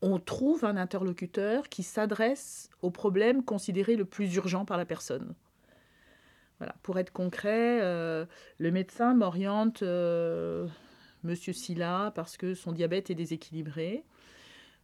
on 0.02 0.18
trouve 0.18 0.64
un 0.64 0.76
interlocuteur 0.76 1.68
qui 1.68 1.82
s'adresse 1.82 2.70
au 2.82 2.90
problème 2.90 3.42
considéré 3.42 3.96
le 3.96 4.04
plus 4.04 4.34
urgent 4.34 4.64
par 4.64 4.76
la 4.76 4.84
personne. 4.84 5.34
Pour 6.82 6.98
être 6.98 7.12
concret, 7.12 7.80
euh, 7.80 8.26
le 8.58 8.70
médecin 8.70 9.14
m'oriente 9.14 9.82
euh, 9.82 10.68
Monsieur 11.22 11.52
Silla 11.52 12.12
parce 12.14 12.36
que 12.36 12.54
son 12.54 12.72
diabète 12.72 13.10
est 13.10 13.14
déséquilibré. 13.14 14.04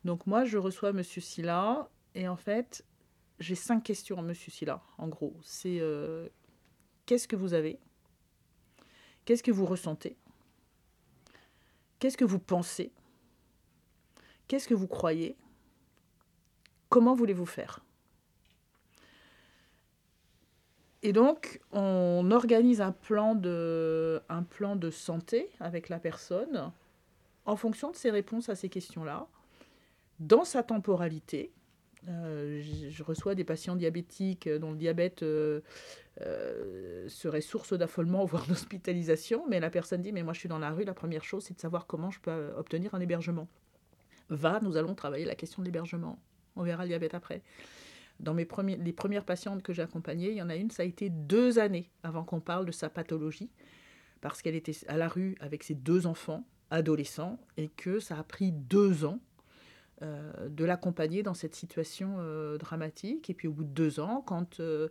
Donc 0.04 0.26
moi, 0.26 0.44
je 0.44 0.56
reçois 0.56 0.92
Monsieur 0.92 1.20
Silla 1.20 1.88
et 2.14 2.28
en 2.28 2.36
fait, 2.36 2.84
j'ai 3.40 3.54
cinq 3.54 3.82
questions 3.82 4.18
à 4.18 4.22
Monsieur 4.22 4.50
Silla. 4.50 4.82
En 4.98 5.08
gros, 5.08 5.36
c'est 5.42 5.78
euh, 5.80 6.28
qu'est-ce 7.04 7.28
que 7.28 7.36
vous 7.36 7.52
avez? 7.52 7.78
Qu'est-ce 9.24 9.42
que 9.42 9.50
vous 9.50 9.66
ressentez? 9.66 10.16
Qu'est-ce 11.98 12.16
que 12.16 12.24
vous 12.24 12.38
pensez? 12.38 12.92
Qu'est-ce 14.48 14.68
que 14.68 14.74
vous 14.74 14.88
croyez? 14.88 15.36
Comment 16.88 17.14
voulez-vous 17.14 17.46
faire? 17.46 17.85
Et 21.06 21.12
donc, 21.12 21.60
on 21.70 22.32
organise 22.32 22.80
un 22.80 22.90
plan, 22.90 23.36
de, 23.36 24.20
un 24.28 24.42
plan 24.42 24.74
de 24.74 24.90
santé 24.90 25.48
avec 25.60 25.88
la 25.88 26.00
personne 26.00 26.72
en 27.44 27.54
fonction 27.54 27.92
de 27.92 27.96
ses 27.96 28.10
réponses 28.10 28.48
à 28.48 28.56
ces 28.56 28.68
questions-là, 28.68 29.28
dans 30.18 30.42
sa 30.42 30.64
temporalité. 30.64 31.52
Euh, 32.08 32.60
je 32.90 33.02
reçois 33.04 33.36
des 33.36 33.44
patients 33.44 33.76
diabétiques 33.76 34.48
dont 34.48 34.72
le 34.72 34.78
diabète 34.78 35.22
euh, 35.22 35.60
euh, 36.22 37.08
serait 37.08 37.40
source 37.40 37.72
d'affolement, 37.72 38.24
voire 38.24 38.44
d'hospitalisation, 38.48 39.44
mais 39.48 39.60
la 39.60 39.70
personne 39.70 40.02
dit, 40.02 40.10
mais 40.10 40.24
moi 40.24 40.32
je 40.32 40.40
suis 40.40 40.48
dans 40.48 40.58
la 40.58 40.72
rue, 40.72 40.82
la 40.82 40.92
première 40.92 41.22
chose 41.22 41.44
c'est 41.44 41.54
de 41.54 41.60
savoir 41.60 41.86
comment 41.86 42.10
je 42.10 42.18
peux 42.18 42.50
obtenir 42.56 42.96
un 42.96 43.00
hébergement. 43.00 43.46
Va, 44.28 44.58
nous 44.60 44.76
allons 44.76 44.96
travailler 44.96 45.24
la 45.24 45.36
question 45.36 45.62
de 45.62 45.66
l'hébergement. 45.66 46.18
On 46.56 46.64
verra 46.64 46.82
le 46.82 46.88
diabète 46.88 47.14
après. 47.14 47.42
Dans 48.20 48.34
mes 48.34 48.44
premiers, 48.44 48.76
les 48.76 48.92
premières 48.92 49.24
patientes 49.24 49.62
que 49.62 49.72
j'ai 49.72 49.82
accompagnées, 49.82 50.30
il 50.30 50.36
y 50.36 50.42
en 50.42 50.48
a 50.48 50.56
une, 50.56 50.70
ça 50.70 50.82
a 50.82 50.86
été 50.86 51.10
deux 51.10 51.58
années 51.58 51.90
avant 52.02 52.24
qu'on 52.24 52.40
parle 52.40 52.66
de 52.66 52.72
sa 52.72 52.88
pathologie, 52.88 53.50
parce 54.20 54.42
qu'elle 54.42 54.54
était 54.54 54.76
à 54.88 54.96
la 54.96 55.08
rue 55.08 55.36
avec 55.40 55.62
ses 55.62 55.74
deux 55.74 56.06
enfants, 56.06 56.44
adolescents, 56.70 57.38
et 57.56 57.68
que 57.68 58.00
ça 58.00 58.18
a 58.18 58.22
pris 58.22 58.52
deux 58.52 59.04
ans 59.04 59.20
euh, 60.02 60.50
de 60.50 60.64
l'accompagner 60.66 61.22
dans 61.22 61.32
cette 61.32 61.54
situation 61.54 62.16
euh, 62.18 62.58
dramatique. 62.58 63.30
Et 63.30 63.34
puis 63.34 63.48
au 63.48 63.52
bout 63.52 63.64
de 63.64 63.70
deux 63.70 63.98
ans, 63.98 64.22
quand 64.26 64.60
euh, 64.60 64.88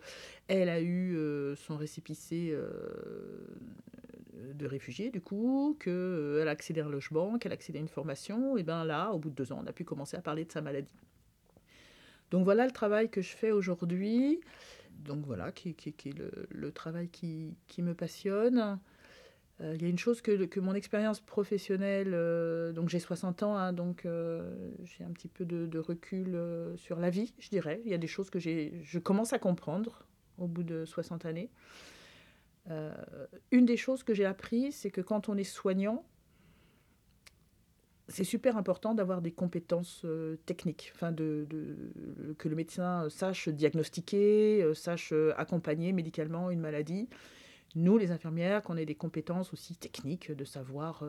elle 0.47 0.69
a 0.69 0.81
eu 0.81 1.15
son 1.57 1.77
récépissé 1.77 2.55
de 4.53 4.65
réfugié, 4.65 5.11
du 5.11 5.21
coup, 5.21 5.77
qu'elle 5.79 6.47
a 6.47 6.51
accédé 6.51 6.81
à 6.81 6.85
un 6.85 6.89
logement, 6.89 7.37
qu'elle 7.37 7.51
a 7.51 7.55
accédé 7.55 7.79
à 7.79 7.81
une 7.81 7.87
formation, 7.87 8.57
et 8.57 8.63
bien 8.63 8.83
là, 8.83 9.11
au 9.11 9.19
bout 9.19 9.29
de 9.29 9.35
deux 9.35 9.51
ans, 9.51 9.61
on 9.63 9.67
a 9.67 9.73
pu 9.73 9.83
commencer 9.83 10.17
à 10.17 10.21
parler 10.21 10.45
de 10.45 10.51
sa 10.51 10.61
maladie. 10.61 10.89
Donc 12.35 12.43
voilà 12.43 12.65
le 12.65 12.73
travail 12.73 13.09
que 13.09 13.21
je 13.21 13.33
fais 13.33 13.51
aujourd'hui. 13.51 14.41
Donc 15.05 15.25
voilà, 15.25 15.53
qui, 15.53 15.69
est 15.69 16.19
le, 16.51 16.69
travail 16.73 17.07
qui, 17.07 17.55
me 17.77 17.93
passionne. 17.93 18.77
Euh, 19.61 19.71
il 19.73 19.81
y 19.81 19.85
a 19.85 19.87
une 19.87 19.97
chose 19.97 20.21
que, 20.21 20.59
mon 20.59 20.73
expérience 20.73 21.21
professionnelle, 21.21 22.11
euh, 22.13 22.73
donc 22.73 22.89
j'ai 22.89 22.99
60 22.99 23.43
ans, 23.43 23.55
hein, 23.55 23.71
donc 23.71 24.05
euh, 24.05 24.53
j'ai 24.83 25.05
un 25.05 25.11
petit 25.11 25.29
peu 25.29 25.45
de, 25.45 25.65
de 25.65 25.79
recul 25.79 26.37
sur 26.75 26.99
la 26.99 27.09
vie, 27.09 27.33
je 27.39 27.47
dirais. 27.47 27.79
Il 27.85 27.91
y 27.91 27.93
a 27.93 27.97
des 27.97 28.07
choses 28.07 28.29
que 28.29 28.39
je 28.39 28.99
commence 28.99 29.31
à 29.31 29.39
comprendre 29.39 30.05
au 30.37 30.47
bout 30.47 30.63
de 30.63 30.83
60 30.83 31.23
années. 31.23 31.49
une 33.51 33.65
des 33.65 33.77
choses 33.77 34.03
que 34.03 34.13
j'ai 34.13 34.25
appris, 34.25 34.73
c'est 34.73 34.91
que 34.91 34.99
quand 34.99 35.29
on 35.29 35.37
est 35.37 35.45
soignant, 35.45 36.03
c'est 38.07 38.23
super 38.23 38.55
important 38.55 38.93
d'avoir 38.93 39.21
des 39.21 39.31
compétences 39.31 40.03
euh, 40.05 40.37
techniques, 40.45 40.91
enfin 40.93 41.11
de, 41.11 41.47
que 42.37 42.47
le 42.47 42.55
médecin 42.55 43.09
sache 43.09 43.49
diagnostiquer, 43.49 44.61
euh, 44.61 44.73
sache 44.75 45.11
euh, 45.11 45.33
accompagner 45.37 45.91
médicalement 45.91 46.51
une 46.51 46.59
maladie. 46.59 47.09
Nous, 47.73 47.97
les 47.97 48.11
infirmières, 48.11 48.61
qu'on 48.61 48.77
ait 48.77 48.85
des 48.85 48.95
compétences 48.95 49.51
aussi 49.51 49.75
techniques, 49.75 50.31
de 50.31 50.45
savoir 50.45 51.03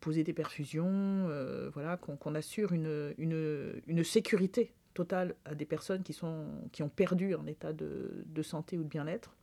poser 0.00 0.22
des 0.22 0.34
perfusions, 0.34 1.30
voilà, 1.72 1.96
qu'on 1.96 2.34
assure 2.34 2.72
une, 2.72 3.14
une, 3.16 3.80
une, 3.86 4.04
sécurité 4.04 4.74
totale 4.92 5.34
à 5.46 5.54
des 5.54 5.64
personnes 5.64 6.02
qui, 6.02 6.12
sont, 6.12 6.44
qui 6.72 6.82
ont 6.82 6.90
perdu 6.90 7.34
en 7.34 7.46
état 7.46 7.72
de, 7.72 8.22
de 8.26 8.42
santé 8.42 8.76
ou 8.76 8.82
de 8.82 8.88
bien-être. 8.88 9.34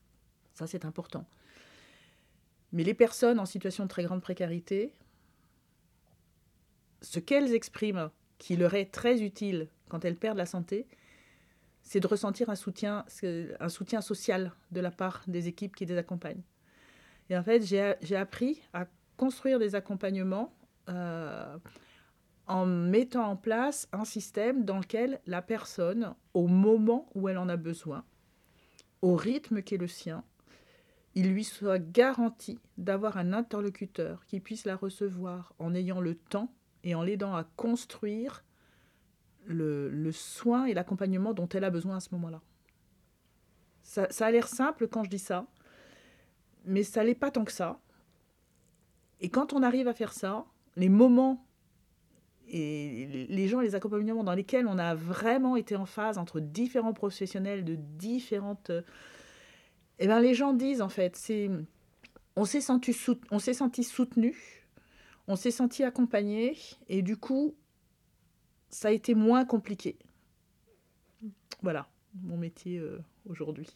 Ça, 0.53 0.67
c'est 0.67 0.85
important. 0.85 1.25
Mais 2.73 2.83
les 2.83 2.93
personnes 2.93 3.39
en 3.39 3.47
situation 3.47 3.85
de 3.85 3.89
très 3.89 4.03
grande 4.03 4.21
précarité, 4.21 4.93
ce 7.01 7.19
qu'elles 7.19 7.53
expriment, 7.53 8.09
qui 8.38 8.55
leur 8.55 8.73
est 8.73 8.91
très 8.91 9.21
utile 9.21 9.67
quand 9.89 10.05
elles 10.05 10.15
perdent 10.15 10.38
la 10.38 10.45
santé, 10.45 10.88
c'est 11.81 11.99
de 11.99 12.07
ressentir 12.07 12.49
un 12.49 12.55
soutien, 12.55 13.05
un 13.59 13.69
soutien 13.69 14.01
social 14.01 14.53
de 14.71 14.79
la 14.79 14.91
part 14.91 15.23
des 15.27 15.47
équipes 15.47 15.75
qui 15.75 15.85
les 15.85 15.97
accompagnent. 15.97 16.43
Et 17.29 17.38
en 17.38 17.43
fait, 17.43 17.62
j'ai 17.63 18.15
appris 18.15 18.62
à 18.73 18.88
construire 19.17 19.59
des 19.59 19.75
accompagnements 19.75 20.53
euh, 20.89 21.57
en 22.47 22.65
mettant 22.65 23.25
en 23.25 23.35
place 23.35 23.88
un 23.91 24.05
système 24.05 24.65
dans 24.65 24.79
lequel 24.79 25.19
la 25.27 25.41
personne, 25.41 26.15
au 26.33 26.47
moment 26.47 27.09
où 27.13 27.29
elle 27.29 27.38
en 27.38 27.49
a 27.49 27.57
besoin, 27.57 28.03
au 29.01 29.15
rythme 29.15 29.62
qui 29.62 29.75
est 29.75 29.79
le 29.79 29.88
sien, 29.88 30.23
il 31.15 31.31
lui 31.31 31.43
soit 31.43 31.79
garanti 31.79 32.59
d'avoir 32.77 33.17
un 33.17 33.33
interlocuteur 33.33 34.25
qui 34.25 34.39
puisse 34.39 34.65
la 34.65 34.75
recevoir 34.75 35.53
en 35.59 35.73
ayant 35.75 36.01
le 36.01 36.15
temps 36.15 36.51
et 36.83 36.95
en 36.95 37.03
l'aidant 37.03 37.35
à 37.35 37.43
construire 37.43 38.43
le, 39.45 39.89
le 39.89 40.11
soin 40.11 40.65
et 40.65 40.73
l'accompagnement 40.73 41.33
dont 41.33 41.49
elle 41.49 41.63
a 41.63 41.69
besoin 41.69 41.97
à 41.97 41.99
ce 41.99 42.09
moment-là. 42.13 42.41
Ça, 43.83 44.07
ça, 44.11 44.27
a 44.27 44.31
l'air 44.31 44.47
simple 44.47 44.87
quand 44.87 45.03
je 45.03 45.09
dis 45.09 45.19
ça, 45.19 45.47
mais 46.65 46.83
ça 46.83 47.03
l'est 47.03 47.15
pas 47.15 47.31
tant 47.31 47.45
que 47.45 47.51
ça. 47.51 47.79
Et 49.19 49.29
quand 49.29 49.53
on 49.53 49.63
arrive 49.63 49.87
à 49.87 49.93
faire 49.93 50.13
ça, 50.13 50.45
les 50.75 50.89
moments 50.89 51.45
et 52.47 53.27
les 53.29 53.47
gens, 53.47 53.59
les 53.59 53.75
accompagnements 53.75 54.23
dans 54.23 54.33
lesquels 54.33 54.67
on 54.67 54.77
a 54.79 54.95
vraiment 54.95 55.55
été 55.55 55.75
en 55.75 55.85
phase 55.85 56.17
entre 56.17 56.39
différents 56.39 56.93
professionnels 56.93 57.63
de 57.63 57.75
différentes... 57.75 58.71
Eh 59.99 60.07
bien, 60.07 60.19
les 60.19 60.33
gens 60.33 60.53
disent, 60.53 60.81
en 60.81 60.89
fait, 60.89 61.15
c'est... 61.15 61.49
On 62.35 62.45
s'est 62.45 62.61
senti, 62.61 62.93
soutenu, 63.83 64.58
on 65.29 65.35
s'est 65.35 65.51
senti 65.51 65.83
accompagné 65.83 66.57
et 66.89 67.03
du 67.03 67.15
coup, 67.15 67.55
ça 68.71 68.87
a 68.87 68.91
été 68.91 69.13
moins 69.13 69.45
compliqué. 69.45 69.95
Voilà 71.61 71.87
mon 72.15 72.35
métier 72.35 72.79
euh, 72.79 72.99
aujourd'hui. 73.29 73.67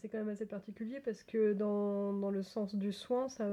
C'est 0.00 0.08
quand 0.08 0.18
même 0.18 0.28
assez 0.28 0.46
particulier 0.46 1.00
parce 1.04 1.22
que 1.22 1.52
dans, 1.52 2.12
dans, 2.12 2.30
le 2.30 2.42
sens 2.42 2.74
du 2.74 2.92
soin, 2.92 3.28
ça 3.28 3.46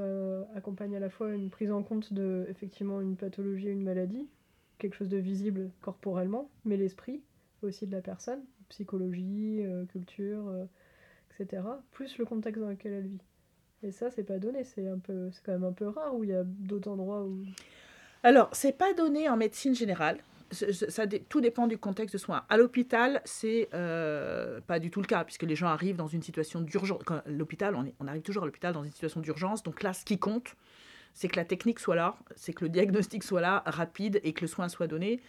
accompagne 0.56 0.96
à 0.96 1.00
la 1.00 1.10
fois 1.10 1.32
une 1.32 1.50
prise 1.50 1.72
en 1.72 1.84
compte 1.84 2.14
de 2.14 2.46
effectivement 2.50 3.02
une 3.02 3.16
pathologie, 3.16 3.68
une 3.68 3.84
maladie, 3.84 4.28
quelque 4.78 4.96
chose 4.96 5.10
de 5.10 5.18
visible 5.18 5.70
corporellement, 5.82 6.50
mais 6.66 6.78
l'esprit 6.78 7.22
aussi 7.62 7.88
de 7.88 7.92
la 7.92 8.02
personne, 8.02 8.44
psychologie, 8.70 9.62
euh, 9.64 9.86
culture, 9.86 10.48
euh, 10.48 10.66
etc. 11.40 11.64
Plus 11.92 12.18
le 12.18 12.26
contexte 12.26 12.62
dans 12.62 12.70
lequel 12.70 12.94
elle 12.94 13.08
vit. 13.08 13.22
Et 13.84 13.92
ça, 13.92 14.10
c'est 14.10 14.24
pas 14.24 14.40
donné, 14.40 14.64
c'est 14.64 14.88
un 14.88 15.00
peu, 15.00 15.30
c'est 15.32 15.44
quand 15.44 15.52
même 15.52 15.64
un 15.64 15.74
peu 15.74 15.88
rare 15.88 16.16
où 16.16 16.24
il 16.24 16.30
y 16.30 16.36
a 16.36 16.44
d'autres 16.44 16.90
endroits 16.90 17.24
où. 17.24 17.44
Alors, 18.24 18.50
c'est 18.54 18.78
pas 18.78 18.94
donné 18.94 19.30
en 19.30 19.38
médecine 19.38 19.76
générale. 19.76 20.18
Tout 21.30 21.42
dépend 21.42 21.68
du 21.68 21.78
contexte 21.78 22.14
de 22.14 22.18
soins. 22.18 22.44
À 22.50 22.58
l'hôpital, 22.58 23.22
c'est 23.26 23.70
euh, 23.74 24.62
pas 24.62 24.80
du 24.80 24.92
tout 24.92 25.02
le 25.02 25.08
cas, 25.08 25.24
puisque 25.24 25.44
les 25.44 25.56
gens 25.56 25.68
arrivent 25.68 25.96
dans 25.96 26.08
une 26.08 26.22
situation 26.22 26.62
d'urgence. 26.62 27.02
L'hôpital, 27.26 27.76
on, 27.76 27.86
on, 28.00 28.08
arrive 28.08 28.22
toujours 28.22 28.44
à 28.44 28.46
l'hôpital 28.46 28.74
dans 28.74 28.84
une 28.84 28.92
situation 28.92 29.22
d'urgence. 29.22 29.64
Donc 29.64 29.84
là, 29.84 29.94
ce 29.94 30.06
qui 30.06 30.20
compte, 30.20 30.56
c'est 31.14 31.28
que 31.28 31.38
la 31.38 31.46
technique 31.46 31.80
soit 31.80 31.96
là, 31.96 32.18
c'est 32.36 32.54
que 32.54 32.66
le 32.66 32.70
diagnostic 32.70 33.24
soit 33.24 33.42
là, 33.42 33.64
rapide, 33.66 34.20
et 34.24 34.34
que 34.34 34.42
le 34.42 34.48
soin 34.48 34.70
soit 34.70 34.88
donné. 34.88 35.22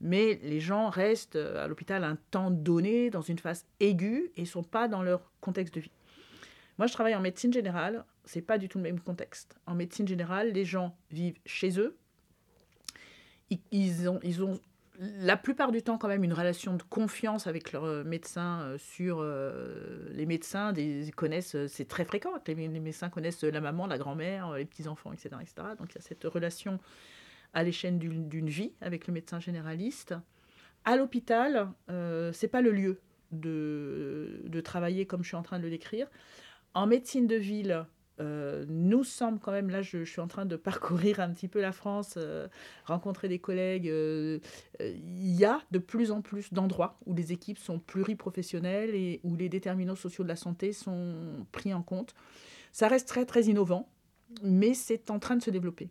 Mais 0.00 0.40
les 0.42 0.60
gens 0.60 0.88
restent 0.88 1.36
à 1.36 1.68
l'hôpital 1.68 2.04
un 2.04 2.16
temps 2.30 2.50
donné, 2.50 3.10
dans 3.10 3.22
une 3.22 3.38
phase 3.38 3.66
aiguë, 3.80 4.32
et 4.36 4.42
ne 4.42 4.46
sont 4.46 4.64
pas 4.64 4.88
dans 4.88 5.02
leur 5.02 5.30
contexte 5.40 5.74
de 5.74 5.80
vie. 5.80 5.92
Moi, 6.78 6.86
je 6.88 6.92
travaille 6.92 7.14
en 7.14 7.20
médecine 7.20 7.52
générale, 7.52 8.04
c'est 8.24 8.42
pas 8.42 8.58
du 8.58 8.68
tout 8.68 8.78
le 8.78 8.84
même 8.84 9.00
contexte. 9.00 9.56
En 9.66 9.74
médecine 9.74 10.08
générale, 10.08 10.52
les 10.52 10.64
gens 10.64 10.96
vivent 11.10 11.38
chez 11.46 11.78
eux. 11.78 11.96
Ils, 13.70 14.08
ont, 14.08 14.18
ils 14.22 14.42
ont 14.42 14.58
la 14.98 15.36
plupart 15.36 15.70
du 15.70 15.82
temps 15.82 15.98
quand 15.98 16.08
même 16.08 16.24
une 16.24 16.32
relation 16.32 16.74
de 16.74 16.82
confiance 16.82 17.46
avec 17.46 17.72
leur 17.72 17.84
euh, 17.84 18.04
médecin 18.04 18.60
euh, 18.62 18.78
sur 18.78 19.18
euh, 19.20 20.08
les 20.12 20.26
médecins. 20.26 20.72
Des, 20.72 21.10
connaissent 21.14 21.56
c'est 21.66 21.86
très 21.86 22.04
fréquent 22.04 22.30
les, 22.46 22.54
les, 22.54 22.80
médecins 22.80 23.10
connaissent 23.10 23.42
la 23.42 23.60
maman 23.60 23.86
la 23.86 23.98
grand-mère 23.98 24.54
les 24.54 24.64
petits 24.64 24.88
enfants 24.88 25.12
etc 25.12 25.36
etc 25.42 25.68
donc 25.78 25.92
il 25.92 25.96
y 25.96 25.98
a 25.98 26.00
cette 26.00 26.24
relation 26.24 26.78
à 27.54 27.62
l'échelle 27.62 27.98
d'une 27.98 28.48
vie 28.48 28.72
avec 28.80 29.06
le 29.06 29.14
médecin 29.14 29.40
généraliste. 29.40 30.14
À 30.84 30.96
l'hôpital 30.96 31.70
euh, 31.88 32.32
c'est 32.32 32.48
pas 32.48 32.60
le 32.60 32.72
lieu 32.72 33.00
de, 33.32 34.42
de 34.44 34.60
travailler 34.60 35.06
comme 35.06 35.22
je 35.22 35.28
suis 35.28 35.36
en 35.36 35.42
train 35.42 35.58
de 35.58 35.64
le 35.64 35.70
décrire. 35.70 36.08
En 36.74 36.86
médecine 36.86 37.26
de 37.26 37.36
ville, 37.36 37.86
euh, 38.20 38.64
nous 38.68 39.02
sommes 39.02 39.40
quand 39.40 39.50
même, 39.50 39.70
là 39.70 39.82
je, 39.82 40.04
suis 40.04 40.20
en 40.20 40.28
train 40.28 40.46
de 40.46 40.56
parcourir 40.56 41.20
un 41.20 41.30
petit 41.30 41.48
peu 41.48 41.60
la 41.60 41.72
France, 41.72 42.14
euh, 42.16 42.46
rencontrer 42.84 43.28
des 43.28 43.38
collègues, 43.38 43.88
euh, 43.88 44.38
il 44.80 45.34
y 45.34 45.44
a 45.44 45.60
de 45.72 45.78
plus 45.78 46.10
en 46.12 46.22
plus 46.22 46.52
d'endroits 46.52 46.98
où 47.06 47.14
les 47.14 47.32
équipes 47.32 47.58
sont 47.58 47.78
pluriprofessionnelles 47.78 48.94
et 48.94 49.20
où 49.24 49.34
les 49.34 49.48
déterminants 49.48 49.96
sociaux 49.96 50.22
de 50.22 50.28
la 50.28 50.36
santé 50.36 50.72
sont 50.72 51.46
pris 51.50 51.74
en 51.74 51.82
compte. 51.82 52.14
Ça 52.72 52.88
reste 52.88 53.08
très 53.08 53.24
très 53.24 53.44
innovant, 53.44 53.88
mais 54.42 54.74
c'est 54.74 55.10
en 55.10 55.18
train 55.18 55.36
de 55.36 55.42
se 55.42 55.50
développer. 55.50 55.90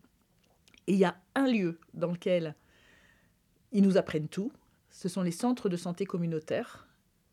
Et 0.87 0.93
il 0.93 0.99
y 0.99 1.05
a 1.05 1.15
un 1.35 1.47
lieu 1.47 1.79
dans 1.93 2.11
lequel 2.11 2.55
ils 3.71 3.83
nous 3.83 3.97
apprennent 3.97 4.27
tout, 4.27 4.51
ce 4.91 5.09
sont 5.09 5.23
les 5.23 5.31
centres 5.31 5.69
de 5.69 5.77
santé 5.77 6.05
communautaires 6.05 6.82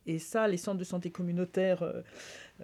et 0.06 0.18
ça, 0.18 0.48
les 0.48 0.56
centres 0.56 0.78
de 0.78 0.84
santé 0.84 1.10
communautaires, 1.10 1.82
euh, 1.82 2.02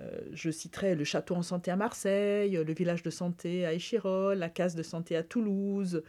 euh, 0.01 0.20
je 0.33 0.51
citerai 0.51 0.94
le 0.94 1.05
château 1.05 1.35
en 1.35 1.42
santé 1.42 1.70
à 1.70 1.77
Marseille, 1.77 2.53
le 2.53 2.72
village 2.72 3.03
de 3.03 3.11
santé 3.11 3.66
à 3.66 3.72
Échirol, 3.72 4.38
la 4.38 4.49
case 4.49 4.75
de 4.75 4.83
santé 4.83 5.16
à 5.16 5.22
Toulouse. 5.22 6.03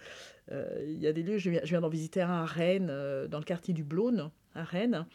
Euh, 0.51 0.85
il 0.87 0.99
y 0.99 1.07
a 1.07 1.13
des 1.13 1.23
lieux, 1.23 1.37
je 1.37 1.49
viens, 1.49 1.81
d'en 1.81 1.89
visiter 1.89 2.21
un 2.21 2.31
à 2.31 2.45
Rennes, 2.45 2.87
dans 3.29 3.39
le 3.39 3.43
quartier 3.43 3.73
du 3.73 3.83
Blône, 3.83 4.31
à 4.55 4.63
Rennes. 4.63 5.05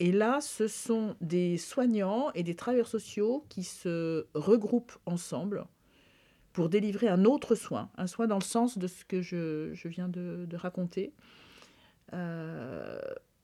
Et 0.00 0.12
là, 0.12 0.40
ce 0.40 0.66
sont 0.68 1.16
des 1.20 1.56
soignants 1.56 2.30
et 2.34 2.42
des 2.42 2.54
travailleurs 2.54 2.88
sociaux 2.88 3.44
qui 3.48 3.64
se 3.64 4.26
regroupent 4.34 4.96
ensemble 5.06 5.64
pour 6.52 6.68
délivrer 6.68 7.08
un 7.08 7.24
autre 7.24 7.56
soin, 7.56 7.90
un 7.96 8.06
soin 8.06 8.28
dans 8.28 8.38
le 8.38 8.44
sens 8.44 8.78
de 8.78 8.86
ce 8.86 9.04
que 9.04 9.20
je, 9.20 9.88
viens 9.88 10.08
de 10.08 10.56
raconter 10.56 11.12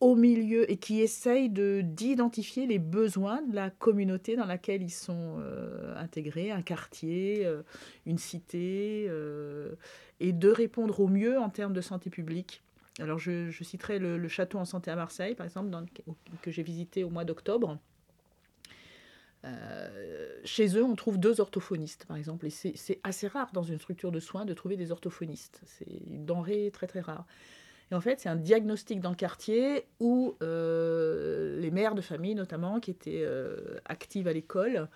au 0.00 0.14
milieu 0.14 0.70
et 0.70 0.78
qui 0.78 1.02
essayent 1.02 1.50
de, 1.50 1.82
d'identifier 1.84 2.66
les 2.66 2.78
besoins 2.78 3.42
de 3.42 3.54
la 3.54 3.68
communauté 3.68 4.34
dans 4.34 4.46
laquelle 4.46 4.82
ils 4.82 4.90
sont 4.90 5.36
euh, 5.38 5.94
intégrés, 5.96 6.50
un 6.50 6.62
quartier, 6.62 7.44
euh, 7.44 7.62
une 8.06 8.16
cité, 8.16 9.06
euh, 9.08 9.74
et 10.18 10.32
de 10.32 10.48
répondre 10.48 11.00
au 11.00 11.08
mieux 11.08 11.38
en 11.38 11.50
termes 11.50 11.74
de 11.74 11.82
santé 11.82 12.08
publique. 12.08 12.62
Alors 12.98 13.18
je, 13.18 13.50
je 13.50 13.62
citerai 13.62 13.98
le, 13.98 14.26
château 14.28 14.58
en 14.58 14.64
santé 14.64 14.90
à 14.90 14.96
Marseille, 14.96 15.34
par 15.34 15.44
exemple, 15.44 15.70
que 16.42 16.50
j'ai 16.50 16.62
visité 16.62 17.04
au 17.04 17.10
mois 17.10 17.24
d'octobre. 17.24 17.78
chez 20.44 20.76
eux, 20.76 20.84
on 20.84 20.96
trouve 20.96 21.18
deux 21.18 21.40
orthophonistes, 21.40 22.06
par 22.06 22.16
exemple, 22.16 22.46
et 22.46 22.50
c'est 22.50 23.00
assez 23.04 23.26
rare 23.26 23.52
dans 23.52 23.62
une 23.62 23.78
structure 23.78 24.12
de 24.12 24.20
soins 24.20 24.44
de 24.44 24.54
trouver 24.54 24.76
des 24.76 24.92
orthophonistes. 24.92 25.60
C'est 25.64 25.88
une 26.06 26.24
denrée 26.24 26.70
très 26.72 26.86
très 26.86 27.00
rare. 27.00 27.26
Et 27.90 27.94
en 27.94 28.00
fait, 28.00 28.20
c'est 28.20 28.28
un 28.28 28.36
diagnostic 28.36 29.00
dans 29.00 29.10
le 29.10 29.16
quartier 29.16 29.86
où 29.98 30.36
euh, 30.42 31.58
les 31.58 31.70
mères 31.70 31.94
de 31.94 32.00
famille, 32.00 32.34
notamment, 32.34 32.78
qui 32.78 32.90
étaient 32.90 33.22
euh, 33.24 33.78
actives 33.84 34.28
à 34.28 34.32
l'école, 34.32 34.88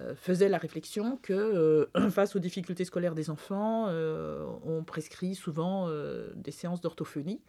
euh, 0.00 0.14
faisaient 0.14 0.48
la 0.48 0.58
réflexion 0.58 1.18
que 1.22 1.88
face 2.10 2.36
aux 2.36 2.38
difficultés 2.38 2.84
scolaires 2.84 3.14
des 3.14 3.30
enfants, 3.30 3.88
on 3.88 4.84
prescrit 4.84 5.34
souvent 5.34 5.90
des 6.34 6.52
séances 6.52 6.80
d'orthophonie. 6.80 7.40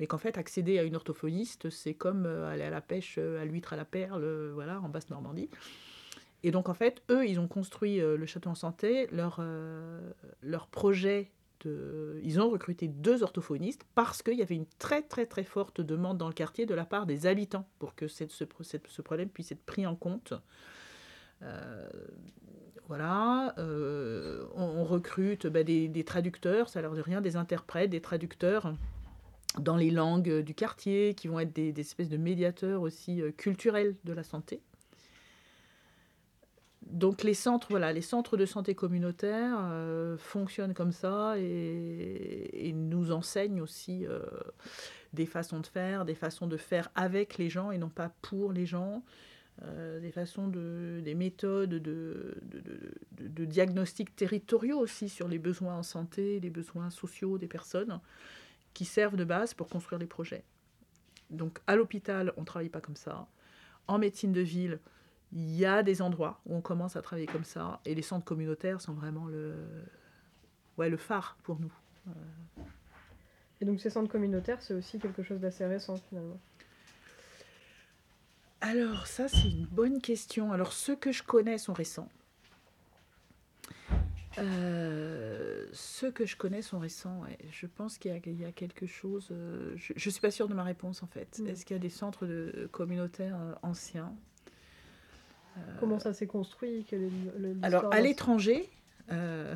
Mais 0.00 0.06
qu'en 0.06 0.18
fait, 0.18 0.38
accéder 0.38 0.78
à 0.78 0.82
une 0.82 0.96
orthophoniste, 0.96 1.70
c'est 1.70 1.94
comme 1.94 2.26
aller 2.26 2.64
à 2.64 2.70
la 2.70 2.80
pêche 2.80 3.18
à 3.18 3.44
l'huître 3.44 3.72
à 3.72 3.76
la 3.76 3.84
perle, 3.84 4.50
voilà, 4.52 4.80
en 4.80 4.88
basse 4.88 5.10
Normandie. 5.10 5.50
Et 6.42 6.50
donc, 6.50 6.68
en 6.68 6.74
fait, 6.74 7.02
eux, 7.10 7.26
ils 7.26 7.40
ont 7.40 7.48
construit 7.48 7.98
le 7.98 8.26
château 8.26 8.50
en 8.50 8.54
santé. 8.54 9.08
Leur, 9.12 9.40
leur 10.42 10.66
projet 10.66 11.30
ils 12.22 12.40
ont 12.40 12.50
recruté 12.50 12.88
deux 12.88 13.22
orthophonistes 13.22 13.82
parce 13.94 14.22
qu'il 14.22 14.38
y 14.38 14.42
avait 14.42 14.54
une 14.54 14.66
très 14.78 15.02
très 15.02 15.26
très 15.26 15.44
forte 15.44 15.80
demande 15.80 16.18
dans 16.18 16.28
le 16.28 16.34
quartier 16.34 16.66
de 16.66 16.74
la 16.74 16.84
part 16.84 17.06
des 17.06 17.26
habitants 17.26 17.66
pour 17.78 17.94
que 17.94 18.08
ce, 18.08 18.44
problème 19.02 19.28
puisse 19.28 19.52
être 19.52 19.64
pris 19.64 19.86
en 19.86 19.96
compte. 19.96 20.34
Euh, 21.42 21.88
voilà, 22.86 23.54
euh, 23.58 24.44
on, 24.54 24.84
recrute 24.84 25.46
bah, 25.46 25.62
des, 25.62 25.88
des, 25.88 26.04
traducteurs, 26.04 26.68
ça 26.68 26.82
leur 26.82 26.94
dit 26.94 27.00
rien, 27.00 27.20
des 27.20 27.36
interprètes, 27.36 27.90
des 27.90 28.02
traducteurs 28.02 28.74
dans 29.58 29.76
les 29.76 29.90
langues 29.90 30.40
du 30.40 30.54
quartier, 30.54 31.14
qui 31.14 31.28
vont 31.28 31.40
être 31.40 31.52
des, 31.52 31.72
des 31.72 31.80
espèces 31.80 32.10
de 32.10 32.18
médiateurs 32.18 32.82
aussi 32.82 33.22
euh, 33.22 33.30
culturels 33.30 33.96
de 34.04 34.12
la 34.12 34.22
santé 34.22 34.60
donc 36.86 37.22
les 37.22 37.34
centres, 37.34 37.68
voilà, 37.70 37.92
les 37.92 38.02
centres 38.02 38.36
de 38.36 38.44
santé 38.46 38.74
communautaire 38.74 39.56
euh, 39.58 40.16
fonctionnent 40.18 40.74
comme 40.74 40.92
ça 40.92 41.34
et, 41.38 42.72
nous 42.74 43.12
enseignent 43.12 43.60
aussi 43.60 44.06
euh, 44.06 44.20
des 45.12 45.26
façons 45.26 45.60
de 45.60 45.66
faire, 45.66 46.04
des 46.04 46.14
façons 46.14 46.46
de 46.46 46.56
faire 46.56 46.90
avec 46.94 47.38
les 47.38 47.48
gens 47.48 47.70
et 47.70 47.78
non 47.78 47.88
pas 47.88 48.12
pour 48.20 48.52
les 48.52 48.66
gens, 48.66 49.02
euh, 49.62 50.00
des 50.00 50.10
façons 50.10 50.48
de, 50.48 51.00
des 51.02 51.14
méthodes 51.14 51.70
de, 51.70 52.36
de, 52.42 53.28
de, 53.28 53.44
diagnostic 53.44 54.14
territoriaux 54.14 54.78
aussi 54.78 55.08
sur 55.08 55.28
les 55.28 55.38
besoins 55.38 55.76
en 55.76 55.82
santé, 55.82 56.40
les 56.40 56.50
besoins 56.50 56.90
sociaux 56.90 57.38
des 57.38 57.48
personnes 57.48 58.00
qui 58.74 58.84
servent 58.84 59.16
de 59.16 59.24
base 59.24 59.54
pour 59.54 59.68
construire 59.68 60.00
les 60.00 60.06
projets. 60.06 60.44
Donc 61.30 61.60
à 61.66 61.76
l'hôpital, 61.76 62.32
on 62.36 62.40
ne 62.40 62.46
travaille 62.46 62.68
pas 62.68 62.80
comme 62.80 62.96
ça. 62.96 63.26
En 63.86 63.98
médecine 63.98 64.32
de 64.32 64.40
ville, 64.40 64.80
il 65.34 65.56
y 65.56 65.66
a 65.66 65.82
des 65.82 66.00
endroits 66.00 66.40
où 66.46 66.54
on 66.54 66.60
commence 66.60 66.94
à 66.96 67.02
travailler 67.02 67.26
comme 67.26 67.44
ça, 67.44 67.80
et 67.84 67.94
les 67.94 68.02
centres 68.02 68.24
communautaires 68.24 68.80
sont 68.80 68.94
vraiment 68.94 69.26
le, 69.26 69.54
ouais, 70.78 70.88
le 70.88 70.96
phare 70.96 71.36
pour 71.42 71.58
nous. 71.58 71.72
Euh. 72.08 72.62
Et 73.60 73.64
donc 73.64 73.80
ces 73.80 73.90
centres 73.90 74.10
communautaires, 74.10 74.62
c'est 74.62 74.74
aussi 74.74 74.98
quelque 74.98 75.22
chose 75.22 75.40
d'assez 75.40 75.66
récent 75.66 75.96
finalement 76.08 76.38
Alors 78.60 79.06
ça, 79.06 79.26
c'est 79.26 79.48
une 79.48 79.66
bonne 79.66 80.00
question. 80.00 80.52
Alors 80.52 80.72
ceux 80.72 80.94
que 80.94 81.10
je 81.10 81.22
connais 81.24 81.58
sont 81.58 81.72
récents. 81.72 82.08
Euh, 84.38 85.66
ceux 85.72 86.10
que 86.10 86.26
je 86.26 86.36
connais 86.36 86.62
sont 86.62 86.78
récents. 86.78 87.22
Je 87.50 87.66
pense 87.66 87.98
qu'il 87.98 88.12
y, 88.12 88.30
y, 88.30 88.44
a 88.44 88.52
quelque 88.52 88.86
chose. 88.86 89.28
Euh, 89.30 89.72
je 89.76 89.92
ne 89.94 90.10
suis 90.10 90.20
pas 90.20 90.32
sûre 90.32 90.48
de 90.48 90.54
ma 90.54 90.64
réponse 90.64 91.02
en 91.02 91.06
fait. 91.06 91.40
Mm. 91.40 91.46
Est-ce 91.48 91.64
qu'il 91.64 91.74
y 91.74 91.78
a 91.78 91.82
des 91.82 91.90
centres 91.90 92.26
de, 92.26 92.68
communautaires 92.72 93.58
anciens? 93.62 94.12
Comment 95.80 95.98
ça 95.98 96.12
s'est 96.12 96.26
construit 96.26 96.84
Alors, 97.62 97.92
à 97.92 98.00
l'étranger, 98.00 98.68
euh, 99.12 99.54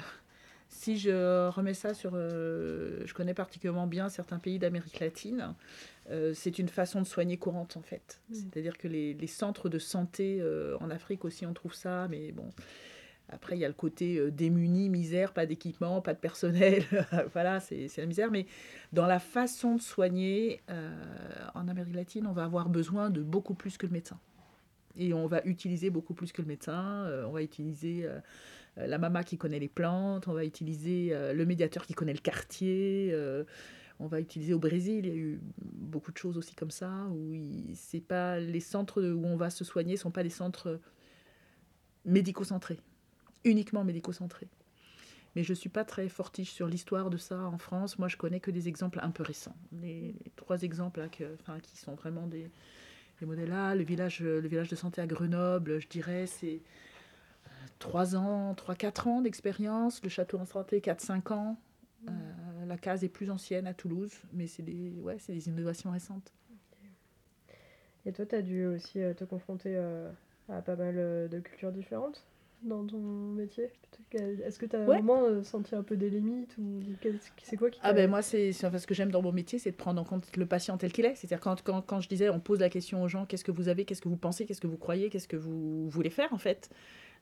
si 0.68 0.98
je 0.98 1.48
remets 1.48 1.74
ça 1.74 1.94
sur... 1.94 2.12
Euh, 2.14 3.02
je 3.04 3.14
connais 3.14 3.34
particulièrement 3.34 3.86
bien 3.86 4.08
certains 4.08 4.38
pays 4.38 4.58
d'Amérique 4.58 5.00
latine. 5.00 5.54
c'est 6.34 6.58
une 6.58 6.68
façon 6.68 7.00
de 7.00 7.06
soigner 7.06 7.36
courante, 7.36 7.76
en 7.76 7.82
fait. 7.82 8.20
Mm. 8.30 8.34
C'est-à-dire 8.34 8.78
que 8.78 8.88
les, 8.88 9.14
les, 9.14 9.26
centres 9.26 9.68
de 9.68 9.78
santé 9.78 10.42
en 10.80 10.90
Afrique 10.90 11.24
aussi, 11.24 11.46
on 11.46 11.54
trouve 11.54 11.74
ça, 11.74 12.06
mais 12.08 12.32
bon... 12.32 12.50
Après, 13.30 13.58
il 13.58 13.60
y 13.60 13.64
a 13.66 13.68
le 13.68 13.74
côté 13.74 14.30
démuni, 14.30 14.88
misère, 14.88 15.34
pas 15.34 15.44
d'équipement, 15.44 16.00
pas 16.00 16.14
de 16.14 16.18
personnel. 16.18 16.82
voilà, 17.34 17.60
c'est 17.60 17.90
la 17.98 18.06
misère. 18.06 18.30
Mais 18.30 18.46
dans 18.94 19.06
la 19.06 19.18
façon 19.18 19.74
de 19.74 19.82
soigner, 19.82 20.62
en 21.54 21.68
Amérique 21.68 21.94
latine, 21.94 22.26
on 22.26 22.32
va 22.32 22.44
avoir 22.44 22.70
besoin 22.70 23.10
de 23.10 23.20
beaucoup 23.20 23.52
plus 23.52 23.76
que 23.76 23.84
le 23.84 23.92
médecin. 23.92 24.18
Et 24.98 25.14
on 25.14 25.26
va 25.26 25.42
utiliser 25.44 25.90
beaucoup 25.90 26.14
plus 26.14 26.32
que 26.32 26.42
le 26.42 26.48
médecin. 26.48 27.04
Euh, 27.06 27.24
on 27.24 27.32
va 27.32 27.42
utiliser 27.42 28.04
euh, 28.04 28.20
la 28.76 28.98
maman 28.98 29.22
qui 29.22 29.38
connaît 29.38 29.58
les 29.58 29.68
plantes. 29.68 30.28
On 30.28 30.34
va 30.34 30.44
utiliser 30.44 31.10
le 31.34 31.46
médiateur 31.46 31.86
qui 31.86 31.94
connaît 31.94 32.12
le 32.12 32.20
quartier. 32.20 33.14
on 33.98 34.06
va 34.06 34.20
utiliser 34.20 34.54
au 34.54 34.60
Brésil, 34.60 35.06
il 35.06 35.08
y 35.08 35.12
a 35.12 35.16
eu 35.16 35.40
beaucoup 35.56 36.12
de 36.12 36.18
choses 36.18 36.38
aussi 36.38 36.54
comme 36.54 36.70
ça, 36.70 37.08
où 37.10 37.50
c'est 37.74 38.00
pas 38.00 38.38
les 38.38 38.60
centres 38.60 39.02
où 39.02 39.24
on 39.26 39.36
va 39.36 39.50
se 39.50 39.64
soigner 39.64 39.96
sont 39.96 40.12
pas 40.12 40.22
des 40.22 40.30
centres 40.30 40.78
médico-centrés, 42.04 42.78
uniquement 43.44 43.82
médico-centrés. 43.82 44.48
Mais 45.34 45.44
je 45.44 45.52
ne 45.52 45.56
suis 45.56 45.68
pas 45.68 45.84
très 45.84 46.08
fortiche 46.08 46.50
sur 46.50 46.66
l'histoire 46.66 47.10
de 47.10 47.16
ça 47.16 47.40
en 47.40 47.58
France. 47.58 47.98
Moi, 47.98 48.08
je 48.08 48.16
connais 48.16 48.40
que 48.40 48.50
des 48.50 48.68
exemples 48.68 48.98
un 49.02 49.10
peu 49.10 49.22
récents. 49.22 49.54
Les, 49.72 50.14
trois 50.36 50.62
exemples 50.62 51.08
qui 51.10 51.76
sont 51.76 51.94
vraiment 51.94 52.26
des, 52.26 52.50
les 53.20 53.26
modèles 53.26 53.48
là. 53.48 53.74
Le 53.74 53.84
village, 53.84 54.20
le 54.20 54.46
village 54.46 54.68
de 54.68 54.76
santé 54.76 55.00
à 55.00 55.06
Grenoble, 55.06 55.80
je 55.80 55.88
dirais, 55.88 56.26
c'est 56.26 56.60
3 57.78 58.14
euh, 58.14 58.18
ans, 58.18 58.54
3-4 58.54 59.08
ans 59.08 59.20
d'expérience. 59.20 60.02
Le 60.02 60.08
château 60.08 60.38
en 60.38 60.46
santé, 60.46 60.80
4-5 60.80 61.32
ans. 61.32 61.56
Euh, 62.08 62.12
la 62.66 62.76
case 62.76 63.02
est 63.02 63.08
plus 63.08 63.30
ancienne 63.30 63.66
à 63.66 63.74
Toulouse, 63.74 64.12
mais 64.32 64.46
c'est 64.46 64.62
des, 64.62 65.00
ouais, 65.00 65.16
des 65.28 65.48
innovations 65.48 65.90
récentes. 65.90 66.32
Et 68.06 68.12
toi, 68.12 68.24
tu 68.24 68.34
as 68.34 68.42
dû 68.42 68.64
aussi 68.66 69.02
euh, 69.02 69.14
te 69.14 69.24
confronter 69.24 69.76
à 70.48 70.62
pas 70.62 70.76
mal 70.76 70.94
de 71.28 71.40
cultures 71.40 71.72
différentes? 71.72 72.24
Dans 72.62 72.84
ton 72.86 72.98
métier 72.98 73.70
Est-ce 74.12 74.58
que 74.58 74.66
tu 74.66 74.76
as 74.76 74.84
vraiment 74.84 75.22
euh, 75.24 75.42
senti 75.42 75.74
un 75.74 75.82
peu 75.82 75.96
des 75.96 76.10
limites 76.10 76.56
ou 76.58 76.80
c'est 77.42 77.56
quoi 77.56 77.70
qui 77.70 77.80
Ah 77.82 77.92
ben 77.92 78.10
moi 78.10 78.22
c'est 78.22 78.50
enfin, 78.64 78.78
ce 78.78 78.86
que 78.86 78.94
j'aime 78.94 79.10
dans 79.10 79.22
mon 79.22 79.32
métier 79.32 79.58
c'est 79.58 79.70
de 79.70 79.76
prendre 79.76 80.00
en 80.00 80.04
compte 80.04 80.36
le 80.36 80.46
patient 80.46 80.76
tel 80.76 80.92
qu'il 80.92 81.04
est. 81.04 81.14
C'est-à-dire 81.14 81.40
quand, 81.40 81.62
quand, 81.62 81.82
quand, 81.82 82.00
je 82.00 82.08
disais 82.08 82.28
on 82.28 82.40
pose 82.40 82.60
la 82.60 82.68
question 82.68 83.02
aux 83.02 83.08
gens 83.08 83.26
qu'est-ce 83.26 83.44
que 83.44 83.52
vous 83.52 83.68
avez, 83.68 83.84
qu'est-ce 83.84 84.02
que 84.02 84.08
vous 84.08 84.16
pensez, 84.16 84.46
qu'est-ce 84.46 84.60
que 84.60 84.66
vous 84.66 84.76
croyez, 84.76 85.08
qu'est-ce 85.08 85.28
que 85.28 85.36
vous 85.36 85.88
voulez 85.88 86.10
faire 86.10 86.32
en 86.32 86.38
fait, 86.38 86.70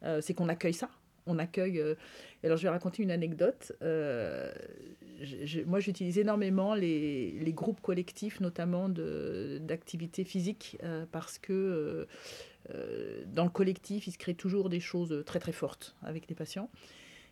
euh, 0.03 0.21
c'est 0.21 0.35
qu'on 0.35 0.49
accueille 0.49 0.75
ça. 0.75 0.91
On 1.29 1.39
accueille. 1.39 1.81
Euh, 1.81 1.97
alors 2.45 2.57
je 2.57 2.63
vais 2.63 2.69
raconter 2.69 3.03
une 3.03 3.11
anecdote. 3.11 3.73
moi 5.67 5.81
j'utilise 5.81 6.19
énormément 6.19 6.75
les, 6.75 7.33
les, 7.33 7.53
groupes 7.53 7.81
collectifs 7.81 8.41
notamment 8.41 8.89
d'activités 8.89 10.25
physiques 10.25 10.79
parce 11.11 11.39
que 11.39 11.53
euh, 11.53 12.05
dans 13.27 13.45
le 13.45 13.51
collectif, 13.51 14.07
il 14.07 14.13
se 14.13 14.19
crée 14.19 14.35
toujours 14.35 14.69
des 14.69 14.81
choses 14.81 15.23
très 15.25 15.39
très 15.39 15.53
fortes 15.53 15.95
avec 16.03 16.29
les 16.29 16.35
patients. 16.35 16.71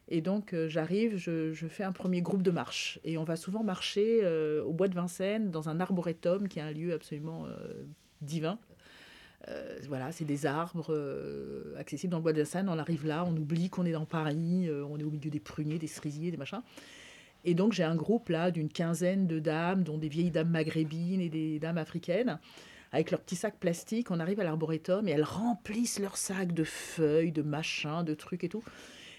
Et 0.08 0.20
donc 0.20 0.52
euh, 0.52 0.68
j'arrive, 0.68 1.16
je, 1.16 1.52
fais 1.68 1.84
un 1.84 1.92
premier 1.92 2.20
groupe 2.20 2.42
de 2.42 2.50
marche. 2.50 2.98
Et 3.04 3.16
on 3.16 3.24
va 3.24 3.36
souvent 3.36 3.62
marcher 3.62 4.20
euh, 4.22 4.62
au 4.62 4.72
bois 4.72 4.88
de 4.88 4.94
Vincennes, 4.94 5.50
dans 5.50 5.68
un 5.68 5.80
arboretum, 5.80 6.48
qui 6.48 6.58
est 6.58 6.62
un 6.62 6.72
lieu 6.72 6.92
absolument 6.92 7.46
divin. 8.20 8.58
voilà, 9.88 10.12
c'est 10.12 10.24
des 10.24 10.46
arbres 10.46 10.94
accessibles 11.78 12.10
dans 12.10 12.18
le 12.18 12.22
bois 12.22 12.32
de 12.32 12.38
Vincennes. 12.38 12.68
On 12.68 12.78
arrive 12.78 13.06
là, 13.06 13.24
on 13.26 13.36
oublie 13.36 13.70
qu'on 13.70 13.84
est 13.86 13.92
dans 13.92 14.06
Paris, 14.06 14.68
on 14.70 14.98
est 14.98 15.04
au 15.04 15.10
milieu 15.10 15.30
des 15.30 15.40
pruniers, 15.40 15.78
des 15.78 15.86
cerisiers, 15.86 16.30
des 16.30 16.36
machins. 16.36 16.62
Et 17.46 17.54
donc 17.54 17.74
j'ai 17.74 17.84
un 17.84 17.94
groupe 17.94 18.30
là 18.30 18.50
d'une 18.50 18.70
quinzaine 18.70 19.26
de 19.26 19.38
dames, 19.38 19.84
dont 19.84 19.98
des 19.98 20.08
vieilles 20.08 20.30
dames 20.30 20.48
maghrébines 20.48 21.20
et 21.20 21.28
des 21.28 21.58
dames 21.58 21.76
africaines 21.76 22.38
avec 22.94 23.10
leurs 23.10 23.20
petits 23.20 23.34
sacs 23.34 23.58
plastiques, 23.58 24.12
on 24.12 24.20
arrive 24.20 24.38
à 24.38 24.44
l'arboretum 24.44 25.08
et 25.08 25.10
elles 25.10 25.24
remplissent 25.24 25.98
leurs 25.98 26.16
sacs 26.16 26.52
de 26.52 26.62
feuilles, 26.62 27.32
de 27.32 27.42
machins, 27.42 28.04
de 28.04 28.14
trucs 28.14 28.44
et 28.44 28.48
tout. 28.48 28.62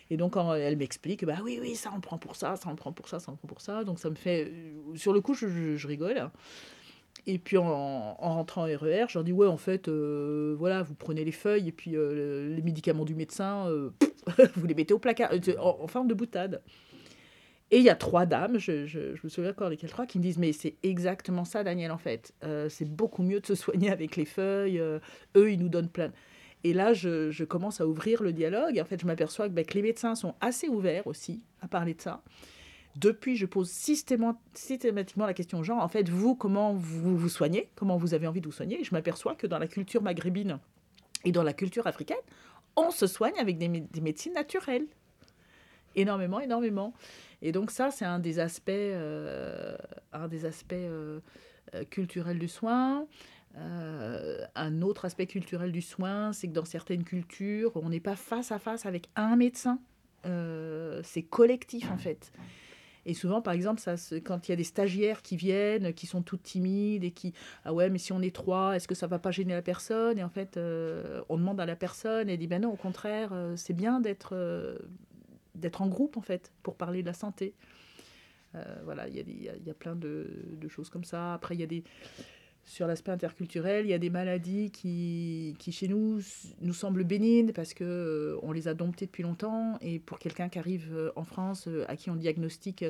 Et 0.09 0.15
donc, 0.15 0.35
elle 0.37 0.77
m'explique, 0.77 1.25
bah 1.25 1.39
oui, 1.43 1.59
oui, 1.61 1.75
ça 1.75 1.91
on 1.93 1.99
prend 1.99 2.17
pour 2.17 2.37
ça, 2.37 2.55
ça 2.55 2.69
on 2.69 2.75
prend 2.75 2.93
pour 2.93 3.09
ça, 3.09 3.19
ça 3.19 3.33
on 3.33 3.35
prend 3.35 3.49
pour 3.49 3.59
ça. 3.59 3.83
Donc, 3.83 3.99
ça 3.99 4.09
me 4.09 4.15
fait. 4.15 4.45
Euh, 4.45 4.95
sur 4.95 5.11
le 5.11 5.19
coup, 5.19 5.33
je, 5.33 5.85
rigole. 5.85 6.29
Et 7.27 7.37
puis, 7.37 7.57
en, 7.57 8.13
rentrant 8.13 8.61
en 8.61 8.65
RER, 8.65 9.07
je 9.09 9.17
leur 9.17 9.25
dis, 9.25 9.33
ouais, 9.33 9.47
en 9.47 9.57
fait, 9.57 9.89
euh, 9.89 10.55
voilà, 10.57 10.81
vous 10.81 10.95
prenez 10.95 11.25
les 11.25 11.33
feuilles 11.33 11.67
et 11.67 11.73
puis 11.73 11.97
euh, 11.97 12.55
les 12.55 12.61
médicaments 12.61 13.03
du 13.03 13.13
médecin, 13.13 13.69
vous 14.55 14.67
les 14.67 14.73
mettez 14.73 14.93
au 14.93 14.99
placard, 14.99 15.31
en 15.59 15.87
forme 15.87 16.07
de 16.07 16.13
boutade. 16.13 16.61
Et 17.75 17.79
il 17.79 17.83
y 17.83 17.89
a 17.89 17.95
trois 17.95 18.25
dames, 18.25 18.57
je, 18.57 19.21
me 19.21 19.27
souviens 19.27 19.51
encore 19.51 19.67
lesquelles 19.67 19.89
trois, 19.89 20.05
qui 20.05 20.17
me 20.17 20.23
disent 20.23 20.37
Mais 20.37 20.53
c'est 20.53 20.77
exactement 20.81 21.43
ça, 21.43 21.61
Daniel, 21.61 21.91
en 21.91 21.97
fait. 21.97 22.33
Euh, 22.45 22.69
c'est 22.69 22.89
beaucoup 22.89 23.21
mieux 23.21 23.41
de 23.41 23.45
se 23.45 23.53
soigner 23.53 23.91
avec 23.91 24.15
les 24.15 24.23
feuilles. 24.23 24.79
Euh, 24.79 24.99
eux, 25.35 25.51
ils 25.51 25.59
nous 25.59 25.67
donnent 25.67 25.89
plein. 25.89 26.13
Et 26.63 26.71
là, 26.71 26.93
je, 26.93 27.43
commence 27.43 27.81
à 27.81 27.85
ouvrir 27.85 28.23
le 28.23 28.31
dialogue. 28.31 28.79
En 28.79 28.85
fait, 28.85 29.01
je 29.01 29.05
m'aperçois 29.05 29.49
que, 29.49 29.53
ben, 29.53 29.65
que, 29.65 29.73
les 29.73 29.81
médecins 29.81 30.15
sont 30.15 30.35
assez 30.39 30.69
ouverts 30.69 31.05
aussi 31.05 31.43
à 31.59 31.67
parler 31.67 31.95
de 31.95 32.01
ça. 32.01 32.23
Depuis, 32.95 33.35
je 33.35 33.45
pose 33.45 33.69
systématiquement 33.69 35.25
la 35.25 35.33
question 35.33 35.59
aux 35.59 35.63
gens 35.63 35.79
En 35.79 35.89
fait, 35.89 36.07
vous, 36.07 36.33
comment 36.33 36.73
vous 36.73 37.17
vous 37.17 37.27
soignez? 37.27 37.71
Comment 37.75 37.97
vous 37.97 38.13
avez 38.13 38.25
envie 38.25 38.39
de 38.39 38.47
vous 38.47 38.53
soigner? 38.53 38.79
Et 38.79 38.83
je 38.85 38.93
m'aperçois 38.93 39.35
que 39.35 39.47
dans 39.47 39.59
la 39.59 39.67
culture 39.67 40.01
maghrébine 40.01 40.59
et 41.25 41.33
dans 41.33 41.43
la 41.43 41.51
culture 41.51 41.87
africaine, 41.87 42.15
on 42.77 42.89
se 42.91 43.05
soigne 43.05 43.37
avec 43.37 43.57
des 43.57 44.01
médecines 44.01 44.33
naturelles. 44.33 44.87
Énormément, 45.97 46.39
énormément. 46.39 46.93
Et 47.41 47.51
donc 47.51 47.71
ça, 47.71 47.91
c'est 47.91 48.05
un 48.05 48.19
des 48.19 48.39
aspects, 48.39 48.69
euh, 48.69 49.75
un 50.13 50.27
des 50.27 50.45
aspects 50.45 50.73
euh, 50.73 51.19
euh, 51.73 51.83
culturels 51.83 52.39
du 52.39 52.47
soin. 52.47 53.07
un 53.55 54.81
autre 54.81 55.05
aspect 55.05 55.27
culturel 55.27 55.71
du 55.71 55.81
soin, 55.81 56.33
c'est 56.33 56.47
que 56.47 56.53
dans 56.53 56.65
certaines 56.65 57.03
cultures, 57.03 57.71
on 57.75 57.89
n'est 57.89 57.99
pas 57.99 58.15
face 58.15 58.51
à 58.51 58.59
face 58.59 58.85
avec 58.85 59.09
un 59.15 59.35
médecin. 59.35 59.79
c'est 61.03 61.23
collectif 61.23 61.89
en 61.91 61.97
fait. 61.97 62.31
Et 63.07 63.13
souvent, 63.13 63.39
par 63.39 63.53
exemple, 63.53 63.79
ça, 63.79 63.93
quand 64.23 64.47
il 64.47 64.51
y 64.51 64.53
a 64.53 64.55
des 64.55 64.63
stagiaires 64.63 65.21
qui 65.21 65.35
viennent, 65.37 65.93
qui 65.93 66.07
sont 66.07 66.23
toutes 66.23 66.41
timides 66.41 67.03
et 67.03 67.11
qui 67.11 67.33
ah 67.63 67.71
ouais, 67.71 67.91
mais 67.91 67.99
si 67.99 68.11
on 68.11 68.21
est 68.21 68.35
trois, 68.35 68.75
est-ce 68.75 68.87
que 68.87 68.95
ça 68.95 69.05
va 69.05 69.19
pas 69.19 69.29
gêner 69.29 69.53
la 69.53 69.61
personne? 69.61 70.17
Et 70.17 70.23
en 70.23 70.29
fait, 70.29 70.57
on 71.29 71.37
demande 71.37 71.61
à 71.61 71.67
la 71.67 71.75
personne 71.75 72.29
et 72.29 72.37
dit 72.37 72.47
ben 72.47 72.63
non, 72.63 72.73
au 72.73 72.77
contraire, 72.77 73.31
c'est 73.55 73.75
bien 73.75 73.99
d'être 73.99 74.35
d'être 75.55 75.81
en 75.81 75.87
groupe 75.87 76.17
en 76.17 76.21
fait 76.21 76.51
pour 76.63 76.75
parler 76.75 77.01
de 77.01 77.07
la 77.07 77.13
santé. 77.13 77.53
Euh, 78.55 78.63
voilà, 78.83 79.07
il 79.07 79.15
y, 79.15 79.43
y, 79.43 79.69
a 79.69 79.73
plein 79.73 79.95
de, 79.95 80.27
de, 80.53 80.67
choses 80.67 80.89
comme 80.89 81.03
ça. 81.03 81.33
Après, 81.33 81.55
il 81.55 81.59
y 81.59 81.63
a 81.63 81.67
des 81.67 81.83
sur 82.67 82.87
l'aspect 82.87 83.11
interculturel, 83.11 83.85
il 83.85 83.89
y 83.89 83.93
a 83.93 83.99
des 83.99 84.09
maladies 84.09 84.71
qui, 84.71 85.55
qui 85.59 85.71
chez 85.71 85.87
nous 85.87 86.19
nous 86.61 86.73
semblent 86.73 87.03
bénignes 87.03 87.51
parce 87.53 87.75
que 87.75 87.83
euh, 87.83 88.39
on 88.41 88.51
les 88.51 88.67
a 88.67 88.73
domptées 88.73 89.05
depuis 89.05 89.21
longtemps 89.21 89.77
et 89.81 89.99
pour 89.99 90.17
quelqu'un 90.17 90.49
qui 90.49 90.57
arrive 90.57 90.89
euh, 90.91 91.11
en 91.15 91.23
France 91.25 91.69
à 91.87 91.95
qui 91.95 92.09
on 92.09 92.15
diagnostique 92.15 92.83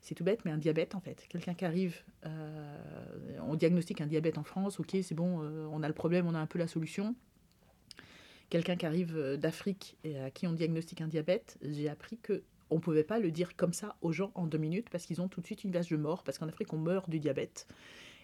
c'est 0.00 0.14
tout 0.14 0.24
bête 0.24 0.40
mais 0.46 0.50
un 0.50 0.56
diabète 0.56 0.94
en 0.94 1.00
fait 1.00 1.26
quelqu'un 1.28 1.52
qui 1.52 1.66
arrive 1.66 2.02
on 3.46 3.54
diagnostique 3.54 4.00
un 4.00 4.06
diabète 4.06 4.38
en 4.38 4.44
France 4.44 4.80
ok 4.80 4.96
c'est 5.02 5.14
bon 5.14 5.40
on 5.70 5.82
a 5.82 5.88
le 5.88 5.94
problème 5.94 6.26
on 6.26 6.34
a 6.34 6.38
un 6.38 6.46
peu 6.46 6.58
la 6.58 6.66
solution 6.66 7.14
quelqu'un 8.50 8.76
qui 8.76 8.86
arrive 8.86 9.16
euh, 9.16 9.36
d'Afrique 9.36 9.96
et 10.04 10.18
à 10.18 10.30
qui 10.30 10.46
on 10.46 10.52
diagnostique 10.52 11.00
un 11.00 11.08
diabète, 11.08 11.58
j'ai 11.62 11.88
appris 11.88 12.18
que 12.18 12.42
on 12.70 12.76
ne 12.76 12.80
pouvait 12.80 13.04
pas 13.04 13.18
le 13.18 13.30
dire 13.30 13.56
comme 13.56 13.72
ça 13.72 13.96
aux 14.02 14.12
gens 14.12 14.30
en 14.34 14.46
deux 14.46 14.58
minutes 14.58 14.90
parce 14.90 15.06
qu'ils 15.06 15.20
ont 15.20 15.28
tout 15.28 15.40
de 15.40 15.46
suite 15.46 15.64
une 15.64 15.72
vache 15.72 15.88
de 15.88 15.96
mort, 15.96 16.22
parce 16.22 16.38
qu'en 16.38 16.48
Afrique, 16.48 16.72
on 16.72 16.78
meurt 16.78 17.08
du 17.08 17.18
diabète. 17.18 17.66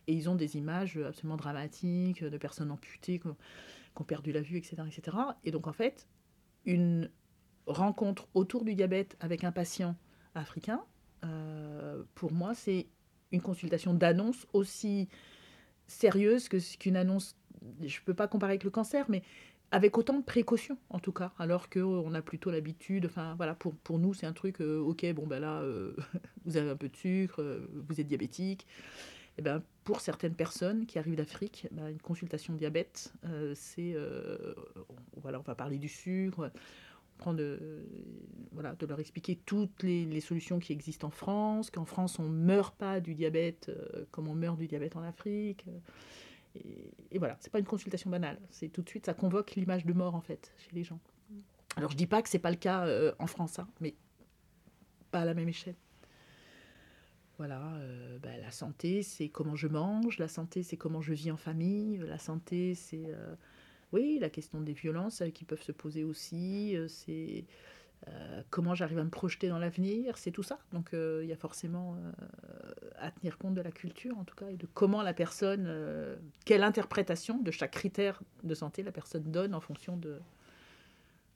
Et 0.07 0.13
ils 0.13 0.29
ont 0.29 0.35
des 0.35 0.57
images 0.57 0.99
absolument 0.99 1.37
dramatiques 1.37 2.23
de 2.23 2.37
personnes 2.37 2.71
amputées 2.71 3.19
qui 3.19 3.27
ont, 3.29 4.05
perdu 4.05 4.33
la 4.33 4.43
vue, 4.43 4.59
etc., 4.59 4.77
etc. 4.87 5.17
Et 5.45 5.51
donc, 5.51 5.67
en 5.67 5.73
fait, 5.73 6.07
une 6.67 7.11
rencontre 7.67 8.29
autour 8.35 8.65
du 8.65 8.75
diabète 8.75 9.17
avec 9.21 9.45
un 9.45 9.53
patient 9.53 9.97
africain, 10.35 10.85
euh, 11.25 12.03
pour 12.15 12.33
moi, 12.33 12.55
c'est 12.55 12.87
une 13.33 13.41
consultation 13.41 13.95
d'annonce 13.95 14.47
aussi 14.53 15.09
sérieuse 15.87 16.49
que 16.49 16.59
qu'une 16.77 16.97
annonce. 16.97 17.37
Je 17.81 17.99
ne 17.99 18.05
peux 18.05 18.15
pas 18.15 18.29
comparer 18.29 18.53
avec 18.53 18.65
le 18.65 18.71
cancer, 18.71 19.07
mais 19.09 19.23
avec 19.71 19.99
autant 19.99 20.19
de 20.19 20.25
précautions 20.25 20.79
en 20.91 20.99
tout 20.99 21.13
cas, 21.13 21.33
alors 21.39 21.69
qu'on 21.69 22.15
a 22.15 22.23
plutôt 22.23 22.51
l'habitude, 22.51 23.07
enfin 23.07 23.35
voilà, 23.37 23.55
pour, 23.55 23.75
pour 23.75 23.99
nous 23.99 24.15
c'est 24.15 24.27
un 24.27 24.33
truc, 24.33 24.61
euh, 24.61 24.79
ok, 24.79 25.05
bon 25.15 25.27
ben 25.27 25.41
là, 25.41 25.61
euh, 25.63 25.97
vous 26.45 26.57
avez 26.57 26.71
un 26.71 26.77
peu 26.77 26.89
de 26.89 26.97
sucre, 26.97 27.43
euh, 27.43 27.69
vous 27.89 28.01
êtes 28.01 28.07
diabétique. 28.07 28.67
Et 29.37 29.41
eh 29.41 29.43
ben, 29.43 29.65
pour 29.83 30.01
certaines 30.01 30.37
personnes 30.37 30.87
qui 30.87 30.97
arrivent 30.97 31.17
d'Afrique, 31.17 31.67
ben, 31.73 31.89
une 31.89 32.01
consultation 32.01 32.55
diabète, 32.55 33.13
c'est, 33.57 33.97
voilà, 35.21 35.41
on 35.41 35.43
va 35.43 35.57
parler 35.57 35.77
du 35.77 35.89
sucre, 35.89 36.53
prendre 37.19 37.39
de, 37.39 37.85
voilà, 38.53 38.77
de 38.77 38.87
leur 38.87 39.01
expliquer 39.01 39.37
toutes 39.45 39.83
les, 39.83 40.05
les, 40.05 40.21
solutions 40.21 40.61
qui 40.61 40.73
existent 40.73 41.09
en 41.09 41.11
France, 41.11 41.73
qu'en 41.73 41.85
France 41.85 42.21
on 42.21 42.29
ne 42.29 42.29
meurt 42.29 42.77
pas 42.77 43.01
du 43.01 43.17
diabète 43.17 43.73
comme 44.13 44.29
on 44.29 44.37
meurt 44.37 44.57
du 44.57 44.69
diabète 44.69 44.95
en 44.95 45.03
Afrique. 45.03 45.67
Et, 46.55 47.19
voilà, 47.19 47.37
c'est 47.41 47.51
pas 47.51 47.59
une 47.59 47.65
consultation 47.65 48.11
banale. 48.11 48.39
C'est 48.51 48.69
tout 48.69 48.83
de 48.83 48.89
suite, 48.89 49.07
ça 49.07 49.15
convoque 49.15 49.55
l'image 49.55 49.85
de 49.85 49.93
mort 49.93 50.15
en 50.15 50.21
fait 50.21 50.53
chez 50.59 50.71
les 50.73 50.85
gens. 50.85 51.01
Alors 51.77 51.91
je 51.91 51.97
dis 51.97 52.07
pas 52.07 52.23
que 52.23 52.29
c'est 52.29 52.39
pas 52.39 52.51
le 52.51 52.57
cas 52.57 52.87
euh, 52.87 53.13
en 53.19 53.27
France, 53.27 53.59
hein, 53.59 53.69
mais 53.81 53.95
pas 55.11 55.21
à 55.21 55.25
la 55.25 55.35
même 55.35 55.49
échelle. 55.49 55.75
Voilà, 57.37 57.61
euh, 57.79 58.19
bah, 58.21 58.37
la 58.41 58.53
santé, 58.53 59.03
c'est 59.03 59.29
comment 59.29 59.57
je 59.57 59.67
mange, 59.67 60.19
la 60.19 60.29
santé, 60.29 60.63
c'est 60.63 60.77
comment 60.77 61.01
je 61.01 61.13
vis 61.13 61.33
en 61.33 61.37
famille, 61.37 61.99
la 61.99 62.19
santé, 62.19 62.77
c'est 62.77 63.07
euh, 63.07 63.35
oui, 63.93 64.19
la 64.21 64.31
question 64.31 64.61
des 64.61 64.73
violences 64.73 65.23
qui 65.35 65.45
peuvent 65.45 65.63
se 65.63 65.73
poser 65.73 66.05
aussi, 66.05 66.77
c'est 66.89 67.45
comment 68.51 68.75
j'arrive 68.75 68.99
à 68.99 69.05
me 69.05 69.11
projeter 69.11 69.49
dans 69.49 69.59
l'avenir, 69.59 70.19
c'est 70.19 70.31
tout 70.31 70.43
ça. 70.43 70.59
Donc 70.73 70.91
il 70.93 71.27
y 71.27 71.33
a 71.33 71.37
forcément 71.37 71.97
à 72.99 73.11
tenir 73.11 73.39
compte 73.39 73.55
de 73.55 73.61
la 73.61 73.73
culture, 73.73 74.19
en 74.19 74.25
tout 74.25 74.35
cas, 74.35 74.49
et 74.49 74.57
de 74.57 74.67
comment 74.75 75.03
la 75.03 75.15
personne, 75.15 76.19
quelle 76.45 76.63
interprétation 76.63 77.39
de 77.39 77.51
chaque 77.51 77.73
critère 77.73 78.23
de 78.43 78.55
santé 78.55 78.83
la 78.83 78.93
personne 78.93 79.25
donne 79.25 79.55
en 79.55 79.61
fonction 79.61 79.97
de 79.97 80.19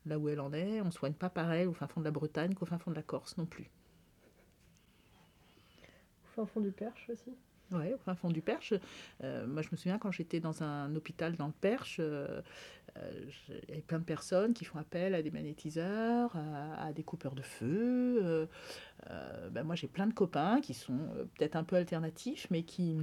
là 0.06 0.18
où 0.18 0.28
elle 0.28 0.40
en 0.40 0.52
est. 0.52 0.80
On 0.80 0.86
ne 0.86 0.90
soigne 0.90 1.12
pas 1.12 1.30
pareil 1.30 1.66
au 1.66 1.72
fin 1.72 1.86
fond 1.86 2.00
de 2.00 2.04
la 2.04 2.10
Bretagne 2.10 2.54
qu'au 2.54 2.66
fin 2.66 2.78
fond 2.78 2.90
de 2.90 2.96
la 2.96 3.02
Corse 3.02 3.36
non 3.36 3.46
plus. 3.46 3.70
Au 6.24 6.28
fin 6.34 6.46
fond 6.46 6.60
du 6.60 6.70
Perche 6.70 7.10
aussi 7.10 7.36
oui, 7.72 7.92
au 7.92 8.14
fond 8.14 8.30
du 8.30 8.40
Perche. 8.40 8.74
Euh, 9.22 9.46
moi, 9.46 9.62
je 9.62 9.68
me 9.70 9.76
souviens 9.76 9.98
quand 9.98 10.10
j'étais 10.10 10.40
dans 10.40 10.62
un 10.62 10.94
hôpital 10.94 11.36
dans 11.36 11.46
le 11.46 11.52
Perche, 11.52 11.98
euh, 12.00 12.40
euh, 12.96 13.10
il 13.48 13.68
y 13.68 13.72
avait 13.72 13.82
plein 13.82 13.98
de 13.98 14.04
personnes 14.04 14.54
qui 14.54 14.64
font 14.64 14.78
appel 14.78 15.14
à 15.14 15.22
des 15.22 15.30
magnétiseurs, 15.30 16.34
à, 16.78 16.92
des 16.92 17.02
coupeurs 17.02 17.34
de 17.34 17.42
feu. 17.42 18.48
ben 19.50 19.62
moi, 19.64 19.74
j'ai 19.74 19.88
plein 19.88 20.06
de 20.06 20.14
copains 20.14 20.60
qui 20.60 20.74
sont 20.74 20.98
peut-être 21.36 21.56
un 21.56 21.64
peu 21.64 21.76
alternatifs, 21.76 22.46
mais 22.50 22.62
qui, 22.62 22.98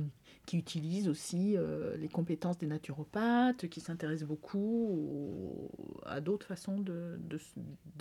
utilisent 0.54 1.08
aussi 1.08 1.56
les 1.98 2.10
compétences 2.10 2.58
des 2.58 2.68
naturopathes, 2.68 3.68
qui 3.70 3.82
s'intéressent 3.82 4.28
beaucoup 4.28 5.70
à 6.06 6.20
d'autres 6.22 6.48
façons 6.48 6.80
de, 6.80 7.20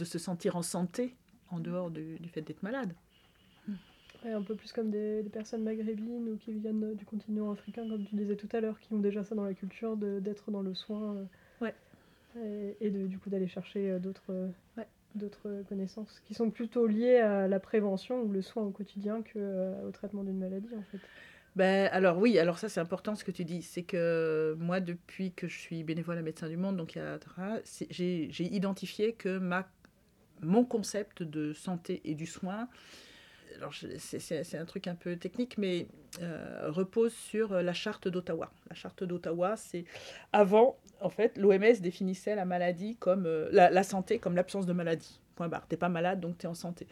se 0.04 0.18
sentir 0.18 0.56
en 0.56 0.62
santé 0.62 1.16
en 1.50 1.60
dehors 1.60 1.90
du 1.90 2.28
fait 2.28 2.42
d'être 2.42 2.62
malade 2.62 2.94
un 4.32 4.42
peu 4.42 4.54
plus 4.54 4.72
comme 4.72 4.90
des, 4.90 5.22
personnes 5.32 5.62
maghrébines 5.62 6.28
ou 6.28 6.36
qui 6.36 6.52
viennent 6.52 6.94
du 6.94 7.04
continent 7.04 7.50
africain, 7.50 7.88
comme 7.88 8.04
tu 8.04 8.14
disais 8.14 8.36
tout 8.36 8.48
à 8.52 8.60
l'heure, 8.60 8.78
qui 8.80 8.92
ont 8.92 8.98
déjà 8.98 9.24
ça 9.24 9.34
dans 9.34 9.44
la 9.44 9.54
culture 9.54 9.96
d'être 9.96 10.50
dans 10.50 10.62
le 10.62 10.74
soin. 10.74 11.16
Euh, 11.16 11.24
ouais. 11.64 11.74
Et, 12.80 12.90
de, 12.90 13.06
du 13.06 13.18
coup 13.18 13.30
d'aller 13.30 13.46
chercher 13.46 13.90
euh, 13.90 13.98
d'autres 13.98 14.30
euh, 14.30 14.82
d'autres 15.14 15.62
connaissances 15.68 16.20
qui 16.26 16.34
sont 16.34 16.50
plutôt 16.50 16.88
liées 16.88 17.18
à 17.18 17.46
la 17.46 17.60
prévention 17.60 18.22
ou 18.22 18.32
le 18.32 18.42
soin 18.42 18.64
au 18.64 18.70
quotidien 18.70 19.22
qu'au 19.22 19.90
traitement 19.92 20.24
d'une 20.24 20.38
maladie 20.38 20.74
en 20.76 20.82
fait. 20.90 20.98
Ben, 21.54 21.88
alors 21.92 22.18
oui, 22.18 22.36
alors 22.40 22.58
ça 22.58 22.68
c'est 22.68 22.80
important 22.80 23.14
ce 23.14 23.22
que 23.22 23.30
tu 23.30 23.44
dis, 23.44 23.62
c'est 23.62 23.84
que 23.84 24.56
moi 24.58 24.80
depuis 24.80 25.30
que 25.30 25.46
je 25.46 25.56
suis 25.56 25.84
bénévole 25.84 26.18
à 26.18 26.22
Médecins 26.22 26.48
du 26.48 26.56
Monde, 26.56 26.76
donc 26.76 26.98
j'ai 27.90 28.28
identifié 28.40 29.12
que 29.12 29.38
ma, 29.38 29.68
mon 30.40 30.64
concept 30.64 31.22
de 31.22 31.52
santé 31.52 32.00
et 32.04 32.16
du 32.16 32.26
soin, 32.26 32.68
alors 33.56 33.72
c'est 33.98 34.58
un 34.58 34.64
truc 34.64 34.86
un 34.86 34.94
peu 34.94 35.16
technique, 35.16 35.58
mais 35.58 35.86
euh, 36.20 36.70
repose 36.70 37.12
sur 37.12 37.54
la 37.54 37.72
charte 37.72 38.08
d'Ottawa. 38.08 38.52
La 38.68 38.74
charte 38.74 39.04
d'Ottawa, 39.04 39.56
c'est 39.56 39.84
avant, 40.32 40.78
en 41.00 41.10
fait, 41.10 41.38
l'OMS 41.38 41.80
définissait 41.80 42.34
la 42.34 42.44
maladie 42.44 42.96
comme 42.96 43.26
euh, 43.26 43.48
la, 43.52 43.82
santé 43.82 44.18
comme 44.18 44.36
l'absence 44.36 44.66
de 44.66 44.72
maladie. 44.72 45.20
Point 45.36 45.48
barre. 45.48 45.66
T'es 45.66 45.76
pas 45.76 45.88
malade, 45.88 46.20
donc 46.20 46.38
tu 46.38 46.46
es 46.46 46.48
en 46.48 46.54
santé. 46.54 46.86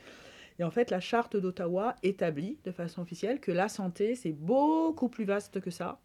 Et 0.58 0.64
en 0.64 0.70
fait, 0.70 0.90
la 0.90 1.00
charte 1.00 1.36
d'Ottawa 1.36 1.96
établit 2.02 2.58
de 2.64 2.72
façon 2.72 3.02
officielle 3.02 3.40
que 3.40 3.52
la 3.52 3.68
santé, 3.68 4.14
c'est 4.14 4.32
beaucoup 4.32 5.08
plus 5.08 5.24
vaste 5.24 5.60
que 5.60 5.70
ça 5.70 6.00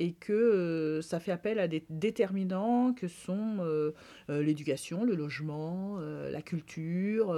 et 0.00 0.12
que 0.12 0.32
euh, 0.32 1.02
ça 1.02 1.20
fait 1.20 1.30
appel 1.30 1.58
à 1.58 1.68
des 1.68 1.84
déterminants 1.88 2.92
que 2.92 3.06
sont 3.06 3.58
euh, 3.60 3.92
euh, 4.28 4.42
l'éducation, 4.42 5.04
le 5.04 5.14
logement, 5.14 5.98
la 5.98 6.42
culture, 6.42 7.32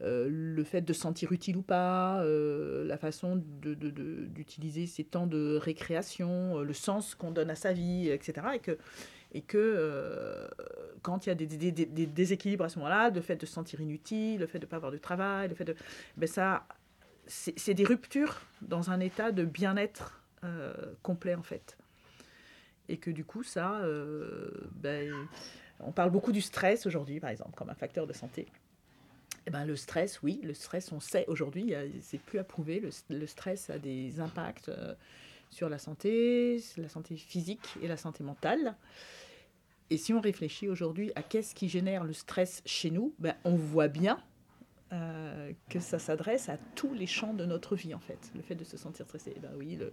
le 0.00 0.64
fait 0.64 0.80
de 0.80 0.92
se 0.92 1.00
sentir 1.00 1.32
utile 1.32 1.56
ou 1.56 1.62
pas, 1.62 2.24
la 2.24 2.96
façon 2.98 3.42
d'utiliser 3.62 4.82
de, 4.82 4.86
ses 4.86 5.04
temps 5.04 5.26
de 5.26 5.56
récréation, 5.56 6.60
le 6.60 6.72
sens 6.72 7.14
qu'on 7.14 7.30
donne 7.30 7.50
à 7.50 7.54
sa 7.54 7.72
vie, 7.72 8.08
etc. 8.08 8.46
Et 8.54 8.58
que, 8.58 8.78
et 9.32 9.42
que 9.42 10.48
quand 11.02 11.26
il 11.26 11.28
y 11.28 11.32
a 11.32 11.34
des, 11.34 11.46
des, 11.46 11.72
des, 11.72 12.06
déséquilibres 12.06 12.64
à 12.64 12.68
ce 12.68 12.78
moment-là, 12.78 13.10
le 13.10 13.20
fait 13.20 13.36
de 13.36 13.46
se 13.46 13.52
sentir 13.52 13.80
inutile, 13.80 14.40
le 14.40 14.46
fait 14.46 14.58
de 14.58 14.64
ne 14.64 14.70
pas 14.70 14.76
avoir 14.76 14.92
de 14.92 14.98
travail, 14.98 15.48
le 15.48 15.54
fait 15.54 15.64
de... 15.64 15.76
Ben 16.16 16.26
ça, 16.26 16.66
c'est 17.26 17.74
des 17.74 17.84
ruptures 17.84 18.40
dans 18.62 18.90
un 18.90 19.00
état 19.00 19.32
de 19.32 19.44
bien-être 19.44 20.20
complet 21.02 21.34
en 21.34 21.42
fait 21.42 21.76
et 22.88 22.96
que 22.96 23.10
du 23.10 23.24
coup, 23.24 23.42
ça, 23.42 23.80
euh, 23.80 24.50
ben, 24.72 25.12
on 25.80 25.92
parle 25.92 26.10
beaucoup 26.10 26.32
du 26.32 26.40
stress 26.40 26.86
aujourd'hui, 26.86 27.20
par 27.20 27.30
exemple, 27.30 27.52
comme 27.54 27.70
un 27.70 27.74
facteur 27.74 28.06
de 28.06 28.12
santé. 28.12 28.46
Eh 29.46 29.50
ben, 29.50 29.64
le 29.64 29.76
stress, 29.76 30.22
oui, 30.22 30.40
le 30.42 30.54
stress, 30.54 30.90
on 30.92 31.00
sait 31.00 31.26
aujourd'hui, 31.28 31.74
c'est 32.00 32.20
plus 32.20 32.38
à 32.38 32.44
prouver, 32.44 32.82
le, 33.08 33.26
stress 33.26 33.68
a 33.68 33.78
des 33.78 34.20
impacts 34.20 34.70
euh, 34.70 34.94
sur 35.50 35.68
la 35.68 35.78
santé, 35.78 36.62
la 36.78 36.88
santé 36.88 37.16
physique 37.16 37.74
et 37.82 37.88
la 37.88 37.96
santé 37.96 38.24
mentale. 38.24 38.74
Et 39.90 39.98
si 39.98 40.14
on 40.14 40.20
réfléchit 40.20 40.68
aujourd'hui 40.68 41.12
à 41.14 41.22
qu'est-ce 41.22 41.54
qui 41.54 41.68
génère 41.68 42.04
le 42.04 42.14
stress 42.14 42.62
chez 42.64 42.90
nous, 42.90 43.14
ben, 43.18 43.34
on 43.44 43.54
voit 43.54 43.88
bien 43.88 44.18
euh, 44.92 45.52
que 45.68 45.80
ça 45.80 45.98
s'adresse 45.98 46.48
à 46.48 46.56
tous 46.74 46.94
les 46.94 47.06
champs 47.06 47.34
de 47.34 47.44
notre 47.44 47.74
vie, 47.76 47.94
en 47.94 47.98
fait. 47.98 48.30
Le 48.34 48.42
fait 48.42 48.54
de 48.54 48.64
se 48.64 48.76
sentir 48.76 49.04
stressé, 49.06 49.34
ben 49.42 49.50
oui, 49.56 49.76
le, 49.76 49.92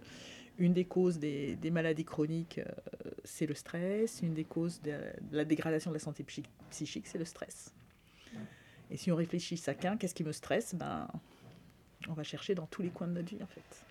une 0.62 0.72
des 0.72 0.84
causes 0.84 1.18
des, 1.18 1.70
maladies 1.72 2.04
chroniques, 2.04 2.58
euh, 2.58 3.10
c'est 3.24 3.46
le 3.46 3.54
stress. 3.54 4.22
Une 4.22 4.32
des 4.32 4.44
causes 4.44 4.80
de, 4.80 4.94
la 5.32 5.44
dégradation 5.44 5.90
de 5.90 5.96
la 5.96 6.00
santé 6.00 6.24
psychique, 6.70 7.06
c'est 7.06 7.18
le 7.18 7.24
stress. 7.24 7.74
Et 8.88 8.96
si 8.96 9.10
on 9.10 9.16
réfléchit 9.16 9.56
chacun, 9.56 9.96
qu'est-ce 9.96 10.14
qui 10.14 10.22
me 10.22 10.30
stresse? 10.30 10.76
Ben, 10.76 11.08
On 12.08 12.12
va 12.12 12.22
chercher 12.22 12.54
dans 12.54 12.66
tous 12.66 12.80
les 12.80 12.90
coins 12.90 13.08
de 13.08 13.14
notre 13.14 13.28
vie, 13.34 13.42
en 13.42 13.46
fait. 13.46 13.84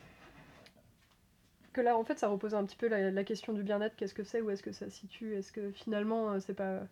Que 1.73 1.81
là, 1.81 1.97
en 1.97 2.05
fait, 2.05 2.17
ça 2.17 2.29
repose 2.29 2.55
un 2.55 2.63
petit 2.65 2.77
peu 2.77 2.87
la, 2.87 3.23
question 3.25 3.51
du 3.51 3.63
bien-être. 3.63 3.97
Qu'est-ce 3.97 4.13
que 4.13 4.23
c'est? 4.23 4.39
Où 4.39 4.49
est-ce 4.49 4.63
que 4.63 4.71
ça 4.71 4.89
se 4.89 4.95
situe? 4.95 5.35
Est-ce 5.35 5.51
que 5.51 5.71
finalement, 5.71 6.31
euh, 6.31 6.39
c'est 6.39 6.53
pas 6.53 6.87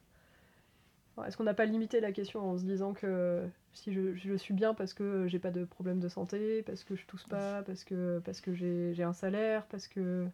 est-ce 1.25 1.37
qu'on 1.37 1.43
n'a 1.43 1.53
pas 1.53 1.65
limité 1.65 1.99
la 1.99 2.11
question 2.11 2.51
en 2.51 2.57
se 2.57 2.63
disant 2.63 2.93
que 2.93 3.47
si 3.73 3.93
je, 3.93 4.35
suis 4.35 4.53
bien 4.53 4.73
parce 4.73 4.93
que 4.93 5.27
j'ai 5.27 5.39
pas 5.39 5.51
de 5.51 5.63
problème 5.65 5.99
de 5.99 6.09
santé, 6.09 6.63
parce 6.63 6.83
que 6.83 6.95
je 6.95 7.05
tousse 7.05 7.23
pas, 7.23 7.63
parce 7.63 7.83
que, 7.83 8.21
j'ai 8.53 9.03
un 9.03 9.13
salaire, 9.13 9.65
parce 9.67 9.87
que 9.87 10.27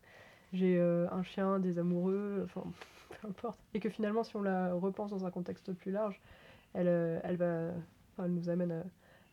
j'ai 0.54 0.78
euh, 0.78 1.08
un 1.12 1.24
chien, 1.24 1.60
des 1.60 1.80
amoureux, 1.80 2.42
enfin 2.46 2.64
peu 3.22 3.28
importe. 3.28 3.60
Et 3.74 3.80
que 3.80 3.90
finalement, 3.90 4.24
si 4.24 4.36
on 4.36 4.42
la 4.42 4.74
repense 4.74 5.12
dans 5.12 5.26
un 5.26 5.32
contexte 5.32 5.74
plus 5.74 5.92
large, 5.92 6.20
elle, 6.74 6.88
euh, 6.88 7.74
va, 8.18 8.28
nous 8.28 8.50
amène 8.50 8.84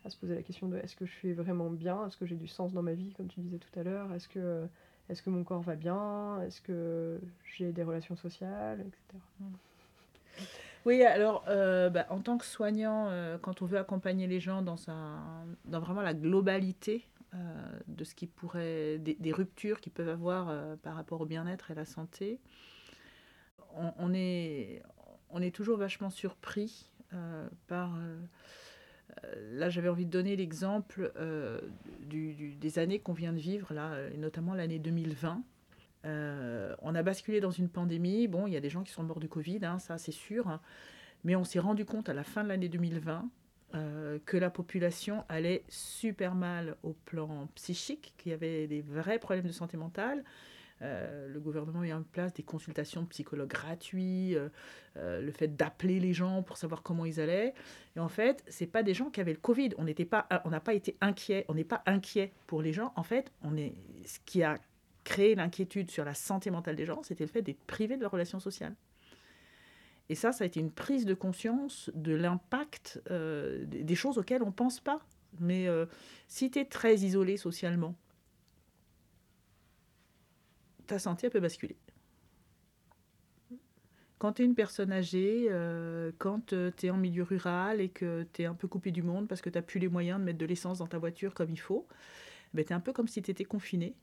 à, 0.05 0.11
se 0.11 0.17
poser 0.17 0.35
la 0.35 0.43
question 0.43 0.69
de 0.69 0.77
est-ce 0.79 0.97
que 0.97 1.07
je 1.07 1.13
suis 1.13 1.33
vraiment 1.33 1.71
bien? 1.71 2.07
Est-ce 2.07 2.17
que 2.17 2.27
j'ai 2.27 2.37
du 2.37 2.49
sens 2.49 2.73
dans 2.73 2.83
ma 2.83 2.95
vie, 2.95 3.13
comme 3.17 3.29
tu 3.29 3.41
disais 3.41 3.59
tout 3.59 3.79
à 3.79 3.83
l'heure? 3.83 4.13
Est-ce 4.13 4.29
que, 4.29 4.67
est 5.09 5.23
que 5.23 5.31
mon 5.31 5.45
corps 5.45 5.63
va 5.63 5.77
bien? 5.77 6.43
Est-ce 6.43 6.61
que 6.61 7.21
j'ai 7.57 7.73
des 7.73 7.85
relations 7.85 8.17
sociales, 8.17 8.81
etc. 8.81 9.23
Oui, 10.85 11.05
alors 11.05 11.45
euh, 11.49 11.91
bah, 11.91 12.07
en 12.11 12.21
tant 12.21 12.39
que 12.39 12.45
soignant, 12.45 13.07
euh, 13.09 13.39
quand 13.39 13.63
on 13.63 13.67
veut 13.67 13.79
accompagner 13.79 14.27
les 14.27 14.41
gens 14.41 14.63
dans, 14.63 14.77
dans 15.65 15.81
vraiment 15.81 16.03
la 16.03 16.15
globalité 16.15 17.07
euh, 17.35 17.39
de 17.87 18.03
ce 18.03 18.15
qui 18.15 18.27
pourrait, 18.27 18.99
des, 18.99 19.33
ruptures 19.33 19.81
qu'ils 19.81 19.93
peuvent 19.93 20.09
avoir 20.09 20.53
par 20.79 20.97
rapport 20.97 21.21
au 21.21 21.27
bien-être 21.27 21.71
et 21.71 21.75
la 21.75 21.85
santé, 21.85 22.41
on, 23.75 24.13
est, 24.13 24.83
on 25.31 25.41
est 25.41 25.55
toujours 25.55 25.79
vachement 25.79 26.11
surpris 26.11 26.91
par... 27.69 27.97
là, 29.53 29.71
j'avais 29.71 29.89
envie 29.89 30.05
de 30.05 30.11
donner 30.11 30.37
l'exemple 30.37 31.13
des 32.11 32.79
années 32.79 32.99
qu'on 32.99 33.15
vient 33.15 33.33
de 33.33 33.39
vivre, 33.39 33.73
là, 33.73 34.09
et 34.13 34.19
notamment 34.19 34.53
l'année 34.53 34.79
2020. 34.79 35.43
Euh, 36.05 36.75
on 36.81 36.95
a 36.95 37.03
basculé 37.03 37.41
dans 37.41 37.51
une 37.51 37.69
pandémie. 37.69 38.29
Bon, 38.29 38.47
il 38.47 38.53
y 38.53 38.57
a 38.57 38.61
des 38.61 38.71
gens 38.71 38.83
qui 38.83 38.93
sont 38.93 39.03
morts 39.03 39.21
du 39.21 39.29
Covid, 39.29 39.61
hein, 39.63 39.79
ça 39.79 39.99
c'est 39.99 40.13
sûr. 40.13 40.59
Mais 41.25 41.37
on 41.37 41.45
s'est 41.45 41.61
rendu 41.61 41.85
compte 41.85 42.09
à 42.09 42.15
la 42.15 42.25
fin 42.25 42.43
de 42.43 42.49
l'année 42.49 42.69
2020 42.69 43.29
euh, 43.75 44.19
que 44.27 44.37
la 44.37 44.51
population 44.51 45.25
allait 45.29 45.65
super 45.69 46.35
mal 46.35 46.77
au 46.83 46.93
plan 46.93 47.49
psychique, 47.55 48.15
qu'il 48.19 48.31
y 48.31 48.35
avait 48.35 48.67
des 48.67 48.83
vrais 48.83 49.19
problèmes 49.19 49.47
de 49.47 49.53
santé 49.53 49.77
mentale. 49.77 50.25
Euh, 50.81 51.29
le 51.29 51.39
gouvernement 51.39 51.79
a 51.79 51.83
mis 51.83 51.93
en 51.93 52.03
place 52.03 52.35
des 52.35 52.43
consultations 52.43 53.03
de 53.03 53.07
psychologues 53.07 53.51
gratuits, 53.51 54.37
le 54.97 55.31
fait 55.31 55.57
d'appeler 55.57 56.01
les 56.01 56.13
gens 56.13 56.43
pour 56.43 56.57
savoir 56.57 56.83
comment 56.83 57.07
ils 57.07 57.21
allaient. 57.21 57.55
Et 57.95 58.01
en 58.01 58.09
fait, 58.09 58.43
c'est 58.49 58.67
pas 58.67 58.83
des 58.83 58.93
gens 58.93 59.09
qui 59.09 59.21
avaient 59.21 59.33
le 59.33 59.39
Covid. 59.39 59.71
On 59.79 59.85
n'a 59.85 60.61
pas 60.61 60.75
été 60.75 60.97
inquiet. 61.01 61.45
On 61.47 61.55
n'est 61.55 61.63
pas 61.63 61.85
inquiet 61.87 62.33
pour 62.49 62.63
les 62.63 62.73
gens. 62.73 62.93
En 62.97 63.05
fait, 63.05 63.31
on 63.43 63.57
est, 63.57 63.75
ce 64.05 64.19
qui 64.27 64.43
a 64.43 64.59
créer 65.05 65.35
l'inquiétude 65.35 65.91
sur 65.91 66.05
la 66.05 66.15
santé 66.15 66.51
mentale 66.51 66.77
des 66.77 66.87
gens, 66.87 67.03
c'était 67.03 67.25
le 67.25 67.31
fait 67.31 67.43
d'être 67.43 67.65
privé 67.65 67.97
de 67.97 68.03
leurs 68.03 68.11
relations 68.11 68.41
sociales. 68.41 68.75
Et 70.09 70.15
ça, 70.15 70.33
ça 70.33 70.45
a 70.45 70.47
été 70.47 70.61
une 70.61 70.71
prise 70.71 71.07
de 71.07 71.15
conscience 71.15 71.91
de 71.95 72.15
l'impact 72.15 73.01
euh, 73.11 73.65
des 73.67 73.95
choses 73.95 74.19
auxquelles 74.19 74.43
on 74.43 74.49
ne 74.49 74.53
pense 74.53 74.81
pas. 74.81 75.01
Mais 75.41 75.69
euh, 75.69 75.87
si 76.29 76.51
tu 76.51 76.59
es 76.59 76.65
très 76.65 76.97
isolé 76.97 77.37
socialement, 77.37 77.97
ta 80.87 80.99
santé 80.99 81.31
peut 81.31 81.41
basculer. 81.41 81.77
Quand 84.19 84.35
tu 84.35 84.43
es 84.43 84.45
une 84.45 84.55
personne 84.55 84.93
âgée, 84.93 85.47
euh, 85.51 86.13
quand 86.19 86.55
tu 86.55 86.87
es 86.87 86.91
en 86.91 86.97
milieu 86.97 87.23
rural 87.23 87.81
et 87.81 87.89
que 87.89 88.27
tu 88.33 88.43
es 88.43 88.45
un 88.45 88.55
peu 88.55 88.69
coupé 88.69 88.91
du 88.91 89.03
monde 89.03 89.27
parce 89.27 89.41
que 89.41 89.51
tu 89.51 89.59
n'as 89.59 89.63
plus 89.63 89.81
les 89.81 89.89
moyens 89.89 90.21
de 90.21 90.25
mettre 90.25 90.39
de 90.39 90.47
l'essence 90.47 90.79
dans 90.79 90.87
ta 90.87 90.99
voiture 90.99 91.35
comme 91.35 91.51
il 91.51 91.59
faut, 91.59 91.89
ben, 92.55 92.65
tu 92.65 92.73
es 92.73 92.77
un 92.77 92.81
peu 92.81 92.93
comme 92.93 93.09
si 93.09 93.23
tu 93.23 93.31
étais 93.31 93.45
confiné 93.45 93.97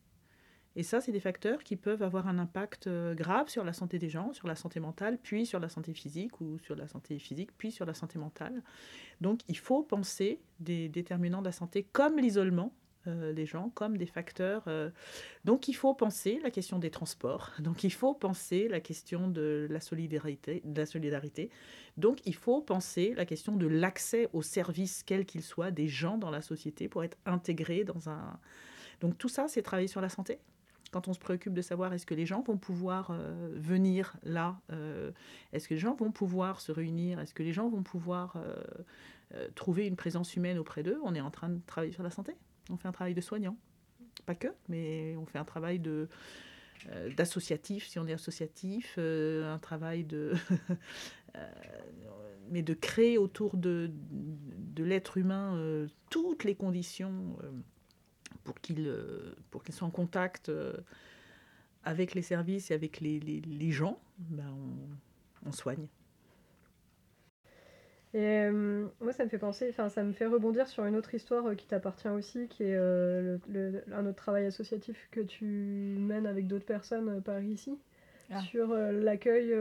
Et 0.76 0.84
ça, 0.84 1.02
c'est 1.02 1.12
des 1.12 1.20
facteurs 1.20 1.64
qui 1.64 1.76
peuvent 1.76 2.04
avoir 2.04 2.28
un 2.28 2.38
impact 2.38 2.88
euh, 2.88 3.16
grave 3.16 3.50
sur 3.50 3.64
la 3.64 3.74
santé 3.74 3.98
des 3.98 4.10
gens, 4.10 4.34
sur 4.34 4.48
la 4.48 4.56
santé 4.56 4.80
mentale, 4.80 5.18
puis 5.22 5.46
sur 5.46 5.60
la 5.60 5.68
santé 5.68 5.94
physique, 5.94 6.40
ou 6.42 6.58
sur 6.60 6.76
la 6.76 6.88
santé 6.88 7.18
physique, 7.20 7.52
puis 7.58 7.72
sur 7.72 7.86
la 7.86 7.94
santé 7.94 8.20
mentale. 8.20 8.62
Donc 9.20 9.42
il 9.48 9.58
faut 9.58 9.84
penser 9.84 10.40
des 10.60 10.88
déterminants 10.88 11.42
de 11.42 11.46
la 11.46 11.52
santé 11.52 11.84
comme 11.92 12.18
l'isolement, 12.18 12.72
euh, 13.08 13.34
des 13.34 13.46
gens 13.46 13.70
comme 13.70 13.98
des 13.98 14.06
facteurs. 14.06 14.64
euh, 14.68 14.90
Donc 15.46 15.68
il 15.68 15.74
faut 15.74 15.94
penser 15.94 16.40
la 16.44 16.52
question 16.52 16.80
des 16.80 16.92
transports. 16.92 17.52
Donc 17.60 17.84
il 17.84 17.92
faut 17.92 18.14
penser 18.14 18.68
la 18.68 18.80
question 18.80 19.28
de 19.28 19.68
la 19.70 19.80
solidarité. 19.80 20.62
De 20.66 20.80
la 20.80 20.86
solidarité. 20.86 21.50
Donc 21.98 22.20
il 22.26 22.36
faut 22.36 22.62
penser 22.62 23.14
la 23.16 23.26
question 23.26 23.56
de 23.56 23.68
l'accès 23.68 24.30
aux 24.34 24.42
services, 24.42 25.04
quels 25.04 25.26
qu'ils 25.26 25.44
soient, 25.44 25.72
des 25.72 25.88
gens 25.88 26.18
dans 26.18 26.30
la 26.30 26.42
société 26.42 26.88
pour 26.90 27.04
être 27.04 27.18
intégrés 27.26 27.84
dans 27.84 28.10
un. 28.10 28.40
Donc 29.00 29.18
tout 29.18 29.30
ça, 29.30 29.48
c'est 29.48 29.62
travailler 29.62 29.88
sur 29.88 30.02
la 30.02 30.10
santé. 30.10 30.40
Quand 30.92 31.08
on 31.08 31.14
se 31.14 31.20
préoccupe 31.20 31.54
de 31.54 31.62
savoir 31.62 31.94
est-ce 31.94 32.06
que 32.06 32.16
les 32.16 32.26
gens 32.26 32.42
vont 32.42 32.58
pouvoir 32.58 33.12
euh, 33.12 33.50
venir 33.56 34.16
là, 34.24 34.60
euh, 34.72 35.12
est-ce 35.54 35.68
que 35.68 35.76
les 35.76 35.80
gens 35.80 35.94
vont 35.96 36.12
pouvoir 36.12 36.62
se 36.62 36.72
réunir, 36.72 37.20
est-ce 37.20 37.34
que 37.34 37.44
les 37.44 37.54
gens 37.54 37.70
vont 37.70 37.84
pouvoir 37.84 38.38
euh, 38.38 39.48
trouver 39.56 39.86
une 39.86 39.96
présence 39.96 40.36
humaine 40.36 40.58
auprès 40.58 40.82
d'eux, 40.82 41.00
on 41.04 41.14
est 41.14 41.22
en 41.22 41.30
train 41.30 41.50
de 41.50 41.60
travailler 41.68 41.94
sur 41.94 42.04
la 42.04 42.10
santé. 42.10 42.36
On 42.72 42.78
fait 42.78 42.88
un 42.88 42.92
travail 42.92 43.14
de 43.14 43.22
soignant. 43.22 43.56
Pas 44.26 44.36
que, 44.36 44.48
mais 44.68 45.16
on 45.18 45.26
fait 45.26 45.38
un 45.38 45.46
travail 45.46 45.80
de, 45.80 46.08
d'associatif, 47.16 47.88
si 47.88 48.00
on 48.00 48.08
est 48.08 48.14
associatif, 48.14 48.98
un 48.98 49.60
travail 49.60 50.04
de... 50.04 50.34
mais 52.52 52.64
de 52.64 52.74
créer 52.74 53.20
autour 53.20 53.56
de, 53.58 53.92
de 53.92 54.84
l'être 54.84 55.18
humain 55.18 55.88
toutes 56.10 56.44
les 56.44 56.56
conditions 56.56 57.38
pour 58.44 58.60
qu'il 58.62 58.88
euh, 58.88 59.34
pour 59.52 59.64
qu'il 59.64 59.74
soit 59.76 59.88
en 59.88 59.92
contact 59.92 60.50
euh, 60.50 60.74
avec 61.84 62.14
les 62.14 62.22
services 62.22 62.72
et 62.72 62.74
avec 62.74 63.00
les, 63.00 63.20
les, 63.20 63.42
les 63.42 63.72
gens, 63.72 64.00
ben 64.20 64.46
on, 65.46 65.50
on 65.50 65.52
soigne. 65.52 65.88
Et 68.14 68.20
euh, 68.24 68.88
moi, 69.02 69.14
ça 69.14 69.24
me 69.24 69.30
fait 69.30 69.38
penser, 69.38 69.68
enfin, 69.70 69.88
ça 69.90 70.04
me 70.04 70.14
fait 70.14 70.26
rebondir 70.26 70.68
sur 70.68 70.84
une 70.86 70.96
autre 70.96 71.14
histoire 71.14 71.56
qui 71.56 71.68
t'appartient 71.68 72.08
aussi, 72.10 72.48
qui 72.48 72.64
est 72.64 72.76
euh, 72.76 73.38
le- 73.48 73.70
le- 73.72 73.84
un 73.94 74.06
autre 74.08 74.16
travail 74.18 74.46
associatif 74.48 75.08
que 75.12 75.20
tu 75.22 75.46
mènes 75.46 76.26
avec 76.26 76.48
d'autres 76.48 76.66
personnes 76.66 77.22
par 77.22 77.42
ici, 77.44 77.78
Ah. 78.32 78.40
sur 78.40 78.72
euh, 78.72 78.92
l'accueil, 78.92 79.54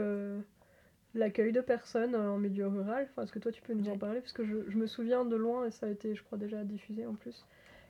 l'accueil 1.13 1.51
de 1.51 1.61
personnes 1.61 2.15
en 2.15 2.37
milieu 2.37 2.67
rural. 2.67 3.07
Enfin, 3.11 3.23
est-ce 3.23 3.31
que 3.31 3.39
toi, 3.39 3.51
tu 3.51 3.61
peux 3.61 3.73
nous 3.73 3.89
en 3.89 3.97
parler? 3.97 4.19
Parce 4.21 4.33
que 4.33 4.45
je, 4.45 4.69
je 4.69 4.77
me 4.77 4.87
souviens 4.87 5.25
de 5.25 5.35
loin, 5.35 5.65
et 5.67 5.71
ça 5.71 5.85
a 5.87 5.89
été, 5.89 6.15
je 6.15 6.23
crois, 6.23 6.37
déjà 6.37 6.63
diffusé 6.63 7.05
en 7.05 7.13
plus, 7.15 7.45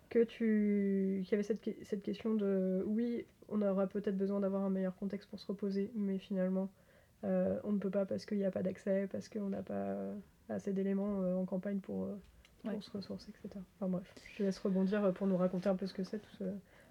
que 0.10 0.24
tu, 0.24 1.22
qu'il 1.24 1.32
y 1.32 1.36
avait 1.36 1.44
cette, 1.44 1.70
cette 1.86 2.02
question 2.04 2.34
de, 2.36 2.84
oui, 2.88 3.26
on 3.50 3.62
aura 3.62 3.88
peut-être 3.88 4.18
besoin 4.18 4.40
d'avoir 4.40 4.64
un 4.64 4.70
meilleur 4.70 4.96
contexte 4.96 5.30
pour 5.30 5.40
se 5.40 5.48
reposer, 5.48 5.92
mais 5.96 6.18
finalement, 6.20 6.70
euh, 7.24 7.60
on 7.64 7.74
ne 7.74 7.80
peut 7.80 7.90
pas 7.92 8.06
parce 8.06 8.26
qu'il 8.26 8.38
n'y 8.38 8.46
a 8.46 8.52
pas 8.52 8.64
d'accès, 8.64 9.08
parce 9.12 9.30
qu'on 9.30 9.50
n'a 9.50 9.64
pas 9.64 9.74
euh, 9.74 10.16
assez 10.50 10.74
d'éléments 10.74 11.22
euh, 11.22 11.36
en 11.36 11.46
campagne 11.46 11.80
pour, 11.80 12.06
euh, 12.06 12.16
pour 12.68 12.72
Ouais. 12.72 12.82
se 12.84 12.92
ressourcer, 12.92 13.30
etc. 13.32 13.64
Enfin 13.76 13.90
bref, 13.90 14.14
je 14.32 14.38
te 14.38 14.44
laisse 14.44 14.60
rebondir 14.60 15.14
pour 15.14 15.28
nous 15.28 15.38
raconter 15.38 15.70
un 15.70 15.76
peu 15.76 15.88
ce 15.88 15.94
que 15.94 16.04
c'est 16.04 16.20
tout 16.20 16.36
ce... 16.38 16.44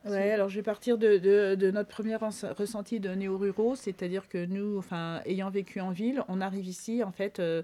Ouais, 0.05 0.31
alors 0.31 0.49
je 0.49 0.55
vais 0.57 0.63
partir 0.63 0.97
de, 0.97 1.19
de, 1.19 1.55
de 1.57 1.71
notre 1.73 1.89
premier 1.89 2.15
ressenti 2.17 3.01
de 3.01 3.11
néo-ruraux, 3.11 3.75
c'est-à-dire 3.75 4.29
que 4.29 4.47
nous, 4.47 4.79
enfin, 4.79 5.21
ayant 5.27 5.51
vécu 5.51 5.81
en 5.81 5.91
ville, 5.91 6.23
on 6.29 6.41
arrive 6.41 6.67
ici, 6.67 7.03
en 7.03 7.11
fait, 7.11 7.41
euh, 7.41 7.63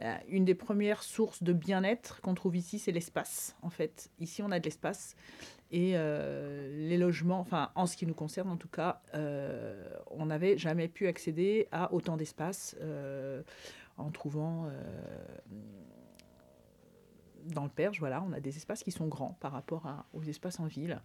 euh, 0.00 0.14
une 0.28 0.44
des 0.44 0.54
premières 0.54 1.02
sources 1.02 1.42
de 1.42 1.52
bien-être 1.52 2.20
qu'on 2.20 2.34
trouve 2.34 2.56
ici, 2.56 2.78
c'est 2.78 2.92
l'espace, 2.92 3.56
en 3.62 3.70
fait. 3.70 4.08
Ici, 4.20 4.40
on 4.42 4.52
a 4.52 4.60
de 4.60 4.64
l'espace. 4.64 5.16
Et 5.72 5.92
euh, 5.94 6.88
les 6.88 6.96
logements, 6.96 7.40
enfin, 7.40 7.70
en 7.74 7.86
ce 7.86 7.96
qui 7.96 8.06
nous 8.06 8.14
concerne 8.14 8.48
en 8.48 8.56
tout 8.56 8.68
cas, 8.68 9.02
euh, 9.14 9.84
on 10.12 10.26
n'avait 10.26 10.56
jamais 10.56 10.86
pu 10.86 11.08
accéder 11.08 11.66
à 11.72 11.92
autant 11.92 12.16
d'espace 12.16 12.76
en 13.96 14.10
trouvant... 14.10 14.68
dans 17.46 17.64
le 17.64 17.70
Perche, 17.70 17.98
voilà, 17.98 18.22
on 18.26 18.32
a 18.32 18.40
des 18.40 18.56
espaces 18.56 18.82
qui 18.84 18.90
sont 18.90 19.06
grands 19.06 19.36
par 19.40 19.52
rapport 19.52 19.86
à- 19.86 20.06
aux 20.14 20.22
espaces 20.22 20.60
en 20.60 20.66
ville. 20.66 21.00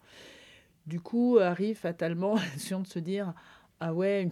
Du 0.89 0.99
coup, 0.99 1.37
arrive 1.37 1.77
fatalement 1.77 2.33
la 2.71 2.79
de 2.79 2.87
se 2.87 2.97
dire 2.97 3.35
ah 3.79 3.93
ouais, 3.93 4.31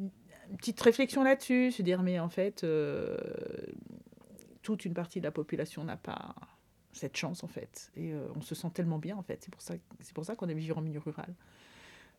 une, 0.00 0.10
petite 0.56 0.80
réflexion 0.80 1.22
là-dessus, 1.22 1.70
se 1.70 1.82
dire 1.82 2.02
mais 2.02 2.18
en 2.18 2.28
fait, 2.28 2.64
euh, 2.64 3.16
toute 4.62 4.84
une 4.84 4.94
partie 4.94 5.20
de 5.20 5.24
la 5.24 5.30
population 5.30 5.84
n'a 5.84 5.96
pas 5.96 6.34
cette 6.92 7.16
chance 7.16 7.44
en 7.44 7.46
fait, 7.46 7.92
et 7.96 8.12
euh, 8.12 8.26
on 8.34 8.42
se 8.42 8.56
sent 8.56 8.68
tellement 8.74 8.98
bien 8.98 9.16
en 9.16 9.22
fait. 9.22 9.44
C'est 9.44 9.52
pour 9.52 9.62
ça, 9.62 9.74
c'est 10.00 10.12
pour 10.12 10.24
ça 10.24 10.34
qu'on 10.34 10.48
aime 10.48 10.58
vivre 10.58 10.76
en 10.76 10.82
milieu 10.82 10.98
rural. 10.98 11.32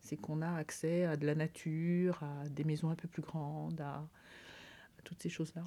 C'est 0.00 0.16
qu'on 0.16 0.40
a 0.40 0.56
accès 0.56 1.04
à 1.04 1.18
de 1.18 1.26
la 1.26 1.34
nature, 1.34 2.22
à 2.22 2.48
des 2.48 2.64
maisons 2.64 2.88
un 2.88 2.94
peu 2.94 3.06
plus 3.06 3.22
grandes, 3.22 3.82
à, 3.82 4.02
toutes 5.04 5.22
ces 5.22 5.28
choses-là. 5.28 5.62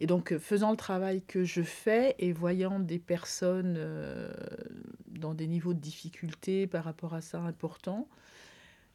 Et 0.00 0.06
donc, 0.06 0.32
euh, 0.32 0.38
faisant 0.38 0.70
le 0.70 0.78
travail 0.78 1.20
que 1.20 1.44
je 1.44 1.60
fais 1.60 2.14
et 2.18 2.32
voyant 2.32 2.80
des 2.80 2.98
personnes 2.98 3.76
dans 5.20 5.34
des 5.34 5.46
niveaux 5.46 5.74
de 5.74 5.78
difficulté 5.78 6.66
par 6.66 6.84
rapport 6.84 7.14
à 7.14 7.20
ça 7.20 7.40
importants, 7.40 8.08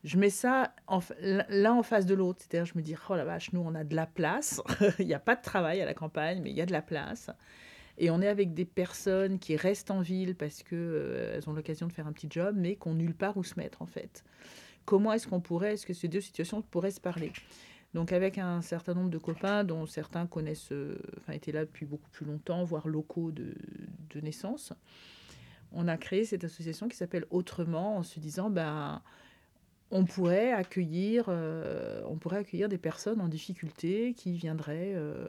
je 0.04 0.18
mets 0.18 0.30
ça 0.30 0.76
en 0.88 1.00
l'un 1.22 1.74
en 1.74 1.84
face 1.84 2.06
de 2.06 2.14
l'autre. 2.14 2.40
C'est-à-dire, 2.42 2.66
je 2.72 2.78
me 2.78 2.84
dis, 2.84 2.96
oh 3.10 3.16
la 3.16 3.26
vache, 3.26 3.54
nous, 3.54 3.62
on 3.62 3.74
a 3.74 3.84
de 3.84 3.96
la 3.96 4.06
place. 4.06 4.62
il 5.00 5.08
n'y 5.08 5.14
a 5.14 5.20
pas 5.20 5.36
de 5.36 5.42
travail 5.42 5.82
à 5.82 5.86
la 5.86 5.94
campagne, 5.94 6.42
mais 6.44 6.52
il 6.52 6.56
y 6.56 6.62
a 6.62 6.66
de 6.66 6.72
la 6.72 6.82
place. 6.82 7.32
Et 7.98 8.10
on 8.10 8.22
est 8.22 8.28
avec 8.28 8.54
des 8.54 8.66
personnes 8.66 9.40
qui 9.40 9.56
restent 9.56 9.90
en 9.90 10.02
ville 10.02 10.36
parce 10.36 10.62
qu'elles 10.64 11.44
ont 11.48 11.54
l'occasion 11.54 11.88
de 11.88 11.94
faire 11.94 12.08
un 12.08 12.12
petit 12.12 12.28
job, 12.30 12.56
mais 12.58 12.76
qui 12.76 12.90
n'ont 12.90 12.96
nulle 12.96 13.16
part 13.16 13.38
où 13.38 13.44
se 13.44 13.58
mettre, 13.58 13.82
en 13.82 13.86
fait. 13.86 14.24
Comment 14.86 15.14
est-ce 15.14 15.28
qu'on 15.28 15.42
pourrait, 15.42 15.74
est-ce 15.74 15.86
que 15.86 15.94
ces 15.94 16.08
deux 16.08 16.22
situations 16.22 16.62
pourraient 16.62 16.92
se 16.92 17.02
parler? 17.02 17.32
Donc 17.96 18.12
avec 18.12 18.38
un 18.38 18.62
certain 18.62 18.94
nombre 18.94 19.10
de 19.10 19.18
copains 19.18 19.64
dont 19.64 19.86
certains 19.86 20.28
connaissent, 20.28 20.74
euh, 20.74 20.98
enfin 21.22 21.32
étaient 21.32 21.54
là 21.54 21.64
depuis 21.64 21.86
beaucoup 21.86 22.10
plus 22.10 22.26
longtemps, 22.26 22.66
voire 22.66 22.90
locaux 22.90 23.32
de, 23.32 23.56
de 24.10 24.20
naissance, 24.20 24.74
on 25.72 25.88
a 25.88 25.98
créé 25.98 26.26
cette 26.26 26.44
association 26.44 26.88
qui 26.88 26.98
s'appelle 26.98 27.26
Autrement 27.30 27.98
en 27.98 28.04
se 28.04 28.20
disant 28.20 28.50
ben 28.50 29.02
on 29.92 30.06
pourrait 30.06 30.52
accueillir, 30.52 31.26
euh, 31.30 32.02
on 32.08 32.18
pourrait 32.18 32.38
accueillir 32.38 32.70
des 32.70 32.78
personnes 32.78 33.22
en 33.22 33.28
difficulté 33.28 34.14
qui 34.14 34.34
viendraient 34.34 34.94
euh, 34.96 35.28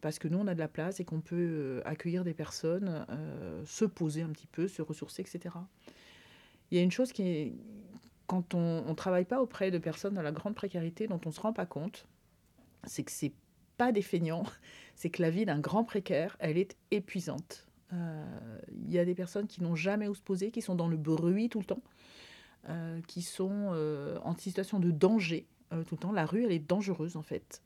parce 0.00 0.18
que 0.18 0.28
nous 0.28 0.38
on 0.38 0.46
a 0.46 0.54
de 0.54 0.58
la 0.58 0.68
place 0.68 1.00
et 1.00 1.04
qu'on 1.04 1.20
peut 1.20 1.36
euh, 1.36 1.82
accueillir 1.84 2.24
des 2.24 2.34
personnes, 2.34 3.06
se 3.66 3.84
poser 3.84 4.22
un 4.22 4.30
petit 4.30 4.46
peu, 4.46 4.68
se 4.68 4.82
ressourcer, 4.82 5.22
etc. 5.22 5.54
Il 6.70 6.78
y 6.78 6.80
a 6.80 6.84
une 6.84 6.92
chose 6.92 7.12
qui 7.12 7.22
est 7.22 7.52
quand 8.26 8.54
on 8.54 8.84
ne 8.86 8.94
travaille 8.94 9.24
pas 9.24 9.40
auprès 9.40 9.70
de 9.70 9.78
personnes 9.78 10.14
dans 10.14 10.22
la 10.22 10.32
grande 10.32 10.54
précarité 10.54 11.08
dont 11.08 11.20
on 11.24 11.30
ne 11.30 11.34
se 11.34 11.40
rend 11.40 11.54
pas 11.54 11.66
compte, 11.66 12.06
c'est 12.84 13.02
que 13.02 13.10
c'est 13.10 13.32
pas 13.78 13.90
des 13.90 14.02
feignants, 14.02 14.44
c'est 14.94 15.10
que 15.10 15.22
la 15.22 15.30
vie 15.30 15.46
d'un 15.46 15.60
grand 15.60 15.84
précaire, 15.84 16.36
elle 16.38 16.58
est 16.58 16.76
épuisante. 16.90 17.67
Euh, 17.92 18.58
Il 18.86 18.90
y 18.92 18.98
a 18.98 19.04
des 19.04 19.14
personnes 19.14 19.46
qui 19.46 19.62
n'ont 19.62 19.76
jamais 19.76 20.08
où 20.08 20.14
se 20.14 20.22
poser, 20.22 20.50
qui 20.50 20.62
sont 20.62 20.74
dans 20.74 20.88
le 20.88 20.96
bruit 20.96 21.48
tout 21.48 21.58
le 21.58 21.64
temps, 21.64 21.82
euh, 22.68 23.00
qui 23.06 23.22
sont 23.22 23.70
euh, 23.72 24.18
en 24.24 24.34
situation 24.36 24.78
de 24.80 24.90
danger 24.90 25.46
euh, 25.72 25.84
tout 25.84 25.94
le 25.94 26.00
temps. 26.00 26.12
La 26.12 26.26
rue, 26.26 26.44
elle 26.44 26.52
est 26.52 26.58
dangereuse 26.58 27.16
en 27.16 27.22
fait. 27.22 27.62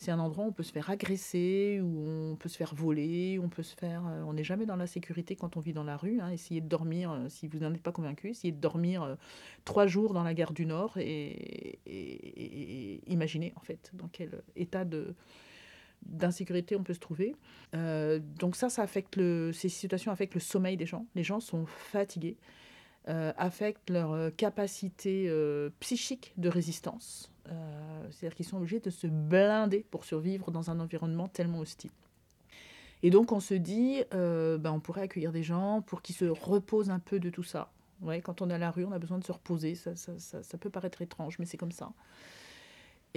C'est 0.00 0.12
un 0.12 0.20
endroit 0.20 0.44
où 0.44 0.48
on 0.48 0.52
peut 0.52 0.62
se 0.62 0.70
faire 0.70 0.90
agresser, 0.90 1.80
où 1.82 2.04
on 2.06 2.36
peut 2.36 2.48
se 2.48 2.56
faire 2.56 2.72
voler, 2.72 3.40
on 3.42 3.48
peut 3.48 3.64
se 3.64 3.74
faire. 3.74 4.06
euh, 4.06 4.22
on 4.22 4.32
n'est 4.34 4.44
jamais 4.44 4.64
dans 4.64 4.76
la 4.76 4.86
sécurité 4.86 5.34
quand 5.34 5.56
on 5.56 5.60
vit 5.60 5.72
dans 5.72 5.82
la 5.82 5.96
rue. 5.96 6.20
hein. 6.20 6.30
Essayez 6.30 6.60
de 6.60 6.68
dormir, 6.68 7.10
euh, 7.10 7.28
si 7.28 7.48
vous 7.48 7.58
n'en 7.58 7.74
êtes 7.74 7.82
pas 7.82 7.90
convaincu, 7.90 8.30
essayez 8.30 8.52
de 8.52 8.60
dormir 8.60 9.02
euh, 9.02 9.16
trois 9.64 9.88
jours 9.88 10.14
dans 10.14 10.22
la 10.22 10.34
gare 10.34 10.52
du 10.52 10.66
Nord 10.66 10.96
et 10.98 11.80
imaginez 13.08 13.52
en 13.56 13.60
fait 13.60 13.90
dans 13.94 14.08
quel 14.08 14.42
état 14.54 14.84
de 14.84 15.14
d'insécurité 16.02 16.76
on 16.76 16.82
peut 16.82 16.94
se 16.94 17.00
trouver. 17.00 17.36
Euh, 17.74 18.20
donc 18.38 18.56
ça, 18.56 18.68
ça 18.68 18.82
affecte 18.82 19.16
le, 19.16 19.52
ces 19.52 19.68
situations 19.68 20.12
affectent 20.12 20.34
le 20.34 20.40
sommeil 20.40 20.76
des 20.76 20.86
gens. 20.86 21.06
Les 21.14 21.22
gens 21.22 21.40
sont 21.40 21.66
fatigués, 21.66 22.36
euh, 23.08 23.32
affectent 23.36 23.90
leur 23.90 24.12
euh, 24.12 24.30
capacité 24.30 25.30
psychique 25.80 26.32
de 26.36 26.48
résistance. 26.48 27.32
C'est-à-dire 28.10 28.36
qu'ils 28.36 28.44
sont 28.44 28.58
obligés 28.58 28.80
de 28.80 28.90
se 28.90 29.06
blinder 29.06 29.86
pour 29.90 30.04
survivre 30.04 30.50
dans 30.50 30.70
un 30.70 30.80
environnement 30.80 31.28
tellement 31.28 31.60
hostile. 31.60 31.90
Et 33.02 33.08
donc 33.08 33.32
on 33.32 33.40
se 33.40 33.54
dit, 33.54 34.02
ben, 34.10 34.70
on 34.70 34.80
pourrait 34.80 35.02
accueillir 35.02 35.32
des 35.32 35.42
gens 35.42 35.80
pour 35.80 36.02
qu'ils 36.02 36.14
se 36.14 36.26
reposent 36.26 36.90
un 36.90 36.98
peu 36.98 37.18
de 37.18 37.30
tout 37.30 37.42
ça. 37.42 37.72
Ouais, 38.02 38.20
quand 38.20 38.42
on 38.42 38.50
est 38.50 38.54
à 38.54 38.58
la 38.58 38.70
rue, 38.70 38.84
on 38.84 38.92
a 38.92 38.98
besoin 38.98 39.18
de 39.18 39.24
se 39.24 39.32
reposer. 39.32 39.74
Ça, 39.74 39.96
ça, 39.96 40.12
ça 40.18 40.58
peut 40.58 40.68
paraître 40.68 41.00
étrange, 41.00 41.38
mais 41.38 41.46
c'est 41.46 41.56
comme 41.56 41.72
ça. 41.72 41.90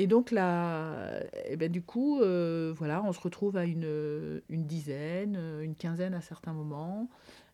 Et 0.01 0.07
donc 0.07 0.31
là, 0.31 1.19
eh 1.45 1.55
ben, 1.57 1.71
du 1.71 1.83
coup, 1.83 2.21
euh, 2.21 2.73
voilà, 2.75 3.03
on 3.03 3.13
se 3.13 3.19
retrouve 3.19 3.55
à 3.55 3.65
une, 3.65 4.41
une 4.49 4.65
dizaine, 4.65 5.39
une 5.61 5.75
quinzaine 5.75 6.15
à 6.15 6.21
certains 6.21 6.53
moments, 6.53 7.07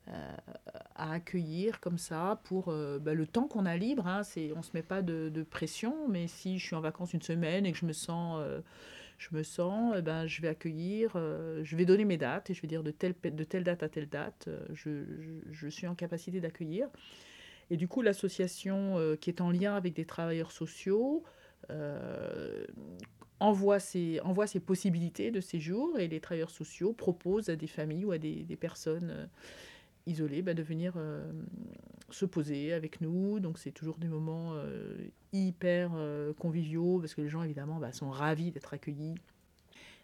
euh, 0.07 0.37
à 0.95 1.11
accueillir 1.11 1.81
comme 1.81 1.97
ça 1.97 2.39
pour 2.45 2.69
euh, 2.69 2.99
ben, 2.99 3.13
le 3.17 3.27
temps 3.27 3.49
qu'on 3.49 3.65
a 3.65 3.75
libre. 3.75 4.07
Hein, 4.07 4.21
on 4.55 4.59
ne 4.59 4.63
se 4.63 4.71
met 4.73 4.81
pas 4.81 5.01
de, 5.01 5.43
pression, 5.43 6.07
mais 6.07 6.27
si 6.27 6.57
je 6.57 6.65
suis 6.65 6.75
en 6.77 6.79
vacances 6.79 7.11
une 7.11 7.21
semaine 7.21 7.65
et 7.65 7.73
que 7.73 7.77
je 7.77 7.85
me 7.85 7.91
sens, 7.91 8.39
euh, 8.41 8.61
je 9.17 9.27
me 9.35 9.43
sens, 9.43 9.95
eh 9.97 10.01
ben, 10.01 10.25
je 10.25 10.41
vais 10.41 10.47
accueillir, 10.47 11.11
euh, 11.15 11.65
je 11.65 11.75
vais 11.75 11.83
donner 11.83 12.05
mes 12.05 12.17
dates 12.17 12.49
et 12.49 12.53
je 12.53 12.61
vais 12.61 12.69
dire 12.69 12.81
de 12.81 12.91
telle, 12.91 13.13
date 13.65 13.83
à 13.83 13.89
telle 13.89 14.07
date, 14.07 14.47
euh, 14.47 14.65
je 15.51 15.67
suis 15.67 15.85
en 15.85 15.95
capacité 15.95 16.39
d'accueillir. 16.39 16.87
Et 17.71 17.75
du 17.75 17.89
coup, 17.89 18.01
l'association 18.01 19.17
qui 19.19 19.29
est 19.29 19.41
en 19.41 19.51
lien 19.51 19.75
avec 19.75 19.93
des 19.93 20.05
travailleurs 20.05 20.53
sociaux 20.53 21.25
envoie 23.39 23.79
ses, 23.79 24.19
envoie 24.21 24.47
ses 24.47 24.59
possibilités 24.59 25.31
de 25.31 25.41
séjour 25.41 25.99
et 25.99 26.07
les 26.07 26.19
travailleurs 26.19 26.49
sociaux 26.49 26.93
proposent 26.93 27.49
à 27.49 27.55
des 27.55 27.67
familles 27.67 28.05
ou 28.05 28.11
à 28.11 28.17
des, 28.17 28.57
personnes 28.59 29.11
euh, 29.11 29.25
isolées 30.05 30.41
bah, 30.41 30.53
de 30.53 30.63
venir 30.63 30.93
euh, 30.95 31.31
se 32.09 32.25
poser 32.25 32.73
avec 32.73 33.01
nous. 33.01 33.39
Donc 33.39 33.59
c'est 33.59 33.71
toujours 33.71 33.97
des 33.97 34.07
moments 34.07 34.53
euh, 34.53 34.95
hyper 35.33 35.91
conviviaux 36.39 36.99
parce 36.99 37.13
que 37.13 37.21
les 37.21 37.29
gens 37.29 37.43
évidemment 37.43 37.79
bah, 37.79 37.91
sont 37.91 38.09
ravis 38.09 38.51
d'être 38.51 38.73
accueillis. 38.73 39.15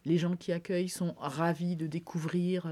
Les 0.05 0.17
gens 0.17 0.35
qui 0.35 0.51
accueillent 0.51 0.89
sont 0.89 1.15
ravis 1.17 1.75
de 1.75 1.87
découvrir 1.87 2.67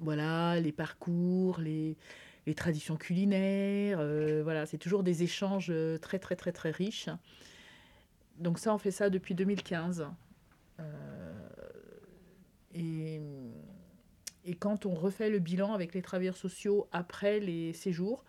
voilà, 0.00 0.58
les 0.58 0.72
parcours, 0.72 1.60
les, 1.60 1.96
les 2.46 2.54
traditions 2.54 2.96
culinaires. 2.96 3.98
voilà, 4.42 4.66
c'est 4.66 4.78
toujours 4.78 5.02
des 5.02 5.22
échanges 5.22 5.72
très 6.00 6.18
très 6.18 6.36
très 6.36 6.52
très 6.52 6.70
riches 6.70 7.08
donc 8.38 8.58
ça, 8.58 8.74
on 8.74 8.78
fait 8.78 8.90
ça 8.90 9.10
depuis 9.10 9.34
2015. 9.34 10.06
Euh, 10.80 11.48
et, 12.74 13.20
et, 14.44 14.54
quand 14.54 14.86
on 14.86 14.94
refait 14.94 15.30
le 15.30 15.38
bilan 15.38 15.72
avec 15.74 15.94
les 15.94 16.02
travailleurs 16.02 16.36
sociaux 16.36 16.88
après 16.92 17.40
les 17.40 17.72
séjours, 17.72 18.24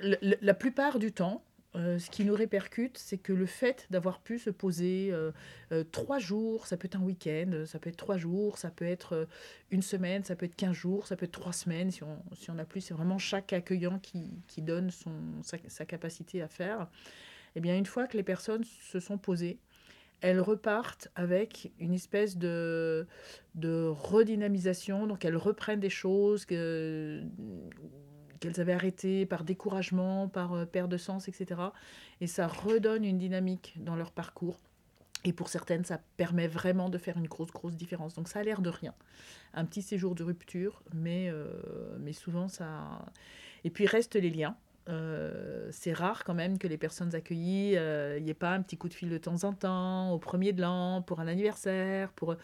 la, 0.00 0.54
plupart 0.54 0.98
du 0.98 1.12
temps, 1.12 1.44
euh, 1.76 1.98
ce 1.98 2.10
qui 2.10 2.24
nous 2.24 2.34
répercute, 2.34 2.98
c'est 2.98 3.18
que 3.18 3.32
le 3.32 3.46
fait 3.46 3.86
d'avoir 3.90 4.20
pu 4.20 4.38
se 4.38 4.50
poser 4.50 5.10
euh, 5.12 5.32
trois 5.92 6.18
jours, 6.18 6.66
ça 6.66 6.76
peut 6.76 6.86
être 6.86 6.96
un 6.96 7.02
week-end, 7.02 7.64
ça 7.66 7.78
peut 7.78 7.90
être 7.90 7.96
trois 7.96 8.16
jours, 8.16 8.58
ça 8.58 8.70
peut 8.70 8.86
être 8.86 9.28
une 9.70 9.82
semaine, 9.82 10.24
ça 10.24 10.36
peut 10.36 10.46
être 10.46 10.56
quinze 10.56 10.74
jours, 10.74 11.06
ça 11.06 11.16
peut 11.16 11.26
être 11.26 11.32
trois 11.32 11.52
semaines 11.52 11.90
si 11.90 12.02
on, 12.02 12.18
si 12.34 12.50
on 12.50 12.58
a 12.58 12.64
plus. 12.64 12.80
C'est 12.80 12.94
vraiment 12.94 13.18
chaque 13.18 13.52
accueillant 13.52 13.98
qui, 13.98 14.42
qui 14.48 14.62
donne 14.62 14.90
son, 14.90 15.12
sa, 15.42 15.58
sa, 15.68 15.84
capacité 15.84 16.42
à 16.42 16.48
faire 16.48 16.88
eh 17.56 17.60
bien, 17.60 17.76
une 17.76 17.86
fois 17.86 18.06
que 18.06 18.16
les 18.16 18.22
personnes 18.22 18.64
se 18.64 19.00
sont 19.00 19.16
posées, 19.16 19.58
elles 20.20 20.40
repartent 20.40 21.08
avec 21.14 21.72
une 21.78 21.94
espèce 21.94 22.36
de, 22.36 23.06
de 23.54 23.86
redynamisation. 23.86 25.06
Donc, 25.06 25.24
elles 25.24 25.36
reprennent 25.36 25.80
des 25.80 25.90
choses 25.90 26.44
que, 26.44 27.22
qu'elles 28.40 28.60
avaient 28.60 28.72
arrêtées 28.72 29.26
par 29.26 29.44
découragement, 29.44 30.28
par 30.28 30.54
euh, 30.54 30.64
perte 30.66 30.88
de 30.88 30.96
sens, 30.96 31.28
etc. 31.28 31.60
Et 32.20 32.26
ça 32.26 32.46
redonne 32.46 33.04
une 33.04 33.18
dynamique 33.18 33.74
dans 33.78 33.96
leur 33.96 34.12
parcours. 34.12 34.58
Et 35.24 35.32
pour 35.32 35.48
certaines, 35.48 35.84
ça 35.84 36.00
permet 36.16 36.46
vraiment 36.46 36.88
de 36.88 36.98
faire 36.98 37.16
une 37.16 37.26
grosse, 37.26 37.50
grosse 37.50 37.74
différence. 37.74 38.14
Donc 38.14 38.28
ça 38.28 38.38
a 38.38 38.42
l'air 38.44 38.60
de 38.60 38.70
rien. 38.70 38.94
Un 39.54 39.64
petit 39.64 39.82
séjour 39.82 40.14
de 40.14 40.22
rupture, 40.22 40.82
mais, 40.94 41.28
euh, 41.28 41.46
mais 41.98 42.12
souvent 42.12 42.48
ça... 42.48 43.04
Et 43.64 43.70
puis 43.70 43.86
restent 43.86 44.14
les 44.14 44.30
liens. 44.30 44.56
Euh, 44.88 45.68
c'est 45.72 45.92
rare 45.92 46.22
quand 46.22 46.34
même 46.34 46.58
que 46.58 46.68
les 46.68 46.78
personnes 46.78 47.12
accueillies, 47.16 47.70
il 47.72 47.78
euh, 47.78 48.20
n'y 48.20 48.30
ait 48.30 48.34
pas 48.34 48.52
un 48.52 48.62
petit 48.62 48.76
coup 48.76 48.88
de 48.88 48.94
fil 48.94 49.08
de 49.08 49.18
temps 49.18 49.42
en 49.42 49.52
temps, 49.52 50.12
au 50.12 50.18
premier 50.18 50.52
de 50.52 50.62
l'an, 50.62 51.02
pour 51.02 51.18
un 51.18 51.26
anniversaire. 51.26 52.12
Pour... 52.12 52.36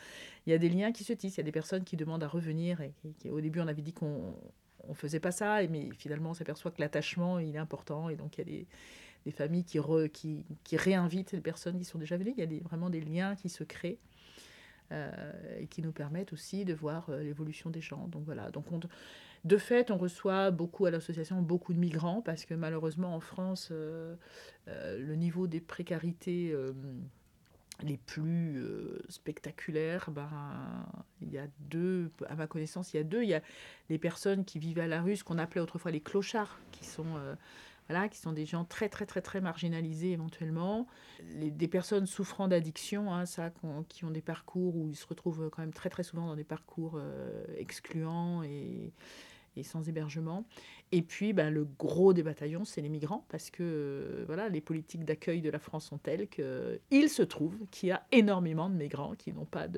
Il 0.47 0.51
y 0.51 0.53
a 0.53 0.59
des 0.59 0.69
liens 0.69 0.91
qui 0.91 1.05
se 1.05 1.13
tissent, 1.13 1.37
il 1.37 1.41
y 1.41 1.43
a 1.43 1.45
des 1.45 1.53
personnes 1.53 1.85
qui 1.85 1.97
demandent 1.97 2.25
à 2.25 2.29
revenir. 2.29 2.81
Et 2.81 3.31
au 3.31 3.41
début, 3.41 3.61
on 3.61 3.69
avait 3.69 3.83
dit 3.83 3.93
qu'on 3.93 4.35
ne 4.91 4.95
faisait 4.95 5.21
pas 5.21 5.33
ça, 5.33 5.67
mais 5.69 5.91
finalement, 5.97 6.31
on 6.31 6.35
s'aperçoit 6.35 6.71
que 6.71 6.81
l'attachement, 6.81 7.39
il 7.39 7.55
est 7.55 7.59
important. 7.59 8.09
Et 8.09 8.17
donc, 8.17 8.37
il 8.37 8.41
y 8.41 8.43
a 8.43 8.45
des, 8.45 8.67
des 9.27 9.31
familles 9.31 9.65
qui, 9.65 9.79
qui, 10.13 10.45
qui, 10.65 10.77
réinvitent 10.77 11.33
les 11.33 11.41
personnes 11.41 11.79
qui 11.79 11.85
sont 11.85 11.99
déjà 11.99 12.17
venues. 12.17 12.33
Il 12.37 12.41
y 12.41 12.45
a 12.45 12.47
des, 12.47 12.61
vraiment 12.61 12.91
des 12.91 13.01
liens 13.01 13.37
qui 13.37 13.49
se 13.49 13.65
créent. 13.65 13.99
Euh, 14.91 15.11
et 15.59 15.69
qui 15.69 15.81
nous 15.81 15.93
permettent 15.93 16.35
aussi 16.35 16.67
de 16.67 16.75
voir 16.75 17.11
l'évolution 17.11 17.71
des 17.71 17.81
gens. 17.81 18.09
Donc 18.09 18.25
voilà, 18.27 18.51
donc 18.51 18.71
on, 18.73 18.81
de 19.45 19.57
fait, 19.57 19.91
on 19.91 19.99
reçoit 19.99 20.51
beaucoup 20.53 20.87
à 20.87 20.91
l'association 20.91 21.43
beaucoup 21.43 21.73
de 21.73 21.79
migrants 21.79 22.23
parce 22.23 22.45
que 22.45 22.55
malheureusement 22.55 23.15
en 23.15 23.21
France, 23.21 23.69
euh, 23.73 24.15
euh, 24.69 24.99
le 24.99 25.17
niveau 25.17 25.49
des 25.49 25.61
précarités 25.61 26.53
euh, 26.53 26.73
les 27.83 27.97
plus 27.97 28.63
spectaculaires, 29.09 30.11
ben, 30.11 30.29
il 31.21 31.33
y 31.33 31.39
a 31.39 31.47
deux, 31.59 32.11
à 32.29 32.37
ma 32.37 32.47
connaissance, 32.47 32.93
il 32.93 32.99
y 32.99 33.01
a 33.01 33.05
deux. 33.05 33.23
Il 33.23 33.29
y 33.29 33.35
a 33.35 33.43
les 33.89 33.99
personnes 33.99 34.45
qui 34.45 34.59
vivent 34.59 34.79
à 34.79 34.87
la 34.87 35.03
rue, 35.03 35.17
ce 35.17 35.25
qu'on 35.25 35.39
appelait 35.39 35.61
autrefois 35.61 35.91
les 35.91 36.01
clochards, 36.01 36.61
qui 36.71 36.85
sont 36.85 37.19
voilà, 37.89 38.09
qui 38.09 38.19
sont 38.19 38.33
des 38.33 38.47
gens 38.47 38.65
très 38.65 38.89
très 38.89 39.07
très 39.07 39.21
très 39.21 39.41
marginalisés 39.41 40.13
éventuellement, 40.13 40.87
des 41.35 41.69
personnes 41.69 42.07
souffrant 42.07 42.47
d'addiction, 42.47 43.13
hein, 43.13 43.27
ça, 43.27 43.51
qui 43.89 44.05
ont 44.05 44.11
des 44.11 44.23
parcours 44.23 44.77
où 44.77 44.89
ils 44.89 44.97
se 44.97 45.07
retrouvent 45.07 45.51
quand 45.51 45.63
même 45.63 45.75
très 45.75 45.91
très 45.91 46.05
souvent 46.05 46.27
dans 46.27 46.37
des 46.37 46.45
parcours 46.45 47.01
excluants 47.57 48.43
et, 48.45 48.93
et 49.57 49.63
sans 49.63 49.89
hébergement. 49.89 50.45
Et 50.91 51.03
puis, 51.03 51.33
ben, 51.33 51.51
le 51.51 51.65
gros 51.65 52.13
des 52.13 52.23
bataillons, 52.23 52.65
c'est 52.65 52.81
les 52.81 52.89
migrants, 52.89 53.25
parce 53.29 53.51
que 53.51 53.63
euh, 53.63 54.25
voilà, 54.27 54.49
les 54.49 54.61
politiques 54.61 55.05
d'accueil 55.05 55.41
de 55.41 55.51
la 55.51 55.59
France 55.59 55.87
sont 55.87 55.99
telles 55.99 56.29
qu'il 56.29 57.09
se 57.09 57.23
trouve 57.23 57.57
qu'il 57.71 57.89
y 57.89 57.93
a 57.93 58.07
énormément 58.13 58.69
de 58.69 58.75
migrants 58.75 59.15
qui, 59.15 59.33
pas 59.51 59.69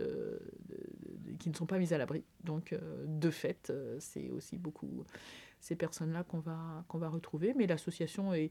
qui 1.39 1.49
ne 1.49 1.55
sont 1.55 1.67
pas 1.67 1.79
mis 1.79 1.93
à 1.93 1.99
l'abri. 1.99 2.25
Donc, 2.43 2.73
euh, 2.73 3.05
de 3.07 3.31
fait, 3.31 3.71
euh, 3.71 3.97
c'est 4.01 4.31
aussi 4.31 4.59
beaucoup 4.59 5.05
ces 5.61 5.77
personnes-là 5.77 6.25
qu'on 6.25 6.41
va, 6.41 6.85
qu'on 6.89 6.99
va 6.99 7.09
retrouver. 7.09 7.55
Mais 7.57 7.67
l'association 7.67 8.35
est, 8.35 8.51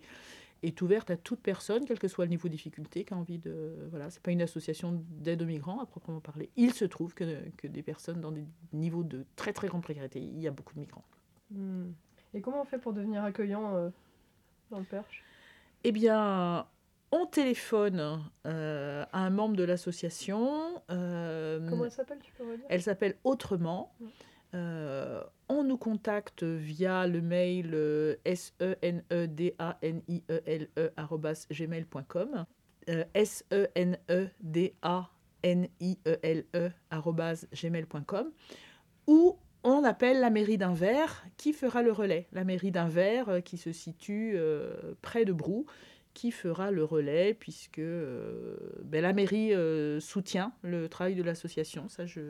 est 0.63 0.81
ouverte 0.81 1.11
à 1.11 1.17
toute 1.17 1.41
personne, 1.41 1.85
quel 1.85 1.99
que 1.99 2.07
soit 2.07 2.25
le 2.25 2.29
niveau 2.29 2.47
de 2.47 2.53
difficulté, 2.53 3.03
qui 3.03 3.13
a 3.13 3.17
envie 3.17 3.37
de... 3.37 3.87
Voilà, 3.89 4.09
c'est 4.09 4.21
pas 4.21 4.31
une 4.31 4.41
association 4.41 5.03
d'aide 5.09 5.41
aux 5.41 5.45
migrants 5.45 5.79
à 5.79 5.85
proprement 5.85 6.19
parler. 6.19 6.49
Il 6.55 6.73
se 6.73 6.85
trouve 6.85 7.13
que, 7.13 7.49
que 7.57 7.67
des 7.67 7.83
personnes 7.83 8.21
dans 8.21 8.31
des 8.31 8.45
niveaux 8.71 9.03
de 9.03 9.25
très 9.35 9.53
très 9.53 9.67
grande 9.67 9.83
précarité, 9.83 10.19
il 10.19 10.39
y 10.39 10.47
a 10.47 10.51
beaucoup 10.51 10.73
de 10.73 10.79
migrants. 10.79 11.05
Hmm. 11.51 11.91
Et 12.33 12.41
comment 12.41 12.61
on 12.61 12.65
fait 12.65 12.79
pour 12.79 12.93
devenir 12.93 13.23
accueillant 13.23 13.75
euh, 13.75 13.89
dans 14.71 14.79
le 14.79 14.85
Perche? 14.85 15.23
Eh 15.83 15.91
bien, 15.91 16.65
on 17.11 17.25
téléphone 17.27 18.23
euh, 18.47 19.05
à 19.11 19.19
un 19.19 19.29
membre 19.29 19.55
de 19.55 19.63
l'association. 19.63 20.81
Euh, 20.89 21.69
comment 21.69 21.85
elle 21.85 21.91
s'appelle, 21.91 22.19
tu 22.23 22.31
peux 22.33 22.43
Elle 22.69 22.81
s'appelle 22.81 23.15
Autrement. 23.23 23.93
On 24.53 25.63
nous 25.63 25.77
contacte 25.77 26.43
via 26.43 27.07
le 27.07 27.21
mail 27.21 27.75
s 28.25 28.53
e 28.61 28.75
n 28.81 29.03
e 29.09 29.27
d 29.27 29.53
a 29.57 29.77
n 29.81 30.01
i 30.07 30.23
e 30.29 30.41
l 30.45 30.67
e 30.77 30.91
gmail.com 31.51 32.45
s 33.13 33.45
e 33.51 33.67
n 33.75 33.97
e 34.07 34.29
d 34.39 34.73
a 34.81 35.09
n 35.43 35.67
i 35.79 35.97
e 36.05 36.19
l 36.21 36.45
e 36.53 36.71
gmail.com 37.51 38.31
ou 39.07 39.37
on 39.63 39.83
appelle 39.83 40.19
la 40.19 40.29
mairie 40.29 40.57
d'Anvers 40.57 41.23
qui 41.37 41.53
fera 41.53 41.81
le 41.81 41.91
relais. 41.91 42.27
La 42.33 42.43
mairie 42.43 42.71
d'Anvers 42.71 43.29
euh, 43.29 43.39
qui 43.39 43.57
se 43.57 43.71
situe 43.71 44.33
euh, 44.35 44.93
près 45.01 45.25
de 45.25 45.33
Brou 45.33 45.65
qui 46.13 46.31
fera 46.31 46.69
le 46.69 46.83
relais 46.83 47.33
puisque 47.33 47.79
euh, 47.79 48.57
ben, 48.83 49.01
la 49.01 49.13
mairie 49.13 49.53
soutient 49.99 50.53
le 50.61 50.87
travail 50.89 51.15
de 51.15 51.23
l'association. 51.23 51.89
Ça, 51.89 52.05
je, 52.05 52.21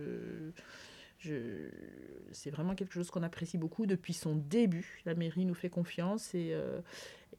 c'est 2.32 2.50
vraiment 2.50 2.76
quelque 2.76 2.94
chose 2.94 3.12
qu'on 3.12 3.24
apprécie 3.24 3.58
beaucoup 3.58 3.86
depuis 3.86 4.14
son 4.14 4.36
début. 4.36 5.02
La 5.06 5.16
mairie 5.16 5.46
nous 5.46 5.54
fait 5.54 5.70
confiance 5.70 6.34
et, 6.36 6.58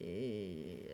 et, 0.01 0.91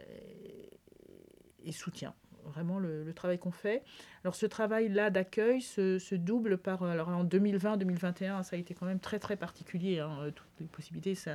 et 1.65 1.73
soutient 1.73 2.15
vraiment 2.51 2.79
le, 2.79 3.13
travail 3.15 3.39
qu'on 3.39 3.51
fait. 3.51 3.83
Alors 4.25 4.35
ce 4.35 4.47
travail-là 4.47 5.11
d'accueil 5.11 5.61
se, 5.61 6.15
double 6.15 6.59
par... 6.59 6.83
Alors 6.83 7.09
en 7.09 7.25
2020-2021, 7.25 8.43
ça 8.43 8.57
a 8.57 8.59
été 8.59 8.75
quand 8.75 8.87
même 8.87 9.01
très 9.01 9.19
très 9.19 9.37
particulier, 9.37 10.01
hein, 10.01 10.17
euh, 10.21 10.31
toutes 10.31 10.47
les 10.61 10.67
possibilités. 10.67 11.15
Ça, 11.15 11.33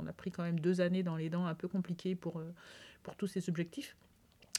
on 0.00 0.06
a 0.06 0.12
pris 0.12 0.30
quand 0.30 0.42
même 0.42 0.60
deux 0.60 0.80
années 0.80 1.02
dans 1.02 1.16
les 1.16 1.30
dents 1.30 1.46
un 1.46 1.54
peu 1.54 1.68
compliquées 1.68 2.14
pour, 2.14 2.38
euh, 2.38 2.52
pour 3.02 3.16
tous 3.16 3.26
ces 3.26 3.48
objectifs. 3.48 3.96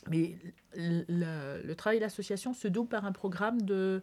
Mais 0.09 0.37
le 0.75 1.73
travail 1.73 1.99
d'association 1.99 2.53
se 2.53 2.67
double 2.67 2.87
par 2.87 3.03
un 3.03 3.11
programme 3.11 3.61
de, 3.61 4.01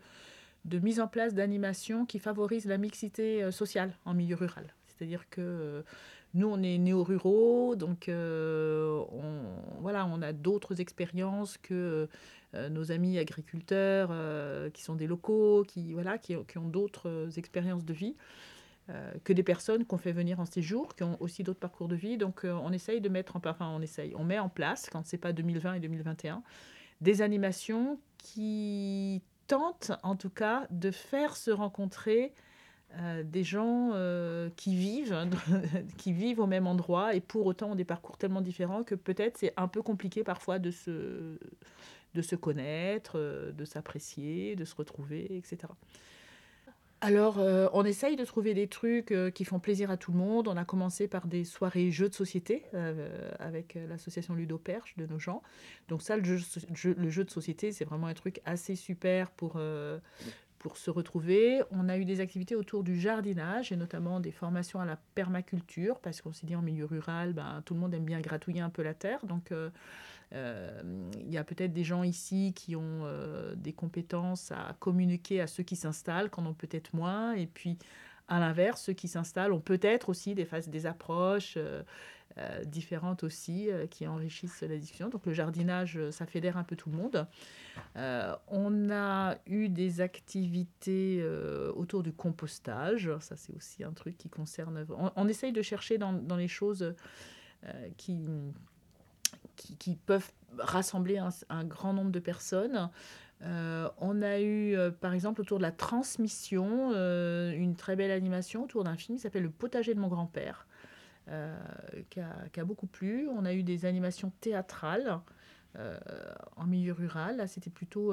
de 0.65 0.79
mise 0.79 1.01
en 1.01 1.09
place 1.09 1.35
d'animation 1.35 2.07
qui 2.07 2.19
favorise 2.19 2.67
la 2.67 2.79
mixité 2.79 3.43
euh, 3.43 3.51
sociale 3.51 3.95
en 4.05 4.15
milieu 4.15 4.37
rural. 4.37 4.75
C'est-à-dire 4.87 5.29
que 5.29 5.85
nous, 6.35 6.49
on 6.49 6.63
est 6.63 6.79
néo-ruraux, 6.79 7.77
donc 7.77 8.09
euh, 8.09 9.01
on, 9.13 9.81
voilà, 9.81 10.05
on 10.07 10.21
a 10.21 10.33
d'autres 10.33 10.81
expériences 10.81 11.59
que 11.59 12.09
euh, 12.55 12.69
nos 12.69 12.91
amis 12.91 13.19
agriculteurs 13.19 14.09
euh, 14.11 14.69
qui 14.71 14.83
sont 14.83 14.97
des 14.97 15.07
locaux, 15.07 15.65
qui, 15.67 15.93
voilà, 15.93 16.19
qui, 16.19 16.37
ont 16.37 16.69
d'autres 16.69 17.31
expériences 17.37 17.85
de 17.85 17.95
vie. 17.95 18.17
que 19.23 19.33
des 19.33 19.43
personnes 19.45 19.85
qu'on 19.87 19.97
fait 19.97 20.13
venir 20.13 20.41
en 20.41 20.45
séjour, 20.45 20.95
qui 20.95 21.05
ont 21.05 21.17
aussi 21.21 21.43
d'autres 21.43 21.61
parcours 21.61 21.89
de 21.89 21.97
vie. 21.97 22.19
Donc, 22.19 22.45
on 22.45 22.71
essaye 22.73 23.01
de 23.01 23.09
mettre 23.09 23.37
en 23.37 23.41
enfin, 23.47 23.69
on 23.71 23.81
essaye, 23.81 24.13
on 24.17 24.25
met 24.25 24.39
en 24.39 24.51
place, 24.51 24.91
quand 24.91 25.07
c'est 25.07 25.17
pas 25.17 25.33
2020 25.33 25.75
et 25.75 25.81
2021, 25.81 26.43
des 27.01 27.23
animations 27.23 27.99
qui 28.19 29.23
tentent, 29.47 29.93
en 30.03 30.17
tout 30.17 30.31
cas, 30.31 30.67
de 30.71 30.91
faire 30.91 31.37
se 31.37 31.51
rencontrer 31.51 32.33
euh, 32.99 33.25
des 33.25 33.43
gens 33.43 33.91
euh, 33.95 34.51
qui 34.57 34.77
vivent 34.77 35.17
qui 35.99 36.13
vivent 36.13 36.39
au 36.39 36.47
même 36.47 36.69
endroit 36.69 37.15
et 37.15 37.21
pour 37.21 37.45
autant 37.47 37.73
ont 37.73 37.75
des 37.75 37.85
parcours 37.85 38.17
tellement 38.17 38.41
différents 38.41 38.85
que 38.85 38.95
peut-être 38.95 39.39
c'est 39.39 39.53
un 39.57 39.67
peu 39.67 39.83
compliqué 39.83 40.23
parfois 40.23 40.61
de 40.61 40.71
se 40.71 41.39
de 42.15 42.23
se 42.23 42.37
connaître, 42.37 43.19
euh, 43.19 43.51
de 43.51 43.65
s'apprécier, 43.65 44.55
de 44.55 44.65
se 44.65 44.77
retrouver, 44.77 45.37
etc. 45.37 45.73
alors, 47.05 47.39
euh, 47.39 47.69
on 47.75 47.85
essaye 47.85 48.17
de 48.17 48.25
trouver 48.25 48.55
des 48.55 48.67
trucs 48.67 49.13
euh, 49.13 49.31
qui 49.31 49.45
font 49.45 49.59
plaisir 49.59 49.91
à 49.91 49.99
tout 49.99 50.11
le 50.11 50.17
monde. 50.17 50.49
On 50.49 50.57
a 50.57 50.65
commencé 50.65 51.07
par 51.07 51.27
des 51.27 51.45
soirées 51.45 51.91
jeux 51.91 52.09
de 52.09 52.15
société 52.15 52.65
euh, 52.73 53.31
avec 53.39 53.77
l'association 53.91 54.33
Ludo 54.33 54.57
Perche 54.57 54.97
de 54.97 55.05
nos 55.05 55.19
gens. 55.19 55.43
Donc 55.89 56.01
ça, 56.01 56.17
le 56.17 56.25
jeu, 56.25 57.25
de 57.25 57.31
société, 57.31 57.73
c'est 57.73 57.85
vraiment 57.85 58.07
un 58.07 58.15
truc 58.15 58.41
assez 58.47 58.75
super 58.75 59.31
pour, 59.33 59.61
pour 60.59 60.79
se 60.79 60.91
retrouver. 60.91 61.61
On 61.71 61.91
a 61.91 61.99
eu 61.99 62.07
des 62.07 62.21
activités 62.21 62.57
autour 62.57 62.83
du 62.83 62.99
jardinage 62.99 63.71
et 63.71 63.77
notamment 63.77 64.19
des 64.19 64.33
formations 64.33 64.81
à 64.81 64.87
la 64.87 64.97
permaculture 65.15 66.01
parce 66.01 66.23
qu'on 66.23 66.33
s'est 66.33 66.47
dit 66.47 66.57
en 66.57 66.63
milieu 66.63 66.87
rural, 66.87 67.35
ben, 67.35 67.61
tout 67.67 67.75
le 67.75 67.81
monde 67.81 67.93
aime 67.93 68.07
bien 68.07 68.23
gratouiller 68.23 68.63
un 68.63 68.71
peu 68.71 68.83
la 68.83 68.95
terre. 68.95 69.27
Donc 69.27 69.53
il 70.35 71.31
y 71.31 71.39
a 71.39 71.45
peut-être 71.45 71.73
des 71.73 71.85
gens 71.85 72.03
ici 72.03 72.53
qui 72.55 72.75
ont 72.75 73.03
euh, 73.05 73.55
des 73.55 73.73
compétences 73.73 74.51
à 74.51 74.77
communiquer 74.81 75.41
à 75.41 75.47
ceux 75.47 75.63
qui 75.63 75.77
s'installent, 75.77 76.31
qu'on 76.31 76.47
ont 76.47 76.55
peut-être 76.55 76.95
moins. 76.95 77.35
Et 77.35 77.47
puis, 77.47 77.79
à 78.29 78.41
l'inverse, 78.41 78.83
ceux 78.83 78.95
qui 78.95 79.07
s'installent 79.07 79.53
ont 79.53 79.61
peut-être 79.61 80.09
aussi 80.09 80.35
des, 80.35 80.45
phases, 80.45 80.69
des 80.69 80.87
approches 80.87 81.57
euh, 81.57 81.83
différentes 82.65 83.23
aussi 83.23 83.69
qui 83.91 84.09
enrichissent 84.09 84.63
la 84.63 84.77
discussion. 84.77 85.09
Donc 85.09 85.25
le 85.27 85.33
jardinage, 85.33 86.01
ça 86.11 86.27
fédère 86.27 86.57
un 86.57 86.65
peu 86.65 86.75
tout 86.75 86.91
le 86.91 86.97
monde. 86.97 87.29
on 88.49 88.91
a 88.91 89.37
eu 89.47 89.69
des 89.69 90.01
activités 90.01 91.25
autour 91.77 92.03
du 92.03 92.13
compostage. 92.13 93.11
Ça, 93.21 93.37
c'est 93.37 93.55
aussi 93.55 93.85
un 93.85 93.93
truc 93.93 94.19
qui 94.19 94.31
concerne... 94.31 94.85
On, 95.15 95.29
essaye 95.29 95.53
de 95.53 95.63
chercher 95.63 95.97
dans, 95.97 96.13
dans 96.13 96.37
les 96.37 96.49
choses 96.49 96.95
qui 97.99 98.27
qui, 99.57 99.97
peuvent 99.97 100.31
rassembler 100.59 101.19
un, 101.49 101.65
grand 101.65 101.93
nombre 101.93 102.11
de 102.11 102.19
personnes. 102.19 102.91
Euh, 103.43 103.89
on 103.99 104.23
a 104.23 104.41
eu, 104.41 104.77
euh, 104.77 104.91
par 104.91 105.13
exemple, 105.13 105.41
autour 105.41 105.59
de 105.59 105.63
la 105.63 105.73
transmission, 105.73 106.93
euh, 106.95 107.53
une 107.53 107.77
très 107.77 107.97
belle 107.97 108.11
animation 108.11 108.65
autour 108.65 108.85
d'un 108.85 108.97
film 108.97 109.19
qui 109.19 109.23
s'appelle 109.23 109.43
Le 109.43 109.51
potager 109.51 109.95
de 109.95 110.01
mon 110.01 110.09
grand-père, 110.09 110.67
qui 112.11 112.21
a, 112.21 112.65
beaucoup 112.65 112.87
plu. 112.87 113.29
On 113.29 113.45
a 113.45 113.53
eu 113.53 113.63
des 113.63 113.87
animations 113.87 114.33
théâtrales 114.41 115.21
en 116.57 116.67
milieu 116.67 116.93
rural. 116.93 117.39
Là, 117.39 117.47
c'était 117.47 117.71
plutôt 117.71 118.13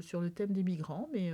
sur 0.00 0.20
le 0.20 0.30
thème 0.30 0.52
des 0.52 0.62
migrants, 0.62 1.08
mais 1.12 1.32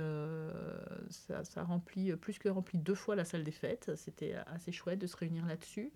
ça, 1.09 1.43
ça 1.43 1.63
remplit, 1.63 2.15
plus 2.15 2.39
que 2.39 2.49
rempli 2.49 2.79
deux 2.79 2.95
fois 2.95 3.15
la 3.15 3.25
salle 3.25 3.43
des 3.43 3.51
fêtes. 3.51 3.91
C'était 3.95 4.35
assez 4.47 4.71
chouette 4.71 4.99
de 4.99 5.07
se 5.07 5.15
réunir 5.15 5.45
là-dessus. 5.45 5.91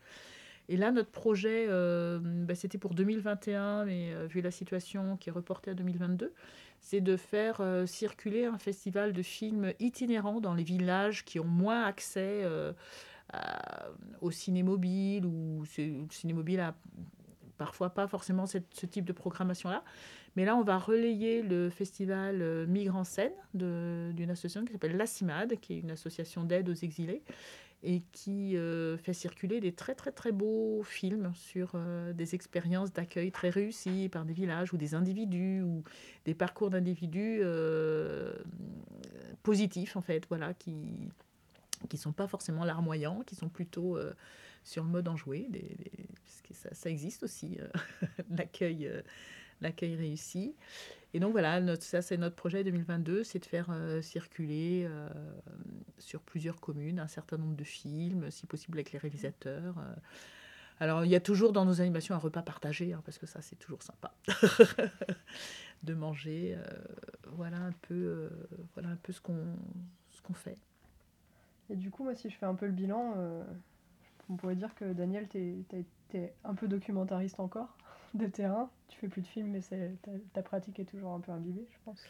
Et 0.69 0.77
là, 0.77 0.91
notre 0.91 1.11
projet, 1.11 1.65
euh, 1.67 2.19
bah, 2.21 2.55
c'était 2.55 2.77
pour 2.77 2.93
2021, 2.93 3.85
mais 3.85 4.13
euh, 4.13 4.27
vu 4.27 4.41
la 4.41 4.51
situation 4.51 5.17
qui 5.17 5.29
est 5.29 5.31
reportée 5.31 5.71
à 5.71 5.73
2022, 5.73 6.33
c'est 6.79 7.01
de 7.01 7.17
faire 7.17 7.57
euh, 7.59 7.85
circuler 7.85 8.45
un 8.45 8.57
festival 8.57 9.13
de 9.13 9.21
films 9.21 9.73
itinérants 9.79 10.39
dans 10.39 10.53
les 10.53 10.63
villages 10.63 11.25
qui 11.25 11.39
ont 11.39 11.45
moins 11.45 11.83
accès 11.83 12.43
au 14.21 14.31
ciné-mobile, 14.31 15.25
ou 15.25 15.63
le 15.77 16.07
ciné-mobile 16.11 16.59
a 16.59 16.75
parfois 17.57 17.89
pas 17.89 18.07
forcément 18.07 18.45
ce 18.45 18.85
type 18.85 19.05
de 19.05 19.13
programmation-là. 19.13 19.83
Mais 20.35 20.45
là, 20.45 20.55
on 20.55 20.63
va 20.63 20.77
relayer 20.77 21.41
le 21.41 21.69
festival 21.69 22.67
Migre 22.67 22.95
en 22.95 23.03
scène 23.03 23.33
d'une 23.53 24.29
association 24.29 24.65
qui 24.65 24.71
s'appelle 24.71 24.97
La 24.97 25.07
CIMAD, 25.07 25.59
qui 25.59 25.73
est 25.73 25.79
une 25.79 25.91
association 25.91 26.43
d'aide 26.43 26.69
aux 26.69 26.73
exilés 26.73 27.23
et 27.83 28.01
qui 28.13 28.55
euh, 28.55 28.97
fait 28.97 29.13
circuler 29.13 29.59
des 29.59 29.73
très 29.73 29.93
très 29.93 30.11
très 30.11 30.31
beaux 30.31 30.83
films 30.83 31.33
sur 31.35 31.73
euh, 31.75 32.13
des 32.13 32.33
expériences 32.33 32.93
d'accueil 32.93 33.31
très 33.31 33.49
réussies 33.49 34.07
par 34.09 34.23
des 34.23 34.33
villages 34.33 34.73
ou 34.73 34.77
des 34.77 34.95
individus 34.95 35.61
ou 35.61 35.83
des 36.25 36.33
parcours 36.33 36.69
d'individus 36.69 37.39
euh, 37.41 38.33
positifs 39.43 39.97
en 39.97 40.01
fait, 40.01 40.25
voilà, 40.29 40.53
qui 40.53 40.93
qui 41.89 41.97
sont 41.97 42.13
pas 42.13 42.27
forcément 42.27 42.63
larmoyants, 42.63 43.23
qui 43.27 43.35
sont 43.35 43.49
plutôt 43.49 43.99
sur 44.63 44.85
le 44.85 44.89
mode 44.89 45.09
enjoué, 45.09 45.47
des, 45.49 45.75
parce 46.23 46.41
que 46.41 46.53
ça, 46.53 46.73
ça, 46.73 46.89
existe 46.89 47.23
aussi 47.23 47.57
l'accueil 48.29 48.89
l'accueil 49.59 49.95
réussi. 49.97 50.55
Et 51.13 51.19
donc 51.19 51.31
voilà, 51.31 51.61
ça 51.77 52.01
c'est 52.01 52.17
notre 52.17 52.35
projet 52.35 52.63
2022, 52.63 53.23
c'est 53.23 53.37
de 53.37 53.45
faire 53.45 53.67
euh, 53.69 54.01
circuler 54.01 54.87
euh, 54.89 55.07
sur 55.99 56.21
plusieurs 56.21 56.59
communes 56.59 56.99
un 56.99 57.07
certain 57.07 57.37
nombre 57.37 57.55
de 57.55 57.63
films, 57.63 58.31
si 58.31 58.47
possible 58.47 58.79
avec 58.79 58.91
les 58.91 58.99
réalisateurs. 58.99 59.77
Euh. 59.77 59.93
Alors 60.79 61.05
il 61.05 61.11
y 61.11 61.15
a 61.15 61.19
toujours 61.19 61.53
dans 61.53 61.65
nos 61.65 61.81
animations 61.81 62.15
un 62.15 62.17
repas 62.17 62.41
partagé, 62.41 62.93
hein, 62.93 63.01
parce 63.05 63.19
que 63.19 63.27
ça 63.27 63.43
c'est 63.43 63.57
toujours 63.57 63.83
sympa 63.83 64.15
de 65.83 65.93
manger. 65.93 66.57
voilà 67.27 67.57
un 67.57 67.73
peu, 67.83 68.31
voilà 68.73 68.89
un 68.89 68.95
peu 68.95 69.13
ce 69.13 69.21
qu'on 69.21 69.55
ce 70.09 70.21
qu'on 70.23 70.33
fait. 70.33 70.57
Et 71.69 71.75
du 71.75 71.91
coup, 71.91 72.03
moi 72.03 72.15
si 72.15 72.27
je 72.31 72.35
fais 72.35 72.47
un 72.47 72.55
peu 72.55 72.65
le 72.65 72.71
bilan, 72.71 73.15
on 74.29 74.35
pourrait 74.35 74.55
dire 74.55 74.73
que 74.73 74.93
Daniel, 74.93 75.27
tu 75.29 75.63
es, 76.13 76.33
un 76.43 76.55
peu 76.55 76.67
documentariste 76.67 77.39
encore? 77.39 77.77
De 78.13 78.27
terrain. 78.27 78.69
Tu 78.87 78.97
fais 78.99 79.07
plus 79.07 79.21
de 79.21 79.27
films, 79.27 79.51
mais 79.51 79.61
ta, 79.61 80.11
ta, 80.33 80.41
pratique 80.41 80.79
est 80.79 80.85
toujours 80.85 81.13
un 81.13 81.19
peu 81.19 81.31
imbibée, 81.31 81.65
je 81.71 81.77
pense. 81.85 82.03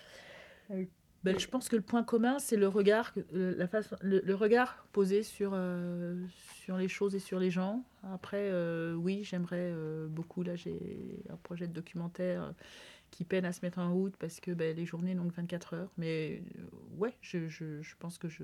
Euh, 0.71 0.85
ben, 1.23 1.39
je 1.39 1.47
pense 1.47 1.69
que 1.69 1.77
le 1.77 1.81
point 1.81 2.03
commun, 2.03 2.37
c'est 2.39 2.57
le 2.57 2.67
regard, 2.67 3.13
la 3.31 3.67
façon, 3.67 3.95
le, 4.01 4.33
regard 4.33 4.85
posé 4.91 5.23
sur, 5.23 5.51
euh, 5.53 6.21
sur 6.63 6.75
les 6.75 6.89
choses 6.89 7.15
et 7.15 7.19
sur 7.19 7.39
les 7.39 7.49
gens. 7.49 7.85
Après, 8.03 8.49
euh, 8.51 8.93
oui, 8.95 9.23
j'aimerais 9.23 9.73
beaucoup. 10.09 10.43
Là, 10.43 10.55
j'ai 10.55 11.23
un 11.29 11.37
projet 11.37 11.67
de 11.67 11.73
documentaire 11.73 12.53
qui 13.09 13.23
peine 13.23 13.45
à 13.45 13.53
se 13.53 13.63
mettre 13.63 13.79
en 13.79 13.93
route 13.93 14.17
parce 14.17 14.41
que 14.41 14.51
ben, 14.51 14.75
les 14.75 14.85
journées 14.85 15.15
n'ont 15.15 15.29
que 15.29 15.35
24 15.35 15.75
heures. 15.75 15.91
Mais 15.97 16.43
ouais, 16.97 17.13
je, 17.21 17.47
je, 17.47 17.81
je, 17.81 17.95
pense 17.99 18.17
que 18.17 18.27
je. 18.27 18.43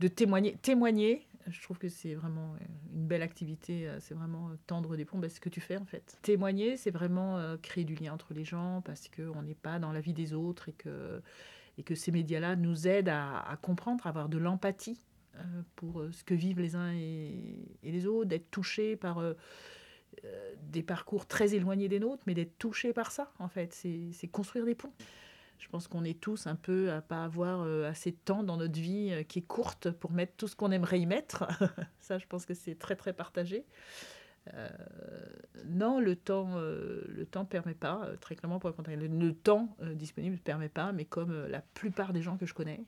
De 0.00 0.08
témoigner, 0.08 0.58
témoigner 0.60 1.26
je 1.48 1.62
trouve 1.62 1.78
que 1.78 1.88
c'est 1.88 2.14
vraiment 2.14 2.54
euh, 2.54 2.64
une 2.92 3.06
belle 3.06 3.22
activité, 3.22 3.88
euh, 3.88 3.98
c'est 4.00 4.14
vraiment 4.14 4.48
euh, 4.48 4.54
tendre 4.66 4.96
des 4.96 5.04
ponts, 5.04 5.20
ce 5.28 5.40
que 5.40 5.48
tu 5.48 5.60
fais 5.60 5.76
en 5.76 5.84
fait. 5.84 6.18
Témoigner, 6.22 6.76
c'est 6.76 6.90
vraiment 6.90 7.56
créer 7.62 7.84
du 7.84 7.94
lien 7.94 8.12
entre 8.12 8.34
les 8.34 8.44
gens 8.44 8.82
parce 8.84 9.08
qu'on 9.08 9.42
n'est 9.42 9.54
pas 9.54 9.78
dans 9.78 9.92
la 9.92 10.00
vie 10.00 10.12
des 10.12 10.32
autres 10.32 10.68
et 10.68 10.72
que, 10.72 11.22
et 11.78 11.82
que 11.82 11.94
ces 11.94 12.12
médias-là 12.12 12.56
nous 12.56 12.86
aident 12.86 13.10
à, 13.10 13.58
comprendre, 13.62 14.06
à 14.06 14.10
avoir 14.10 14.28
de 14.28 14.38
l'empathie 14.38 14.98
pour 15.74 16.04
ce 16.12 16.22
que 16.22 16.34
vivent 16.34 16.60
les 16.60 16.76
uns 16.76 16.92
et 16.92 17.68
les 17.82 18.06
autres, 18.06 18.28
d'être 18.28 18.50
touchés 18.50 18.96
par 18.96 19.22
des 20.62 20.82
parcours 20.82 21.26
très 21.26 21.54
éloignés 21.54 21.88
des 21.88 21.98
nôtres, 21.98 22.22
mais 22.26 22.34
d'être 22.34 22.56
touchés 22.58 22.92
par 22.92 23.10
ça 23.10 23.32
en 23.38 23.48
fait, 23.48 23.72
c'est 23.72 24.28
construire 24.28 24.64
des 24.64 24.74
ponts. 24.74 24.92
Je 25.58 25.68
pense 25.68 25.88
qu'on 25.88 26.04
est 26.04 26.20
tous 26.20 26.46
un 26.46 26.56
peu 26.56 26.92
à 26.92 27.00
pas 27.00 27.24
avoir 27.24 27.62
euh, 27.62 27.88
assez 27.88 28.12
de 28.12 28.16
temps 28.16 28.42
dans 28.42 28.56
notre 28.56 28.78
vie 28.78 29.10
euh, 29.12 29.22
qui 29.22 29.40
est 29.40 29.42
courte 29.42 29.90
pour 29.90 30.12
mettre 30.12 30.34
tout 30.36 30.48
ce 30.48 30.56
qu'on 30.56 30.70
aimerait 30.70 31.00
y 31.00 31.06
mettre. 31.06 31.46
Ça, 32.00 32.18
je 32.18 32.26
pense 32.26 32.46
que 32.46 32.54
c'est 32.54 32.78
très 32.78 32.96
très 32.96 33.12
partagé. 33.12 33.64
Euh, 34.52 34.68
non, 35.64 36.00
le 36.00 36.16
temps, 36.16 36.58
le 36.58 37.24
temps 37.24 37.46
permet 37.46 37.74
pas, 37.74 38.10
très 38.20 38.36
clairement 38.36 38.58
pour 38.58 38.70
le, 38.70 39.06
le 39.06 39.34
temps 39.34 39.74
disponible 39.94 40.36
ne 40.36 40.40
permet 40.40 40.68
pas, 40.68 40.92
mais 40.92 41.06
comme 41.06 41.46
la 41.46 41.62
plupart 41.62 42.12
des 42.12 42.20
gens 42.20 42.36
que 42.36 42.44
je 42.44 42.52
connais, 42.52 42.84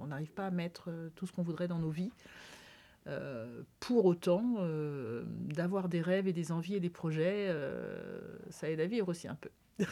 on 0.00 0.06
n'arrive 0.06 0.32
pas 0.32 0.46
à 0.46 0.50
mettre 0.52 1.10
tout 1.16 1.26
ce 1.26 1.32
qu'on 1.32 1.42
voudrait 1.42 1.66
dans 1.66 1.80
nos 1.80 1.90
vies. 1.90 2.12
pour 3.80 4.04
autant, 4.04 4.64
d'avoir 5.24 5.88
des 5.88 6.00
rêves 6.00 6.28
et 6.28 6.32
des 6.32 6.52
envies 6.52 6.76
et 6.76 6.80
des 6.80 6.90
projets, 6.90 7.52
ça 8.50 8.70
aide 8.70 8.78
à 8.78 8.86
vivre 8.86 9.08
aussi 9.08 9.26
un 9.26 9.34
peu. 9.34 9.50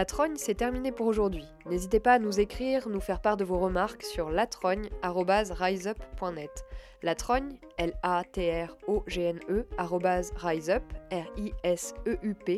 La 0.00 0.06
trogne, 0.06 0.36
c'est 0.36 0.54
terminé 0.54 0.92
pour 0.92 1.06
aujourd'hui. 1.06 1.44
N'hésitez 1.66 2.00
pas 2.00 2.14
à 2.14 2.18
nous 2.18 2.40
écrire, 2.40 2.88
nous 2.88 3.02
faire 3.02 3.20
part 3.20 3.36
de 3.36 3.44
vos 3.44 3.58
remarques 3.58 4.02
sur 4.02 4.30
latrogne.riseup.net. 4.30 6.64
La 7.02 7.14
trogne, 7.14 7.58
L-A-T-R-O-G-N-E, 7.76 9.66
riseup, 10.36 10.84
R-I-S-E-U-P.net. 11.12 12.50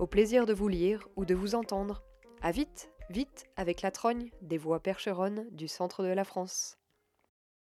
Au 0.00 0.08
plaisir 0.08 0.46
de 0.46 0.52
vous 0.52 0.66
lire 0.66 1.06
ou 1.14 1.24
de 1.24 1.36
vous 1.36 1.54
entendre. 1.54 2.02
À 2.40 2.50
vite, 2.50 2.90
vite 3.08 3.44
avec 3.56 3.82
la 3.82 3.92
trogne 3.92 4.30
des 4.40 4.58
voix 4.58 4.80
percheronnes 4.80 5.46
du 5.52 5.68
centre 5.68 6.02
de 6.02 6.08
la 6.08 6.24
France. 6.24 6.76